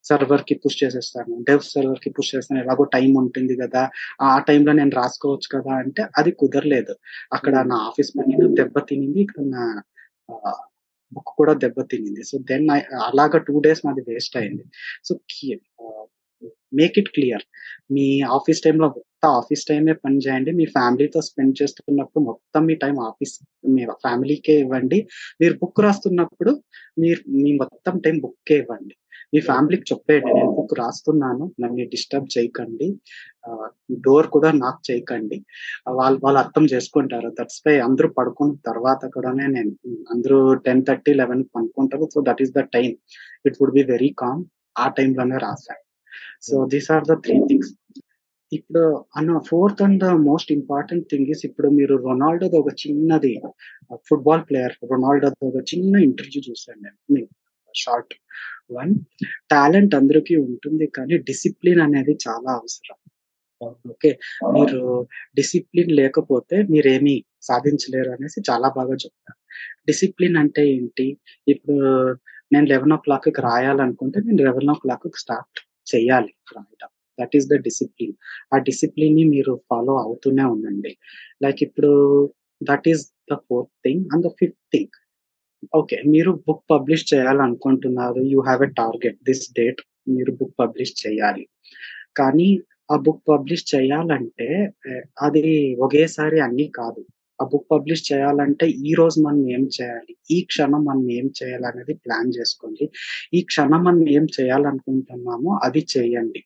[0.06, 1.34] సర్వర్కి పుష్ చేసేస్తాను.
[1.48, 2.60] డెవ్ సర్వర్కి పుష్ చేస్తాను.
[2.64, 3.82] ఎలాగో టైం ఉంటుంది కదా
[4.28, 6.94] ఆ టైంలో నేను రాసుకోవచ్చు కదా అంటే అది కుదరలేదు.
[7.36, 9.64] అక్కడ నా ఆఫీస్ పని దెబ్బ తినింది ఇక్కడ నా
[11.12, 12.24] బుక్ కూడా దెబ్బ తినింది.
[12.30, 12.66] సో దెన్
[13.10, 14.66] అలాగా టూ డేస్ నాది వేస్ట్ అయింది.
[15.08, 15.14] So
[16.80, 17.46] make it clear.
[17.96, 18.08] Me
[18.38, 18.88] office టైంలో
[19.28, 20.52] ఆఫీస్ టైమే పని చేయండి.
[20.60, 23.36] మీ ఫ్యామిలీతో స్పెండ్ చేస్తున్నప్పుడు మొత్తం మీ టైం ఆఫీస్
[23.76, 25.00] మీ ఫ్యామిలీకే ఇవ్వండి.
[25.42, 26.54] మీరు బుక్ రాస్తున్నప్పుడు
[27.04, 28.96] మీరు మీ మొత్తం టైం బుక్కే ఇవ్వండి.
[29.34, 32.88] మీ ఫ్యామిలీకి చెప్పేయండి నేను బుక్ రాస్తున్నాను నన్ను డిస్టర్బ్ చేయకండి.
[34.06, 35.38] డోర్ కూడా నాక్ చేయకండి.
[36.00, 37.30] వాళ్ళు వాళ్ళు అర్థం చేసుకుంటారు.
[37.40, 39.72] దట్స్ వై అందరూ పడుకున్న తర్వాత కూడానే నేను
[40.16, 42.08] అందరూ ten thirty eleven పనుకుంటారు.
[42.16, 42.92] So that is the time
[43.50, 44.44] it would be very calm
[44.80, 45.84] ఆ టైంలోనే రాశాను
[46.48, 47.72] so these are the three things
[48.52, 53.34] ఇప్పుడు అన్న fourth and the most important thing is ఇప్పుడు మీరు రొనాల్డోది ఒక చిన్నది
[54.10, 56.82] ఫుట్బాల్ ప్లేయర్ రొనాల్డోది ఒక చిన్న ఇంటర్వ్యూ చూసాను
[57.14, 57.30] నేను
[57.76, 58.14] షార్ట్
[58.72, 58.94] వన్
[59.52, 62.98] టాలెంట్ అందరికీ ఉంటుంది కానీ డిసిప్లిన్ అనేది చాలా అవసరం.
[63.90, 64.12] ఓకే?
[64.52, 64.80] మీరు
[65.36, 69.38] డిసిప్లిన్ లేకపోతే మీరేమీ సాధించలేరు అనేసి చాలా బాగా చెప్తారు.
[69.86, 71.18] డిసిప్లిన్ అంటే ఏంటి?
[71.48, 71.78] ఇప్పుడు
[72.52, 75.60] నేను లెవెన్ ఓ క్లాక్ రాయాలనుకుంటే నేను లెవెన్ ఓ క్లాక్ స్టార్ట్
[75.96, 76.92] చేయాలి రాయడం.
[77.22, 78.16] దట్ ఈస్ ద డిసిప్లిన్
[78.54, 80.94] ఆ డిసిప్లిన్ని మీరు ఫాలో అవుతూనే ఉండండి.
[81.44, 81.92] లైక్ ఇప్పుడు
[82.62, 84.96] that is the fourth thing and the fifth thing
[85.80, 88.22] okay మీరు బుక్ పబ్లిష్ చేయాలనుకుంటున్నారు.
[88.34, 91.44] You have a target this date మీరు బుక్ పబ్లిష్ చేయాలి.
[92.20, 92.48] కానీ
[92.94, 94.48] ఆ బుక్ పబ్లిష్ చేయాలంటే
[95.22, 95.44] అది
[95.86, 97.02] ఒకేసారి అన్ని కాదు.
[97.42, 100.14] ఆ బుక్ పబ్లిష్ చేయాలంటే ఈ రోజు మనం ఏం చేయాలి?
[100.36, 102.86] ఈ క్షణం మనం ఏం చేయాలి అనేది ప్లాన్ చేసుకోండి.
[103.38, 106.42] ఈ క్షణం మనం ఏం చేయాలనుకుంటున్నామో అది చేయండి.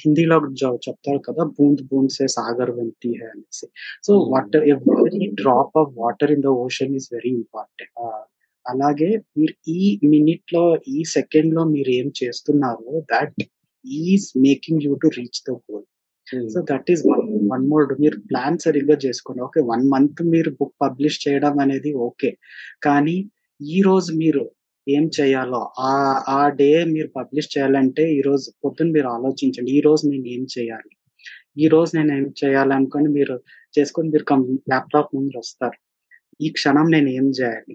[0.00, 0.36] హిందీలో
[0.86, 3.66] చెప్తారు కదా బూంద్ బూంద్ సే సాగర్ వెంతి హే అనేసి.
[4.06, 7.96] So water every drop of water in the ocean is very important
[8.66, 10.64] అలాగే మీరు ఈ మినిట్లో
[10.96, 13.40] ఈ సెకండ్లో మీరు ఏం చేస్తున్నారో that
[13.84, 15.86] is making you to reach the goal
[16.52, 19.42] so that is one one more మీరు ప్లాన్ సరిగ్గా చేసుకోండి.
[19.48, 22.30] ఓకే వన్ మంత్ మీరు బుక్ పబ్లిష్ చేయడం అనేది ఓకే
[22.84, 23.16] కానీ
[23.60, 24.42] ఈ రోజు మీరు
[24.86, 25.92] ఏం చేయాలో ఆ
[26.28, 29.70] ఆ డే మీరు పబ్లిష్ చేయాలంటే ఈ రోజు పొద్దున్న మీరు ఆలోచించండి.
[29.70, 30.90] ఈ రోజు నేను ఏం చేయాలి?
[31.58, 33.34] ఈ రోజు నేను ఏం చేయాలనుకొని మీరు
[33.74, 34.24] చేసుకొని మీరు
[34.72, 35.78] ల్యాప్టాప్ ముందు వస్తారు.
[36.40, 37.74] ఈ క్షణం నేను ఏం చేయాలి?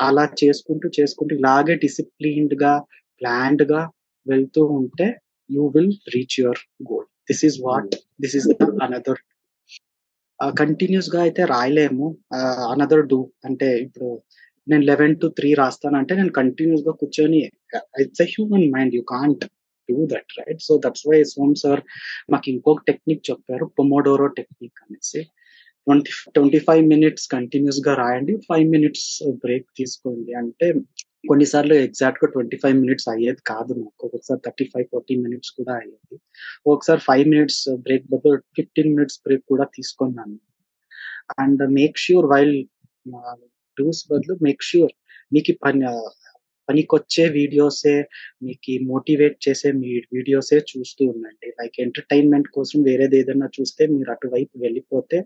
[0.00, 2.72] అలా చేసుకుంటూ చేసుకుంటూ ఇలాగే డిసిప్లిన్డ్గా
[3.20, 3.82] ప్లాన్డ్గా
[4.26, 5.06] వెళ్తూ ఉంటే
[5.50, 8.48] you will reach your goal this is what this is
[8.86, 9.20] another
[10.60, 12.06] కంటిన్యూస్గా అయితే రాయలేము.
[12.36, 14.08] Uh, అనదర్ డూ అంటే ఇప్పుడు
[14.66, 17.38] నేను లెవెన్ టు త్రీ రాస్తానంటే నేను కంటిన్యూస్గా కూర్చొని
[18.02, 19.44] it's a human mind you can't
[19.88, 21.82] do that right so that's why Som sir
[22.32, 25.22] మాకు ఇంకొక టెక్నిక్ చెప్పారు పొమోడోరో టెక్నిక్ అనేసి.
[25.86, 29.08] ట్వంటీ ట్వంటీ ఫైవ్ మినిట్స్ కంటిన్యూస్గా రాయండి ఫైవ్ మినిట్స్
[29.44, 30.32] బ్రేక్ తీసుకోండి.
[30.42, 30.68] అంటే
[31.30, 36.16] కొన్నిసార్లు ఎగ్జాక్ట్గా ట్వంటీ ఫైవ్ మినిట్స్ అయ్యేది కాదు నాకు ఒకసారి థర్టీ ఫైవ్ ఫార్టీ మినిట్స్ కూడా అయ్యేది.
[36.72, 40.36] ఒకసారి ఫైవ్ మినిట్స్ బ్రేక్ బదులు ఫిఫ్టీన్ మినిట్స్ బ్రేక్ కూడా తీసుకున్నాను.
[41.42, 42.54] And make sure while
[43.76, 44.94] dos బదులు మేక్ ష్యూర్
[45.34, 45.82] మీకు పని
[46.68, 47.94] పనికొచ్చే వీడియోసే
[48.46, 51.48] మీకు మోటివేట్ చేసే మీ వీడియోసే చూస్తూ ఉండండి.
[51.60, 55.18] లైక్ ఎంటర్టైన్మెంట్ కోసం వేరేది ఏదైనా చూస్తే మీరు అటువైపు వెళ్ళిపోతే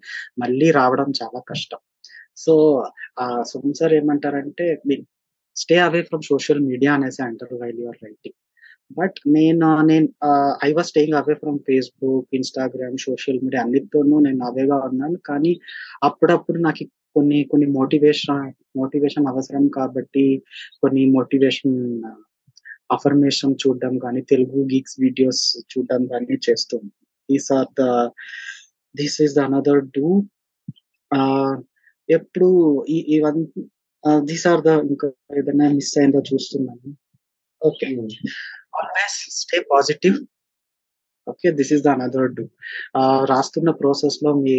[0.43, 1.81] మళ్ళీ రావడం చాలా కష్టం.
[2.45, 2.55] సో
[3.51, 4.67] సోమ్ సార్ ఏమంటారంటే
[5.61, 8.39] stay away from social media అనేసి అంటారు వైల్ యువర్ రైటింగ్
[8.99, 10.07] బట్ నేను నేను
[10.67, 15.19] I was staying away from Facebook Instagram social media అన్నిటితోనూ నేను అవేగా ఉన్నాను.
[15.29, 15.53] కానీ
[16.09, 16.85] అప్పుడప్పుడు నాకు
[17.17, 18.43] కొన్ని కొన్ని మోటివేషన్
[18.77, 20.25] మోటివేషన్ అవసరం కాబట్టి
[20.83, 21.77] కొన్ని మోటివేషన్
[22.97, 25.43] అఫర్మేషన్ చూడడం కానీ తెలుగు గీక్స్ వీడియోస్
[25.73, 26.83] చూడడం కానీ చేస్తాం
[27.29, 27.85] these are the
[28.95, 30.07] this is the another do
[32.09, 32.49] ఎప్పుడు
[33.17, 33.45] ఇవన్నీ
[34.29, 35.09] దీస్ ఆర్ ద ఇంకా
[35.41, 36.91] ఏదైనా మిస్ అయిందో చూస్తున్నాను
[37.63, 37.89] okay
[38.81, 40.17] always stay positive
[41.27, 42.45] okay this is the another do
[43.33, 44.55] రాస్తున్న ప్రాసెస్లో మీ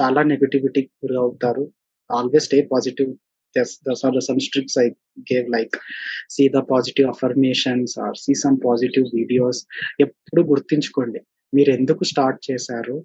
[0.00, 1.64] చాలా నెగటివిటీ గురి అవుతారు
[2.10, 3.12] always stay positive
[3.84, 4.90] those are some tricks I
[5.26, 5.74] gave like
[6.28, 9.56] see the positive affirmations or see some positive videos.
[10.00, 11.20] ఎప్పుడు గుర్తించుకోండి.
[11.52, 12.96] మీరు ఎందుకు స్టార్ట్ చేశారు?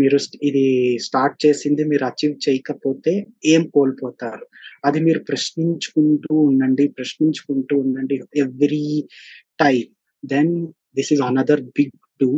[0.00, 0.64] మీరు ఇది
[0.98, 3.12] స్టార్ట్ చేసింది మీరు అచీవ్ చేయకపోతే
[3.44, 4.46] ఏం కోల్పోతారు?
[4.84, 9.08] అది మీరు ప్రశ్నించుకుంటూ ఉండండి ప్రశ్నించుకుంటూ ఉండండి every
[9.60, 9.84] time
[10.24, 10.52] then
[10.96, 12.30] this is another big do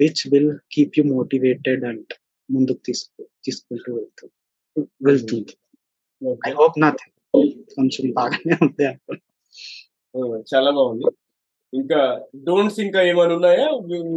[0.00, 2.12] which will keep you motivated and
[2.48, 4.26] ముందుకు తీసుకు తీసుకుంటూ వెళ్తూ
[5.02, 5.54] వెళ్తుంది.
[6.48, 7.14] ఐ హోప్ నథింగ్
[7.76, 8.84] కొంచెం బాగానే ఉంది
[10.52, 11.04] చాలా బాగుంది.
[11.72, 12.00] ఇంకా
[12.46, 13.66] డోంట్స్ ఇంకా ఏమైనా ఉన్నాయా?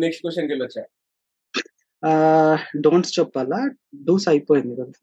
[0.04, 0.84] నెక్స్ట్ క్వశ్చన్ వెళ్ళొచ్చా?
[2.86, 3.60] డోంట్స్ చెప్పాలా?
[4.08, 4.94] డూస్ అయిపోయింది కదా.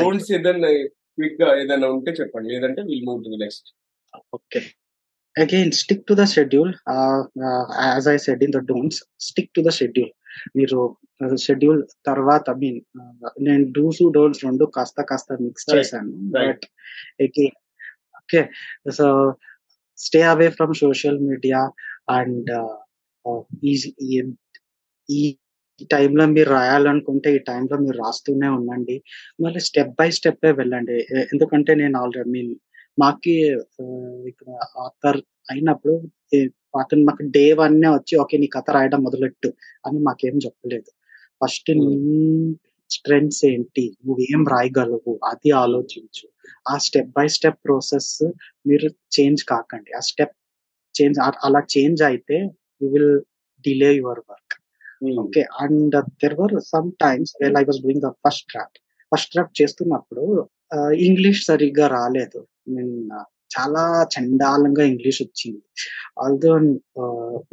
[0.00, 0.70] డోంట్స్ ఏదైనా
[1.16, 2.48] క్విక్గా ఏదైనా ఉంటే చెప్పండి.
[2.54, 3.68] లేదంటే will move to next
[4.32, 4.60] okay.
[5.36, 6.74] Again stick to the schedule
[7.86, 10.12] as I said in the don'ts stick to the schedule
[10.56, 10.78] మీరు
[11.34, 12.80] షెడ్యూల్ తర్వాత మీన్
[13.40, 16.12] నేను డూస్ డోన్స్ రెండు కాస్త కాస్త మిక్స్ చేశాను.
[16.34, 16.64] But
[17.26, 17.56] again
[18.20, 18.42] okay.
[18.90, 19.06] So
[19.98, 21.60] stay away from social media
[22.10, 22.50] and
[25.10, 25.22] ఈ
[25.84, 29.02] టైంలో మీరు రాయాలనుకుంటే ఈ టైంలో మీరు రాస్తూనే ఉండండి.
[29.40, 30.96] మళ్ళీ స్టెప్ బై స్టెప్ వెళ్ళండి.
[31.32, 32.52] ఎందుకంటే నేను ఆల్రెడీ మీన్
[32.98, 33.34] మాకి
[34.30, 34.48] ఇక్కడ
[34.78, 35.20] ఆథర్
[35.50, 35.94] అయినప్పుడు
[36.80, 39.52] అతను మాకు డే వన్ వచ్చి ఓకే నీ కథ రాయడం మొదలెట్టు
[39.86, 40.90] అని మాకేం చెప్పలేదు.
[41.42, 41.94] ఫస్ట్ నీ
[42.90, 43.84] స్ట్రెంగ్స్ ఏంటి?
[44.06, 45.20] నువ్వేం రాయగలవు?
[45.24, 46.26] అది ఆలోచించు.
[46.68, 48.12] ఆ స్టెప్ బై స్టెప్ ప్రాసెస్
[48.66, 49.92] మీరు చేంజ్ కాకండి.
[49.92, 50.36] ఆ స్టెప్
[50.94, 52.38] చేంజ్ అలా చేంజ్ అయితే
[52.82, 53.20] you will
[53.64, 54.54] delay your work
[55.22, 58.78] okay and there were some times well I was doing the first draft
[59.12, 60.24] first draft చేస్తున్నప్పుడు
[61.08, 62.38] ఇంగ్లీష్ సరిగ్గా రాలేదు.
[63.54, 63.82] చాలా
[64.14, 65.60] చండాలంగా ఇంగ్లీష్ వచ్చింది.
[66.22, 66.50] ఆల్దో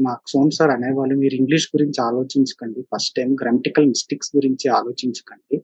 [0.08, 2.80] మాకు సోమ్ సార్ అనేవాళ్ళు మీరు ఇంగ్లీష్ గురించి ఆలోచించకండి.
[2.92, 5.58] ఫస్ట్ టైం గ్రామటికల్ మిస్టేక్స్ గురించి ఆలోచించకండి.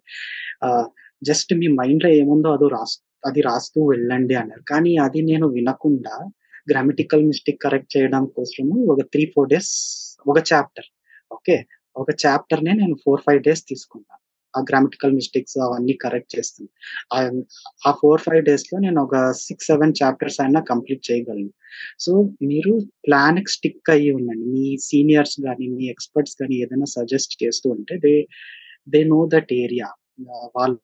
[1.21, 4.63] జస్ట్ మీ మైండ్లో ఏముందో అదో రాస్ అది రాస్తూ వెళ్ళండి అన్నారు.
[4.71, 6.15] కానీ అది నేను వినకుండా
[6.71, 9.73] గ్రామటికల్ మిస్టేక్ కరెక్ట్ చేయడం కోసము ఒక త్రీ ఫోర్ డేస్
[10.27, 10.87] ఒక చాప్టర్
[11.31, 11.55] ఓకే.
[11.95, 14.17] ఒక చాప్టర్ నే నేను ఫోర్ ఫైవ్ డేస్ తీసుకున్నాను
[14.53, 16.69] ఆ గ్రామటికల్ మిస్టేక్స్ అవన్నీ కరెక్ట్ చేస్తుంది
[17.87, 21.51] ఆ ఫోర్ ఫైవ్ డేస్లో నేను ఒక సిక్స్ సెవెన్ చాప్టర్స్ అయినా కంప్లీట్ చేయగలను.
[21.99, 22.11] సో
[22.49, 22.73] మీరు
[23.05, 24.45] ప్లాన్ స్టిక్ అయ్యి ఉండండి.
[24.55, 28.15] మీ సీనియర్స్ కానీ మీ ఎక్స్పర్ట్స్ కానీ ఏదైనా సజెస్ట్ చేస్తూ ఉంటే they
[28.87, 29.89] they know that area.
[30.57, 30.75] వాళ్ళ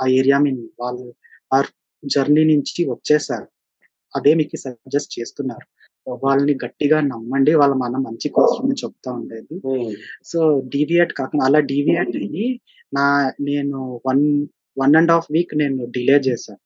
[0.00, 1.06] ఆ ఏరియా మీన్ వాళ్ళు
[1.50, 1.58] ఆ
[2.02, 3.46] జర్నీ నుంచి వచ్చేసారు.
[4.14, 5.66] అదే మీకు సజెస్ట్ చేస్తున్నారు.
[6.24, 9.56] వాళ్ళని గట్టిగా నమ్మండి వాళ్ళ మన మంచి కోసం చెప్తా ఉండేది.
[10.30, 10.40] సో
[10.74, 12.46] డీవియేట్ కాకుండా అలా డీవియేట్ అయ్యి
[12.98, 13.06] నా
[13.48, 13.78] నేను
[14.08, 14.24] one
[14.80, 16.60] one and half week నేను డిలే చేశాను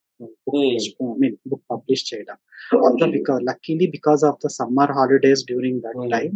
[1.22, 2.36] మీన్ బుక్ పబ్లిష్ చేయడం.
[2.86, 6.00] Also because luckily because of the summer holidays during that.
[6.14, 6.32] Time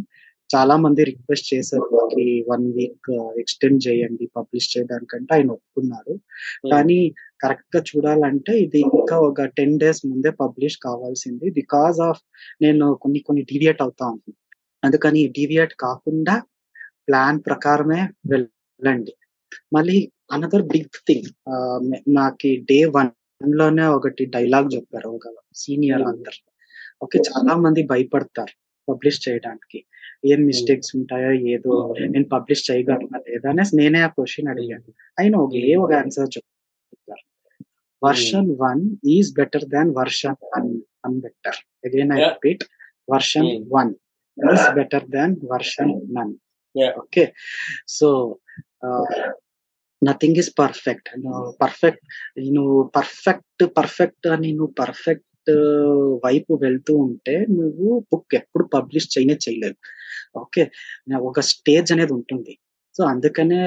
[0.51, 3.11] చాలా మంది రిక్వెస్ట్ చేశారు మాకి వన్ వీక్
[3.43, 6.15] ఎక్స్టెండ్ చేయండి పబ్లిష్ చేయడానికంటే ఆయన ఒప్పుకున్నారు.
[6.73, 7.01] కానీ
[7.43, 11.51] కరెక్ట్గా చూడాలంటే ఇది ఇంకా ఒక టెన్ డేస్ ముందే పబ్లిష్ కావాల్సింది.
[11.51, 12.21] బికాస్ ఆఫ్
[12.63, 14.39] నేను కొన్ని కొన్ని డీవియేట్ అవుతా ఉంటుంది
[14.83, 16.35] అందుకని డీవియేట్ కాకుండా
[17.09, 19.13] ప్లాన్ ప్రకారమే వెళ్ళండి.
[19.73, 19.97] మళ్ళీ
[20.33, 21.29] అనదర్ బిగ్ థింగ్
[22.09, 26.11] నాకు డే వన్లోనే ఒకటి డైలాగ్ చెప్పారు ఒక సీనియర్ Hmm.
[26.11, 26.39] అందరు.
[27.03, 28.55] ఓకే చాలా మంది భయపడతారు
[28.89, 29.79] పబ్లిష్ చేయడానికి.
[30.25, 31.73] ఏం మిస్టేక్స్ ఉంటాయో ఏదో
[32.09, 34.91] నేను పబ్లిష్ చేయగలనా లేదా అనేసి నేనే ఆ క్వశ్చన్ అడిగాను.
[35.21, 36.29] ఆయన ఒకే ఒక ఆన్సర్
[36.91, 37.25] చెప్తారు
[38.03, 38.83] version one
[39.17, 40.69] is better than version one
[41.05, 42.21] one better again I.
[42.29, 42.65] Repeat
[43.09, 43.49] version.
[43.77, 43.91] One
[44.39, 46.33] is better than version none.
[47.03, 47.25] Okay
[47.89, 48.09] so
[50.03, 51.09] nothing is perfect
[51.63, 52.05] perfect
[52.57, 55.27] నువ్వు పర్ఫెక్ట్ పర్ఫెక్ట్ అని నువ్వు పర్ఫెక్ట్
[56.25, 59.77] వైపు వెళ్తూ ఉంటే నువ్వు బుక్ ఎప్పుడు పబ్లిష్ చేయనే చేయలేవు
[60.39, 60.63] ఓకే
[61.31, 62.55] ఒక స్టేజ్ అనేది ఉంటుంది.
[63.01, 63.61] సో అందుకనే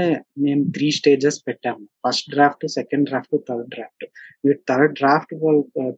[0.44, 1.84] మేము త్రీ స్టేజెస్ పెట్టాము.
[2.04, 4.04] First draft second draft third draft
[4.46, 5.34] మీరు థర్డ్ డ్రాఫ్ట్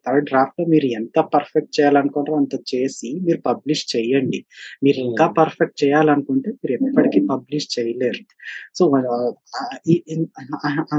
[0.05, 4.39] థర్డ్ డ్రాఫ్ట్లో మీరు ఎంత పర్ఫెక్ట్ చేయాలనుకుంటారో అంత చేసి మీరు పబ్లిష్ చేయండి.
[4.85, 8.23] మీరు ఇంకా పర్ఫెక్ట్ చేయాలనుకుంటే మీరు ఎప్పటికీ పబ్లిష్ చేయలేరు.
[8.77, 8.85] So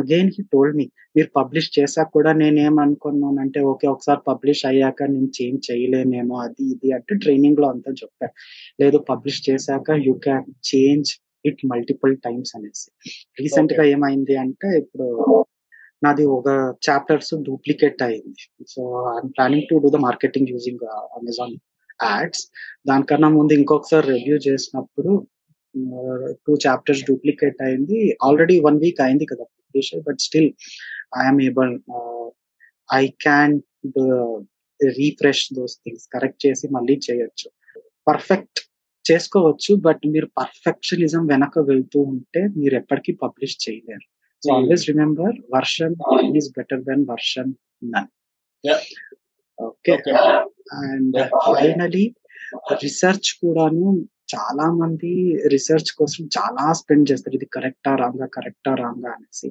[0.00, 5.62] again he told me మీరు పబ్లిష్ చేశాక కూడా నేనేమనుకున్నానంటే ఓకే ఒకసారి పబ్లిష్ అయ్యాక నేను చేంజ్
[5.70, 8.34] చేయలేనేమో అది ఇది అంటే ట్రైనింగ్లో అంతా చెప్పాను
[8.82, 11.12] లేదు పబ్లిష్ చేశాక you can change
[11.48, 12.88] it multiple times అనేసి.
[13.42, 15.06] రీసెంట్గా ఏమైంది అంటే ఇప్పుడు
[16.04, 16.48] నాది ఒక
[16.86, 18.42] చాప్టర్స్ డూప్లికేట్ అయింది.
[18.72, 18.80] So
[19.14, 20.84] I'm planning to do the marketing using
[21.18, 21.54] Amazon
[22.08, 22.42] ads.
[22.90, 25.12] దానికన్నా ముందు ఇంకొకసారి రివ్యూ చేసినప్పుడు
[26.44, 27.98] టూ చాప్టర్స్ డూప్లికేట్ అయింది.
[28.26, 29.46] ఆల్రెడీ వన్ వీక్ అయింది కదా
[30.06, 30.50] but still
[31.22, 31.72] I'm able
[33.00, 33.54] I can
[34.80, 37.48] refresh those things correct చేసి మళ్ళీ చేయొచ్చు.
[38.08, 38.58] పర్ఫెక్ట్
[39.10, 44.06] చేసుకోవచ్చు బట్ మీరు పర్ఫెక్షనిజం వెనక వెళ్తూ ఉంటే మీరు ఎప్పటికీ పబ్లిష్ చేయలేరు.
[44.44, 45.94] So always remember version
[46.36, 47.52] is better then version
[47.84, 48.10] none
[49.62, 49.92] okay.
[50.72, 52.14] And finally
[52.72, 55.12] research కూడాను చాలా మంది
[55.48, 57.34] రీసెర్చ్ కోసం చాలా స్పెండ్ చేస్తారు.
[57.34, 59.48] ఇది కరెక్టా రాంగా కరెక్టా రాంగా అనేసి.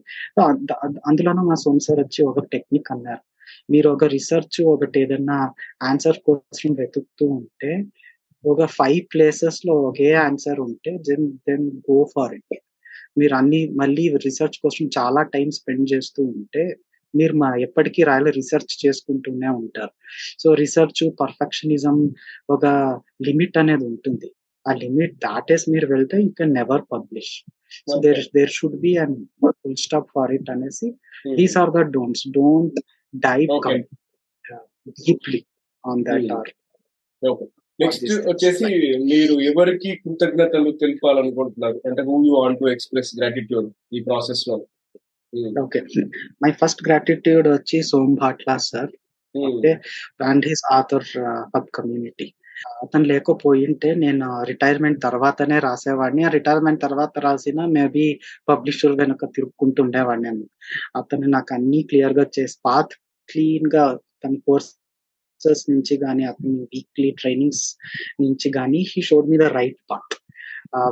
[1.07, 3.23] అందులోనూ మా సోమ్ సార్ వచ్చి ఒక టెక్నిక్ అన్నారు.
[3.71, 5.37] మీరు ఒక రీసెర్చ్ ఒకటి ఏదైనా
[5.83, 7.71] ఆన్సర్ కోసం వెతుకుతూ ఉంటే
[8.45, 12.57] ఒక ఫైవ్ ప్లేసెస్లో ఒకే ఆన్సర్ ఉంటే then then go for it
[13.19, 16.63] మీరు అన్ని మళ్ళీ రీసెర్చ్ కోసం చాలా టైం స్పెండ్ చేస్తూ ఉంటే
[17.13, 19.93] మీరు మా ఎప్పటికీ రాయలే రీసెర్చ్ చేసుకుంటూనే ఉంటారు.
[20.41, 21.97] సో రీసెర్చ్ పర్ఫెక్షనిజం
[22.49, 22.65] ఒక
[23.27, 24.29] లిమిట్ అనేది ఉంటుంది.
[24.65, 27.33] ఆ లిమిట్ దాటేసి మీరు వెళ్తే you can never publish
[27.89, 29.17] so there there should be and
[29.59, 30.87] full stop for it అనేసి
[31.39, 32.79] these are the don'ts don't
[33.13, 33.51] dive
[35.01, 35.41] deeply
[35.83, 36.51] on that or
[37.79, 38.67] next వచ్చేసి
[39.11, 41.77] మీరు ఎవరికి కృతజ్ఞతలు తెలపాలనుకుంటున్నారు?
[41.87, 44.55] అంటే who you want to express gratitude ఈ ప్రాసెస్లో.
[45.63, 45.79] Okay
[46.43, 48.91] my first gratitude వచ్చి Som Bhatla sir
[49.35, 49.71] okay
[50.29, 51.07] and his author
[51.53, 52.27] hub community
[52.83, 56.21] అతను లేకపోయింటే నేను రిటైర్మెంట్ తర్వాతనే రాసేవాడిని.
[56.27, 58.05] ఆ రిటైర్మెంట్ తర్వాత రాసిన మేబీ
[58.51, 60.47] పబ్లిషర్ వెనుక తిరుక్కుంటుండేవాడిని
[61.01, 62.95] అతను నాకు అన్ని క్లియర్గా చేసి పాత్
[63.29, 63.85] క్లీన్గా
[64.23, 64.71] తన కోర్స్
[65.73, 67.63] నుంచి కానీ అతని వీక్లీ ట్రైనింగ్స్
[68.25, 70.15] నుంచి కానీ he showed me the right part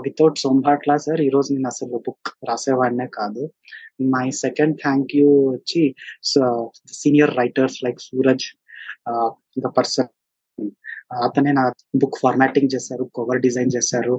[0.06, 3.44] without Sombhatla sir ఈ రోజు నేను అసలు బుక్ రాసేవాడినే కాదు.
[4.16, 5.84] మై సెకండ్ థ్యాంక్ యూ వచ్చి
[7.02, 8.46] senior writers like Suraj
[9.66, 10.12] the person
[11.26, 11.64] అతనే నా
[12.02, 14.16] బుక్ ఫార్మాటింగ్ చేశారు కవర్ డిజైన్ చేశారు.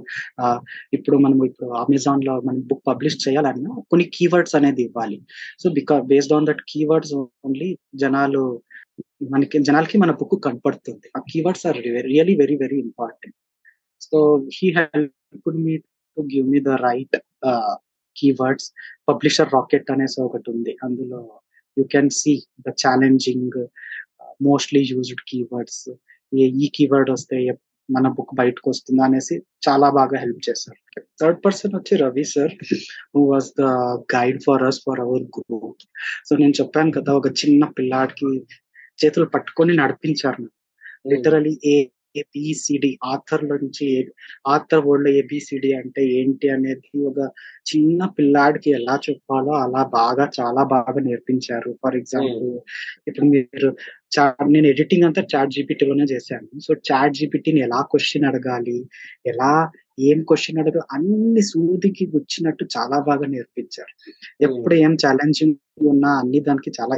[0.97, 5.19] ఇప్పుడు మనం ఇప్పుడు అమెజాన్లో మనం బుక్ పబ్లిష్ చేయాలన్నా కొన్ని కీవర్డ్స్ అనేది ఇవ్వాలి.
[5.63, 7.15] So because based on that keywords
[7.47, 7.71] only
[8.03, 8.45] జనాలు
[9.21, 11.07] మనకి జనాలకి మన బుక్ కనపడుతుంది.
[11.17, 11.79] ఆ keywords are
[12.11, 13.37] really very very important
[14.07, 14.19] so
[14.57, 15.75] he help me
[16.17, 17.17] to give me the right
[18.17, 18.69] keywords
[19.09, 20.73] publisher rocket అనేసి ఒకటి ఉంది.
[20.87, 21.21] అందులో
[21.77, 22.33] you can see
[22.67, 23.59] the challenging
[24.49, 25.85] mostly used keywords
[26.63, 27.39] ఈ కీవర్డ్ వస్తే
[27.89, 29.35] మన బుక్ బయటకు వస్తుందా అనేసి
[29.67, 30.79] చాలా బాగా హెల్ప్ చేశారు.
[31.21, 32.53] థర్డ్ పర్సన్ వచ్చి Ravi sir
[33.15, 33.65] who was the
[34.15, 35.83] guide for us for our group
[36.29, 38.31] so నేను చెప్పాను కదా ఒక చిన్న పిల్లాడికి
[38.99, 40.45] చేతులు పట్టుకొని నడిపించారు.
[41.13, 41.77] లిటరలీ ఏ
[42.17, 43.87] ఏబిసిడి ఆథర్ నుంచి
[44.49, 47.19] ఆథర్ వర్డ్లో ఏబిసిడి అంటే ఏంటి అనేది ఒక
[47.71, 51.71] చిన్న పిల్లాడికి ఎలా చెప్పాలో అలా బాగా చాలా బాగా నేర్పించారు.
[51.83, 52.47] ఫర్ ఎగ్జాంపుల్
[53.09, 53.71] ఇప్పుడు మీరు
[54.51, 56.49] నేను ఎడిటింగ్ అంతా చాట్ జీపీటీలోనే చేశాను.
[56.61, 58.79] సో చాట్ జీపీటీని ఎలా క్వశ్చన్ అడగాలి?
[59.27, 59.53] ఎలా
[59.99, 63.93] ఏం క్వశ్చన్ అడగ అన్ని సూదికి గుచ్చినట్టు చాలా బాగా నేర్పించారు.
[64.41, 65.57] ఎప్పుడు ఏం ఛాలెంజింగ్
[65.93, 66.97] ఉన్నా అన్ని దానికి చాలా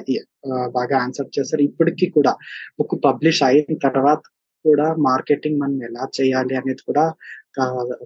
[0.68, 2.32] బాగా ఆన్సర్ చేస్తారు ఇప్పటికీ కూడా
[2.78, 4.22] బుక్ పబ్లిష్ అయిన తర్వాత
[4.64, 7.04] కూడా మార్కెటింగ్ మనం ఎలా చేయాలి అనేది కూడా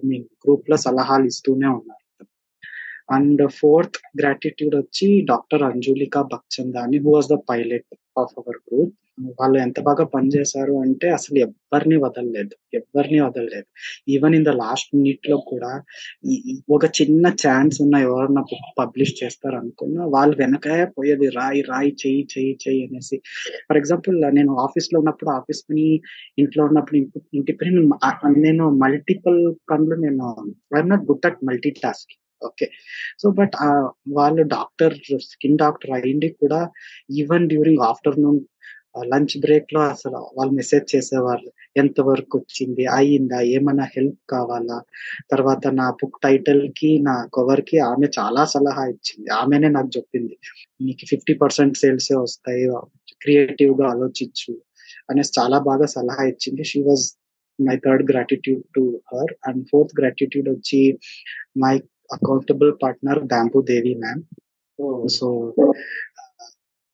[0.09, 1.97] మీ గ్రూప్లో సలహాలు ఇస్తూనే ఉన్నారు.
[3.11, 7.89] అండ్ ఫోర్త్ గ్రాటిట్యూడ్ వచ్చి doctor Anjulika Bakchandani who was the pilot
[8.19, 8.93] of our group
[9.39, 12.49] వాళ్ళు ఎంత బాగా పనిచేశారు అంటే అసలు ఎవ్వరిని వదలలేదు.
[12.73, 13.63] ఎవ్వరిని వదలలేదు.
[14.09, 15.83] ఈవెన్ ఇన్ ద లాస్ట్ మినిట్లో కూడా
[16.69, 22.27] ఒక చిన్న ఛాన్స్ ఉన్న ఎవరన్నా బుక్ పబ్లిష్ చేస్తారు అనుకున్నా వాళ్ళు వెనకే పోయేది రాయి రాయి చెయ్యి
[22.37, 23.21] చెయ్యి చెయ్యి అనేసి.
[23.69, 26.01] ఫర్ ఎగ్జాంపుల్ నేను ఆఫీస్లో ఉన్నప్పుడు ఆఫీస్ పని
[26.39, 26.97] ఇంట్లో ఉన్నప్పుడు
[27.33, 32.69] ఇంటి- పని నేను నేను మల్టిపుల్ పనులు నేను I'm not good at multi task okay
[33.19, 33.51] so but
[34.11, 36.69] వాళ్ళు డాక్టర్ స్కిన్ డాక్టర్ అయ్యింది కూడా
[37.11, 38.39] ఈవెన్ డ్యూరింగ్ ఆఫ్టర్నూన్
[39.05, 41.51] లంచ్ బ్రేక్లో అసలు వాళ్ళు మెసేజ్ చేసేవాళ్ళు.
[41.77, 42.85] ఎంత వరకు వచ్చింది?
[42.85, 43.41] అయ్యిందా?
[43.41, 44.81] ఏమైనా హెల్ప్ కావాలా?
[45.31, 49.29] తర్వాత నా బుక్ టైటిల్కి నా కవర్కి ఆమె చాలా సలహా ఇచ్చింది.
[49.29, 50.37] ఆమెనే నాకు చెప్పింది.
[50.81, 52.71] నీకు ఫిఫ్టీ పర్సెంట్ సేల్స్ వస్తాయి.
[53.21, 54.61] క్రియేటివ్గా ఆలోచించు.
[55.09, 56.63] అనేసి చాలా బాగా సలహా ఇచ్చింది.
[56.63, 57.17] She was
[57.61, 60.97] my third gratitude to her and fourth gratitude వచ్చి
[61.57, 61.81] my
[62.13, 64.23] accountable partner Bambu Devi ma'am
[65.07, 65.27] so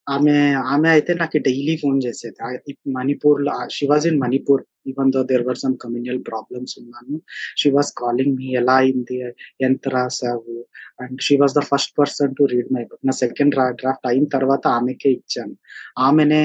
[0.07, 2.71] ఆమె ఆమె అయితే నాకు డైలీ ఫోన్ చేసేది.
[2.97, 7.15] మణిపూర్లో she was in Manipur even though there were some communal problems ఉన్నాను.
[7.57, 9.17] షీ వాజ్ కాలింగ్ మీ ఎలా అయింది?
[9.61, 10.55] ఎంత రాసావు?
[11.01, 14.67] And she was the first person to read my book నా సెకండ్ డ్రాఫ్ట్ అయిన తర్వాత
[14.67, 15.55] ఆమెకే ఇచ్చాను.
[15.97, 16.43] ఆమెనే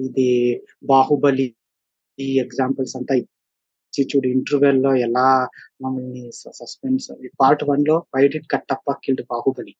[0.00, 0.28] ఇది
[0.84, 1.56] బాహుబలి
[2.18, 3.14] ఈ ఎగ్జాంపుల్స్ అంతా
[4.02, 5.48] చూడు ఇంటర్వెల్లో ఎలా
[5.82, 9.76] మమ్మల్ని సస్పెన్స్ పార్ట్ వన్లో why'd it Kattappa killed Baahubali.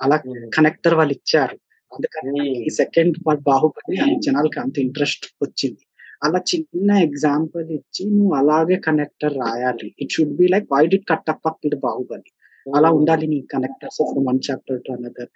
[0.00, 0.16] అలా
[0.54, 1.58] కనెక్టర్ వాళ్ళు ఇచ్చారు.
[1.94, 5.86] అందుకని ఈ సెకండ్ పార్ట్ బాహుబలి జనాలకి అంత ఇంట్రెస్ట్ వచ్చింది.
[6.24, 9.94] అలా చిన్న ఎగ్జాంపుల్ ఇచ్చి నువ్వు అలాగే కనెక్టర్ రాయాలి.
[10.00, 12.30] It should be like why did Kattappa killed Baahubali.
[12.76, 15.28] అలా ఉండాలి నీ connectors from one chapter to another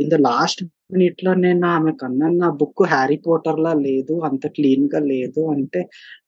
[0.00, 5.00] in the last minute నేను ఆమె కన్నా నా బుక్ హ్యారీ పోటర్ లా లేదు అంత క్లీన్గా
[5.12, 5.80] లేదు అంటే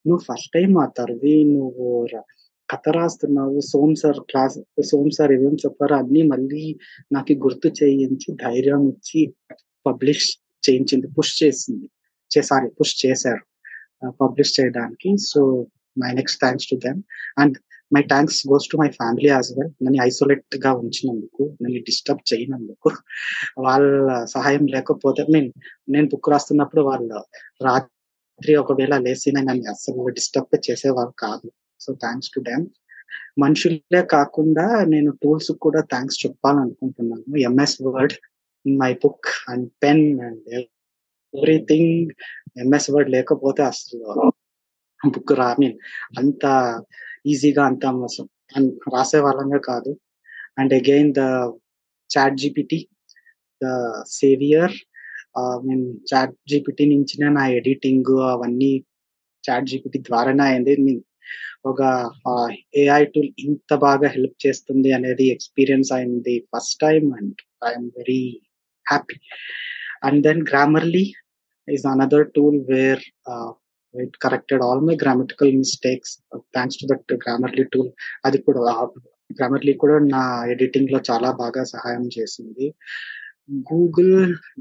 [0.06, 1.88] నువ్వు ఫస్ట్ టైం ఆ తర్వి నువ్వు
[2.68, 4.56] కథ రాస్తున్నావు Som sir class
[4.90, 6.64] Som sir ఏమేమి చెప్పారో అన్ని మళ్ళీ
[7.12, 9.22] నాకు గుర్తు చేయించి ధైర్యం ఇచ్చి
[9.86, 10.28] పబ్లిష్
[10.62, 11.88] చేయించింది పుష్ చేసింది
[12.30, 13.42] సారీ పుష్ చేశారు
[14.20, 15.10] పబ్లిష్ చేయడానికి.
[15.30, 15.40] So
[15.96, 17.00] my next thanks to them.
[17.38, 17.56] And
[17.92, 22.90] my thanks goes to my family as well నన్ను ఐసోలేట్గా ఉంచినందుకు నన్ను డిస్టర్బ్ చేయనందుకు.
[23.58, 25.50] వాళ్ళ సహాయం లేకపోతే మీన్
[25.88, 27.20] నేను బుక్ రాస్తున్నప్పుడు వాళ్ళు
[27.66, 31.48] రాత్రి ఒకవేళ లేసి నన్ను అస్సలు డిస్టర్బ్ చేసేవాళ్ళు కాదు.
[31.80, 32.66] సో థ్యాంక్స్ టు డ్యామ్
[33.38, 37.36] మనుషులే కాకుండా నేను టూల్స్ కూడా థ్యాంక్స్ చెప్పాలనుకుంటున్నాను.
[37.48, 38.14] MS Word
[38.64, 40.48] my book and pen and
[41.34, 42.10] everything
[42.64, 44.30] MS Word లేకపోతే అసలు
[45.08, 45.78] బుక్ రా మీన్
[46.18, 46.44] అంత
[47.24, 47.84] ఈజీగా అంత
[48.94, 49.92] రాసే వాళ్ళంగా కాదు.
[50.58, 51.22] And again the
[52.42, 52.78] ChatGPT
[53.60, 53.66] the
[54.18, 54.74] saviour
[55.66, 55.86] mean
[56.50, 58.72] ChatGPT నుంచి నా ఎడిటింగ్ అవన్నీ
[59.44, 60.94] చాట్ జీపీటీ ద్వారానే అయింది.
[61.70, 61.82] ఒక
[62.76, 68.22] ఏఐ టూల్ ఇంత బాగా హెల్ప్ చేస్తుంది అనేది ఎక్స్పీరియన్స్ అయింది first time and I'm very
[68.86, 69.16] happy.
[70.06, 71.04] And then Grammarly
[71.68, 73.04] is another tool where
[73.94, 76.14] it corrected all my grammatical mistakes
[76.54, 77.90] thanks to that Grammarly tool
[78.24, 78.62] అది కూడా
[79.32, 82.66] గ్రామర్లీ కూడా నా ఎడిటింగ్లో చాలా బాగా సహాయం చేసింది.
[83.72, 84.12] గూగుల్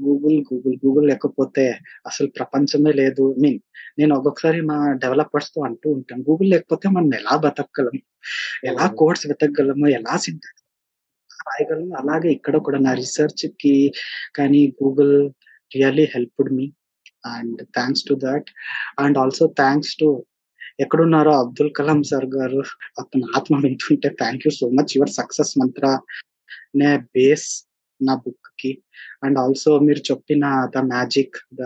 [0.06, 1.64] గూగుల్ గూగుల్ గూగుల్ లేకపోతే
[2.06, 3.34] అసలు ప్రపంచమే లేదు.
[3.42, 3.60] మీన్
[3.98, 7.96] నేను ఒక్కొక్కసారి మా డెవలపర్స్తో అంటూ ఉంటాను గూగుల్ లేకపోతే మనం ఎలా బతకగలం?
[8.64, 9.86] ఎలా కోడ్స్ వెతకగలము?
[9.98, 10.64] ఎలా సింటాక్స్
[11.48, 11.92] రాయగలము?
[12.02, 13.74] అలాగే ఇక్కడ కూడా నా రీసెర్చ్కి
[14.36, 15.14] కానీ Google
[15.74, 16.66] really helped me
[17.24, 18.48] and thanks to that
[18.98, 20.08] and also thanks to
[20.80, 22.60] ఎక్కడున్నారో అబ్దుల్ కలాం సార్ గారు
[22.98, 25.86] అతని ఆత్మ వింటుంటే thank you so much your success mantra
[26.76, 27.48] నే బేస్
[28.00, 28.72] నా బుక్కి.
[29.24, 30.44] అండ్ ఆల్సో మీరు చెప్పిన
[30.74, 31.62] the Magic the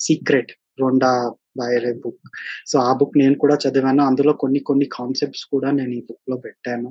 [0.00, 1.12] Secret Rhonda
[1.58, 2.26] Byrne book
[2.66, 4.02] so ఆ బుక్ నేను కూడా చదివాను.
[4.02, 6.90] అందులో కొన్ని కొన్ని కాన్సెప్ట్స్ కూడా నేను ఈ బుక్లో పెట్టాను.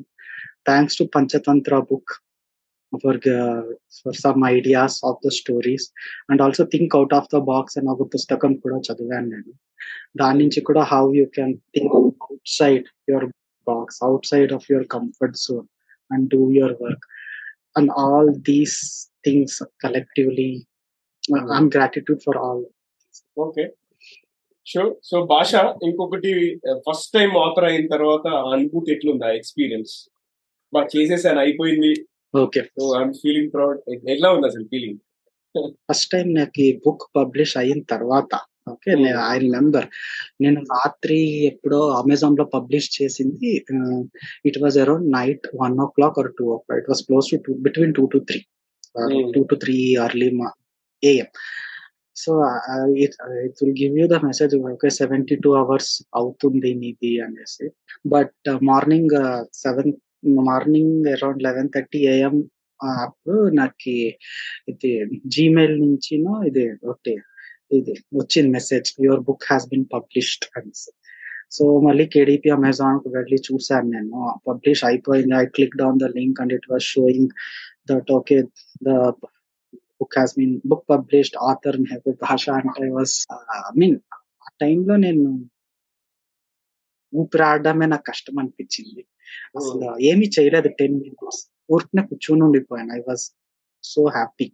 [0.65, 2.13] Thanks to Panchatantra book
[2.93, 3.19] for
[3.97, 5.85] for some ideas of the stories
[6.29, 9.53] and also think out of the box అని ఒక పుస్తకం కూడా చదివాను నేను.
[10.17, 11.93] దాని నుంచి కూడా how you can think
[12.59, 13.27] outside your
[13.67, 15.67] box outside of your comfort zone
[16.11, 17.05] and do your work
[17.77, 18.77] and all these
[19.25, 20.49] things collectively
[21.53, 22.65] I'm gratitude for all
[23.37, 23.65] okay
[24.67, 25.51] sure so Basha
[25.83, 26.31] ఇంకొకటి
[26.87, 29.93] ఫస్ట్ టైం ఆథర్ అయిన తర్వాత అనుభూతి ఎట్లుందా experience
[30.73, 31.91] బాగా చేసేసాను అయిపోయింది.
[32.33, 33.79] Okay so I'm feeling proud
[34.13, 34.99] ఎట్లా ఉంది అసలు ఫీలింగ్
[35.87, 38.31] ఫస్ట్ టైం నాకు ఈ బుక్ పబ్లిష్ అయిన తర్వాత
[38.71, 38.91] ఓకే
[39.25, 39.85] ఐ రిమెంబర్
[40.41, 41.19] నేను రాత్రి
[41.51, 43.49] ఎప్పుడో అమెజాన్లో పబ్లిష్ చేసింది
[44.49, 48.05] it was around night one o'clock or two o'clock it was close to between two
[48.07, 48.41] to three
[48.95, 49.25] Hmm.
[49.33, 49.73] Two to three
[50.03, 50.27] early
[51.03, 51.27] AM
[52.15, 52.31] so
[53.03, 57.65] it it will give you the message okay seventy two hours అవుతుంది నీది అనేసి.
[58.05, 59.15] But morning
[59.59, 59.91] seven
[60.23, 62.35] morning around eleven thirty AM
[63.03, 63.93] అప్పుడు నాకు
[64.71, 64.91] ఇది
[65.35, 66.13] Gmail నుంచి
[66.49, 67.13] ఇది ఒకటి
[67.77, 70.91] ఇది వచ్చింది message your book has been published అనేసి.
[71.55, 74.19] సో మళ్ళీ కేడీపీ అమెజాన్కు వెళ్ళి చూసాను నేను.
[74.47, 75.35] పబ్లిష్ అయిపోయింది.
[75.41, 77.31] I click down the link and it was showing
[77.91, 78.37] that okay
[78.87, 78.89] the
[79.99, 82.45] book has been book published author Mehboob Basha.
[82.61, 83.97] అంటే వాస్ ఐ మీన్
[84.47, 85.23] ఆ టైంలో నేను
[87.13, 89.03] ఊపిరాడమే నాకు కష్టం అనిపించింది
[89.57, 90.69] అసలు ఏమీ చేయలేదు.
[90.79, 91.41] టెన్ మినిట్స్
[91.73, 92.91] ఊరికనే కూర్చొని ఉండిపోయాను.
[92.99, 93.25] I was
[93.83, 94.47] so happy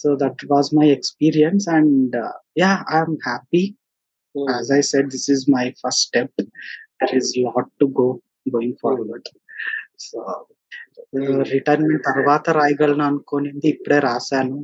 [0.00, 2.16] so that was my experience and
[2.64, 3.62] yeah I'm happy
[4.34, 6.30] as I said, this is my first step.
[6.38, 8.06] There is a lot to go
[8.54, 9.24] going forward.
[10.04, 10.18] So
[11.54, 13.66] retirement తర్వాత రాయగలను అనుకోనింది.
[13.74, 14.58] ఇప్పుడే రాశాను.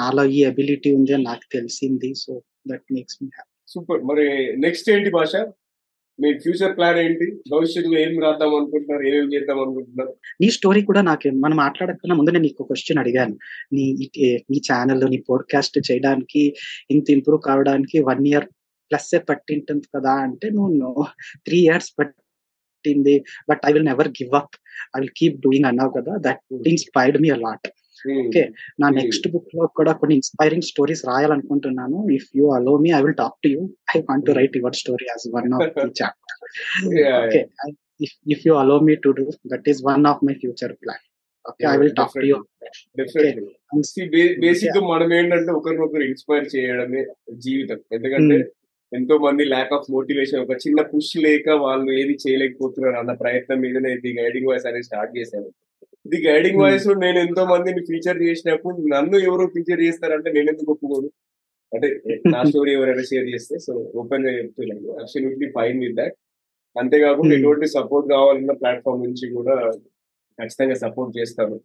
[0.00, 2.10] నాలో ఈ ability ఉంది అని నాకు తెలిసింది.
[2.22, 2.32] So
[2.70, 4.26] that makes me happy super మరి
[4.66, 5.34] నెక్స్ట్ ఏంటి భాష?
[6.20, 7.42] మీ ఫ్యూచర్ ప్లాన్ ఏంటి?
[7.50, 9.06] భవిష్యత్తులో ఏం రాద్దాం అనుకుంటున్నారు?
[9.06, 10.14] ఏమేమి చేద్దాం అనుకుంటున్నారు?
[10.40, 13.38] నీ స్టోరీ కూడా నాకు మనం మాట్లాడకుండా ముందు నేను నీకు క్వశ్చన్ అడిగాను.
[13.72, 14.10] నీ
[14.50, 16.54] నీ ఛానల్ నీ పోడ్కాస్ట్ చేయడానికి
[16.90, 18.44] ఇంత ఇంప్రూవ్ కావడానికి వన్ ఇయర్
[18.90, 21.04] ప్లస్ పట్టింటుంది కదా అంటే నువ్వు
[21.46, 23.24] త్రీ ఇయర్స్ పట్టింది.
[23.50, 24.56] But I will never give up
[24.96, 26.14] I will keep doing అన్నావు కదా?
[26.16, 27.68] That inspired me a lot
[28.04, 28.44] Okay.
[28.80, 28.86] నా.
[28.98, 31.98] నెక్స్ట్ బుక్లో కూడా కొన్ని inspiring stories రాయాలనుకుంటున్నాను.
[32.18, 33.62] If you allow me I will talk to you
[33.96, 36.38] I want to write your story as one of the chapter
[37.22, 37.40] okay
[38.34, 39.24] if you allow me to do
[39.54, 41.04] that is one of my future plan
[41.44, 42.38] okay I will talk to you
[44.44, 47.02] బేసిక్గా మనం ఏంటంటే ఒకరినొకరు inspire చేయడమే
[47.46, 47.80] జీవితం.
[47.96, 48.38] ఎందుకంటే
[48.92, 53.90] ఎంతో మంది lack of motivation ఒక చిన్న పుష్ లేక వాళ్ళు ఏది చేయలేకపోతున్నారు అన్న ప్రయత్నం మీదనే
[53.96, 55.48] ఇది గైడింగ్ వాయిస్ అనేది స్టార్ట్ చేశాను
[56.04, 56.64] ఇది గైడింగ్ Hmm.
[56.64, 61.08] వాయిస్ నేను ఎంతో మందిని ఫీచర్ చేసినప్పుడు నన్ను ఎవరు ఫీచర్ చేస్తారంటే నేను ఎందుకు ఒప్పుకోను
[61.72, 61.88] అంటే
[62.26, 66.16] నా స్టోరీ ఎవరైనా షేర్ చేస్తే సో ఓపెన్గా చెప్తున్నాను అబ్సల్యూట్లీ ఫైన్ విత్ దాట్
[66.76, 67.38] అంతేకాకుండా Hmm.
[67.38, 69.56] ఎటువంటి సపోర్ట్ కావాలన్న ప్లాట్ఫామ్ నుంచి కూడా
[70.38, 71.56] ఖచ్చితంగా సపోర్ట్ చేస్తాను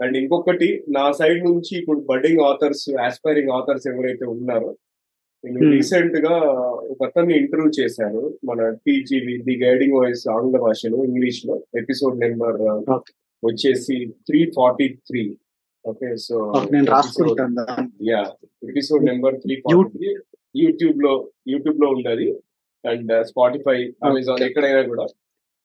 [0.00, 4.70] అండ్ ఇంకొకటి నా సైడ్ నుంచి ఇప్పుడు బడ్డింగ్ ఆథర్స్ ఆస్పైరింగ్ ఆథర్స్ ఎవరైతే ఉన్నారో
[5.44, 5.72] నేను Hmm.
[5.74, 6.34] రీసెంట్గా
[6.92, 12.58] ఒక అతన్ని ఇంటర్వ్యూ చేశాను మన టీజీవి ది గైడింగ్ వాయిస్ ఆంగ్ల భాషలో ఇంగ్లీష్లో ఎపిసోడ్ నెంబర్.
[13.46, 13.96] వచ్చేసి
[14.28, 15.22] three forty three
[15.84, 16.36] okay so
[16.72, 17.90] నేను రాసుకుంటాను దాన్ని.
[18.10, 18.22] Yeah
[18.70, 20.08] episode number three forty
[20.62, 21.12] యూట్యూబ్లో
[21.52, 22.26] యూట్యూబ్లో ఉంటది
[22.84, 24.42] అండ్ స్పాటిఫై అమెజాన్.
[24.48, 25.06] ఎక్కడైనా కూడా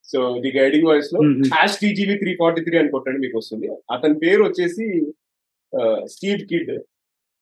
[0.10, 1.20] so the guiding voice.
[1.56, 4.86] Hash TGV three forty three అని కొట్టండి మీకు వస్తుంది అతని పేరు వచ్చేసి
[6.14, 6.72] స్టీవ్ కిడ్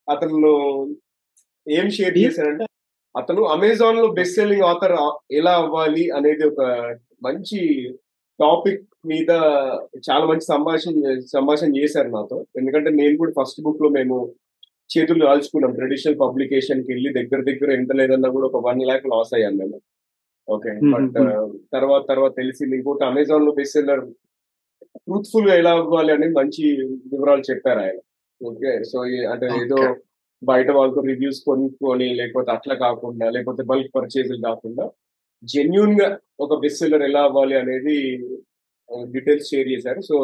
[0.08, 0.50] అతను
[1.66, 2.16] ఏం షేర్?
[2.24, 2.64] చేశారంటే
[3.14, 4.94] అతను అమెజాన్లో బెస్ట్ సెల్లింగ్ ఆథర్
[5.38, 6.62] ఎలా అవ్వాలి అనేది ఒక
[7.26, 7.60] మంచి
[8.38, 9.30] టాపిక్ మీద
[10.08, 10.92] చాలా మంచి సంభాషణ
[11.34, 12.36] సంభాషణ చేశారు నాతో.
[12.58, 14.16] ఎందుకంటే నేను కూడా ఫస్ట్ బుక్లో మేము
[14.90, 15.72] చేతులు కాల్చుకున్నాం.
[15.74, 19.78] ట్రెడిషనల్ పబ్లికేషన్కి వెళ్ళి దగ్గర దగ్గర ఎంత లేదన్నా కూడా ఒక వన్ ల్యాక్ లాస్ అయ్యాను నేను
[20.48, 20.70] ఓకే.
[20.92, 21.16] బట్
[21.72, 24.04] తర్వాత తర్వాత తెలిసింది ఇంకోటి అమెజాన్లో బెస్ట్ సెల్లర్
[24.98, 26.62] ట్రూత్ఫుల్గా ఎలా అవ్వాలి అనేది మంచి
[27.12, 27.98] వివరాలు చెప్పారు ఆయన.
[28.40, 28.98] ఓకే సో
[29.34, 29.80] అంటే ఏదో.
[30.42, 34.84] బయట వాళ్ళతో రివ్యూస్ కొనుక్కొని లేకపోతే అట్లా కాకుండా లేకపోతే బల్క్ పర్చేజ్ కాకుండా
[35.42, 36.08] జెన్యున్గా
[36.40, 37.96] ఒక బెస్ట్ సెల్లర్ ఎలా అవ్వాలి అనేది
[39.14, 40.00] డీటెయిల్స్ షేర్ చేశారు.
[40.08, 40.16] సో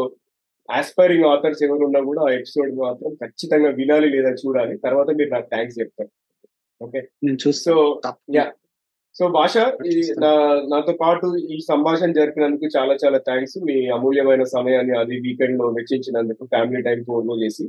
[0.68, 4.74] ఆస్పైరింగ్ ఆథర్స్ ఎవరున్నా కూడా ఆ ఎపిసోడ్ మాత్రం ఖచ్చితంగా వినాలి లేదా చూడాలి.
[4.86, 6.10] తర్వాత మీరు నాకు థ్యాంక్స్ చెప్తారు.
[6.80, 7.00] ఓకే
[7.64, 7.74] సో
[8.36, 8.46] యా
[9.16, 9.56] సో భాష
[10.72, 16.80] నాతో పాటు ఈ సంభాషణ జరిపినందుకు చాలా చాలా థ్యాంక్స్ మీ అమూల్యమైన సమయాన్ని అది వీకెండ్లో వెచ్చించినందుకు ఫ్యామిలీ
[16.82, 17.66] టైం ఫోన్లో చేసి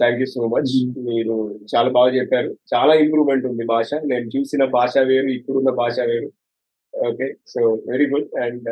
[0.00, 0.72] థ్యాంక్ యూ సో మచ్.
[1.08, 1.34] మీరు
[1.72, 2.50] చాలా బాగా చెప్పారు.
[2.74, 3.90] చాలా ఇంప్రూవ్మెంట్ ఉంది భాష.
[4.10, 6.28] నేను చూసిన భాష వేరు ఇప్పుడున్న భాష వేరు.
[6.94, 8.68] Okay so very good and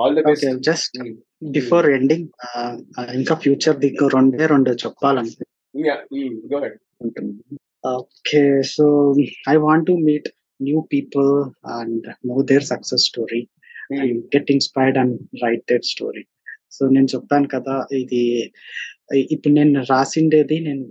[0.00, 0.98] all the okay best just
[1.42, 2.28] before ending
[3.14, 5.48] ఇంకా ఫ్యూచర్ దిక్కు రెండే రెండు చెప్పాలనుకుంటున్నాను
[7.86, 9.14] okay so
[9.48, 10.28] I want to meet
[10.62, 13.48] new people and know their success story
[14.34, 16.26] get inspired and write their story
[16.70, 18.52] so నేను చెప్పాను కదా ఇది
[19.30, 20.84] ఇప్పుడు నేను రాసిండేది నేను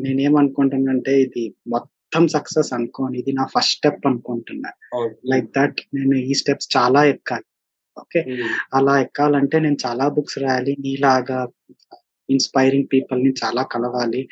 [0.00, 1.97] నేనేమనుకుంటున్నానంటే ఇది మొత్తం
[2.28, 3.18] సక్సెస్ అనుకోని.
[3.18, 4.70] ఇది నా ఫస్ట్ స్టెప్ అనుకుంటున్నా.
[5.26, 7.44] లైక్ దట్ నేను ఈ స్టెప్స్ చాలా ఎక్కాలి.
[7.98, 8.20] ఓకే
[8.74, 10.76] అలా ఎక్కాలంటే నేను చాలా బుక్స్ రాయాలి.
[10.80, 11.48] నీలాగా
[12.30, 14.28] ఇన్స్పైరింగ్ పీపుల్ని చాలా కలవాలి.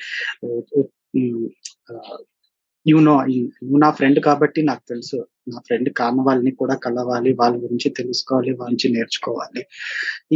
[2.86, 3.14] యు నో
[3.60, 5.18] నువ్వు నా ఫ్రెండ్ కాబట్టి నాకు తెలుసు.
[5.48, 9.62] నా ఫ్రెండ్ కాని వాళ్ళని కూడా కలవాలి వాళ్ళ గురించి తెలుసుకోవాలి వాళ్ళ నుంచి నేర్చుకోవాలి.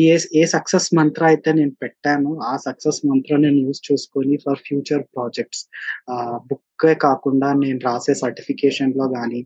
[0.05, 5.05] ఏ ఏ సక్సెస్ మంత్ర అయితే నేను పెట్టాను ఆ సక్సెస్ మంత్ర నేను యూజ్ చేసుకొని ఫర్ ఫ్యూచర్
[5.17, 5.63] ప్రాజెక్ట్స్
[6.51, 9.41] బుక్కే కాకుండా నేను రాసే సర్టిఫికేషన్లో కానీ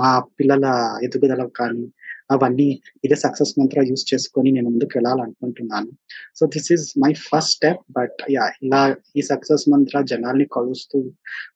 [0.00, 0.66] మా పిల్లల
[1.06, 1.86] ఎదుగుదల కానీ
[2.30, 2.66] అవన్నీ
[3.04, 5.90] ఇదే సక్సెస్ మంత్ర యూజ్ చేసుకొని నేను ముందుకు వెళ్ళాలనుకుంటున్నాను.
[6.38, 8.82] So this is my first step but yeah ఇలా
[9.18, 11.00] ఈ సక్సెస్ మంత్ర జనాల్ని కలుస్తూ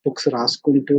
[0.06, 0.98] బుక్స్ రాసుకుంటూ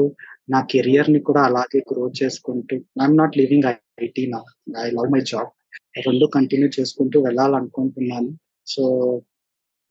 [0.56, 3.68] నా కెరియర్ని కూడా అలాగే గ్రో చేసుకుంటూ ఐఎమ్ నాట్ లివింగ్
[4.08, 4.42] ఐటీ నా
[4.86, 5.50] ఐ లవ్ మై జాబ్
[6.10, 8.32] రెండు కంటిన్యూ చేసుకుంటూ వెళ్ళాలనుకుంటున్నాను.
[8.74, 8.84] So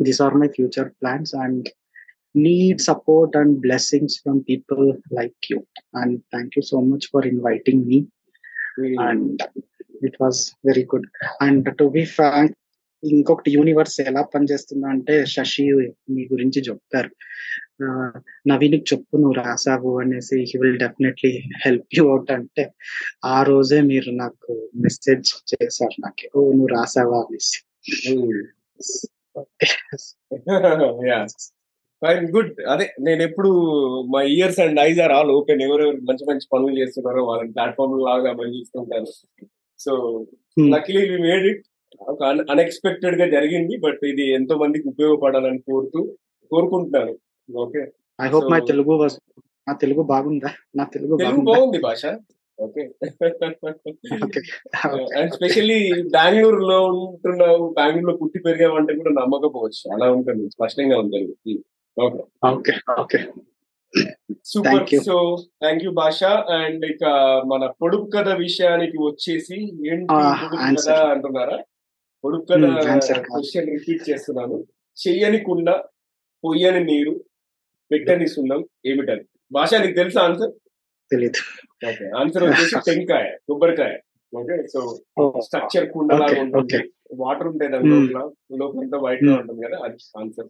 [0.01, 1.69] these are my future plans and
[2.47, 4.83] need support and blessings from people
[5.19, 5.59] like you.
[6.01, 7.99] And thank you so much for inviting me.
[9.07, 9.39] And
[10.03, 11.07] it was very good
[11.43, 12.53] and to be frank
[13.03, 17.11] ఇంకొకటి universe ఎలా పనిచేస్తుందో అంటే శశి మీ గురించి చెప్తారు.
[18.47, 22.71] నవీన్కి చెప్పు నువ్వు రాసావు అనేసి he will definitely help you out అంటే
[23.25, 26.39] ఆ రోజే మీరు నాకు మెసేజ్ చేశారు నాకు.
[26.39, 27.69] ఓ నువ్వు రాసావా అనేసి.
[27.89, 28.43] Hmm.
[32.03, 33.49] ఫైన్ గుడ్ అదే నేను ఎప్పుడు
[34.03, 38.33] మా ears and eyes are all open ఎవరెవరు మంచి మంచి పనులు చేస్తున్నారో వాళ్ళని ప్లాట్ఫామ్ లాగా
[38.33, 39.07] పనిచేస్తుంటాను
[39.85, 39.93] so
[40.75, 41.63] luckily we made it
[42.13, 42.21] ఒక
[42.53, 46.01] అన్ఎక్స్పెక్టెడ్గా జరిగింది బట్ ఇది ఎంతో మందికి ఉపయోగపడాలని కోరుతూ
[46.51, 47.15] కోరుకుంటున్నాను.
[47.49, 47.83] Okay
[48.19, 48.95] I hope my Telugu
[49.69, 50.51] నా తెలుగు బాగుందా?
[50.79, 51.79] నా తెలుగు బాగుంది?
[51.87, 52.05] భాష.
[52.59, 52.83] ఓకే
[55.19, 55.79] అండ్ స్పెషల్లీ
[56.15, 59.83] బెంగళూరు లో ఉంటున్నావు బెంగళూరులో పుట్టి పెరిగావంటే కూడా నమ్మకపోవచ్చు.
[59.95, 61.55] అలా ఉంటుంది స్పష్టంగా ఉంటుంది.
[61.97, 63.21] Okay okay okay
[64.45, 65.15] super so
[65.63, 66.21] thank you భాష
[66.59, 67.05] అండ్ ఇక
[67.47, 69.59] మన పొడుపు కథ విషయానికి వచ్చేసి
[69.91, 71.59] ఏంటి పొడుపు కథ అంటున్నారా?
[72.25, 72.63] పొడుపు కథ
[73.29, 74.59] క్వశ్చన్ రిపీట్ చేస్తున్నాను.
[74.97, 75.69] చెయ్యని కుండ
[76.45, 77.15] పొయ్యని నీరు
[77.91, 79.25] పెట్టని సున్నం ఏమిటని.
[79.53, 80.53] భాష నీకు తెలుసా ఆన్సర్
[81.83, 83.95] ఓకే ఆన్సర్ వచ్చేసి టెంకాయ కొబ్బరికాయ.
[84.33, 84.81] ఓకే సో
[85.41, 86.81] స్ట్రక్చర్ కుండలాగా ఉంటుంది.
[87.21, 88.23] వాటర్ ఉంటాయి దాని లోపల
[88.63, 90.49] లోపల వైట్గా ఉంటుంది కదా అది ఆన్సర్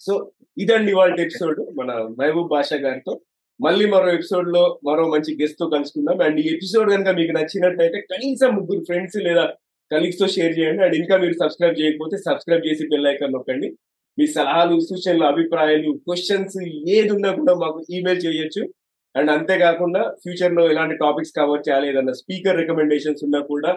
[0.00, 1.78] సో ఇదండి వాళ్ళ ఎపిసోడ్.
[1.78, 3.20] మన మహబూబ్ బాషా గారితో.
[3.60, 6.20] మళ్ళీ మరో ఎపిసోడ్లో మరో మంచి గెస్ట్తో కలుసుకుందాం.
[6.20, 9.48] అండ్ ఈ ఎపిసోడ్ కనుక మీకు నచ్చినట్టయితే కనీసం ముగ్గురు ఫ్రెండ్స్ లేదా
[9.92, 10.84] కలీగ్స్తో షేర్ చేయండి.
[10.84, 13.76] అండ్ ఇంకా మీరు సబ్స్క్రైబ్ చేయకపోతే సబ్స్క్రైబ్ చేసి బెల్ ఐకాన్ నొక్కండి.
[14.18, 18.74] మీ సలహాలు సూచనలు అభిప్రాయాలు క్వశ్చన్స్ ఏది ఉన్నా కూడా మాకు ఈమెయిల్ చేయొచ్చు.
[19.16, 23.72] అండ్ అంతేకాకుండా ఫ్యూచర్లో ఎలాంటి టాపిక్స్ కవర్ చేయాలి ఏదన్నా స్పీకర్ రికమెండేషన్స్ ఉన్నా కూడా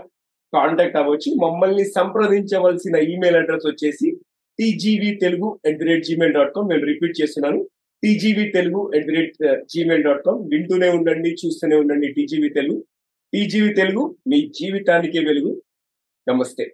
[0.53, 1.35] కాంటాక్ట్ అవ్వచ్చు.
[1.35, 4.17] మమ్మల్ని సంప్రదించవలసిన ఈమెయిల్ అడ్రస్ వచ్చేసి
[4.59, 7.69] TGV Telugu at the rate Gmail dot com నేను రిపీట్ చేస్తున్నాను.
[8.03, 12.85] TGV Telugu at the rate Gmail dot com వింటూనే ఉండండి చూస్తూనే ఉండండి టీజీవీ తెలుగు.
[13.33, 15.63] టీజీవీ తెలుగు మీ జీవితానికే వెలుగు.
[16.29, 16.65] నమస్తే.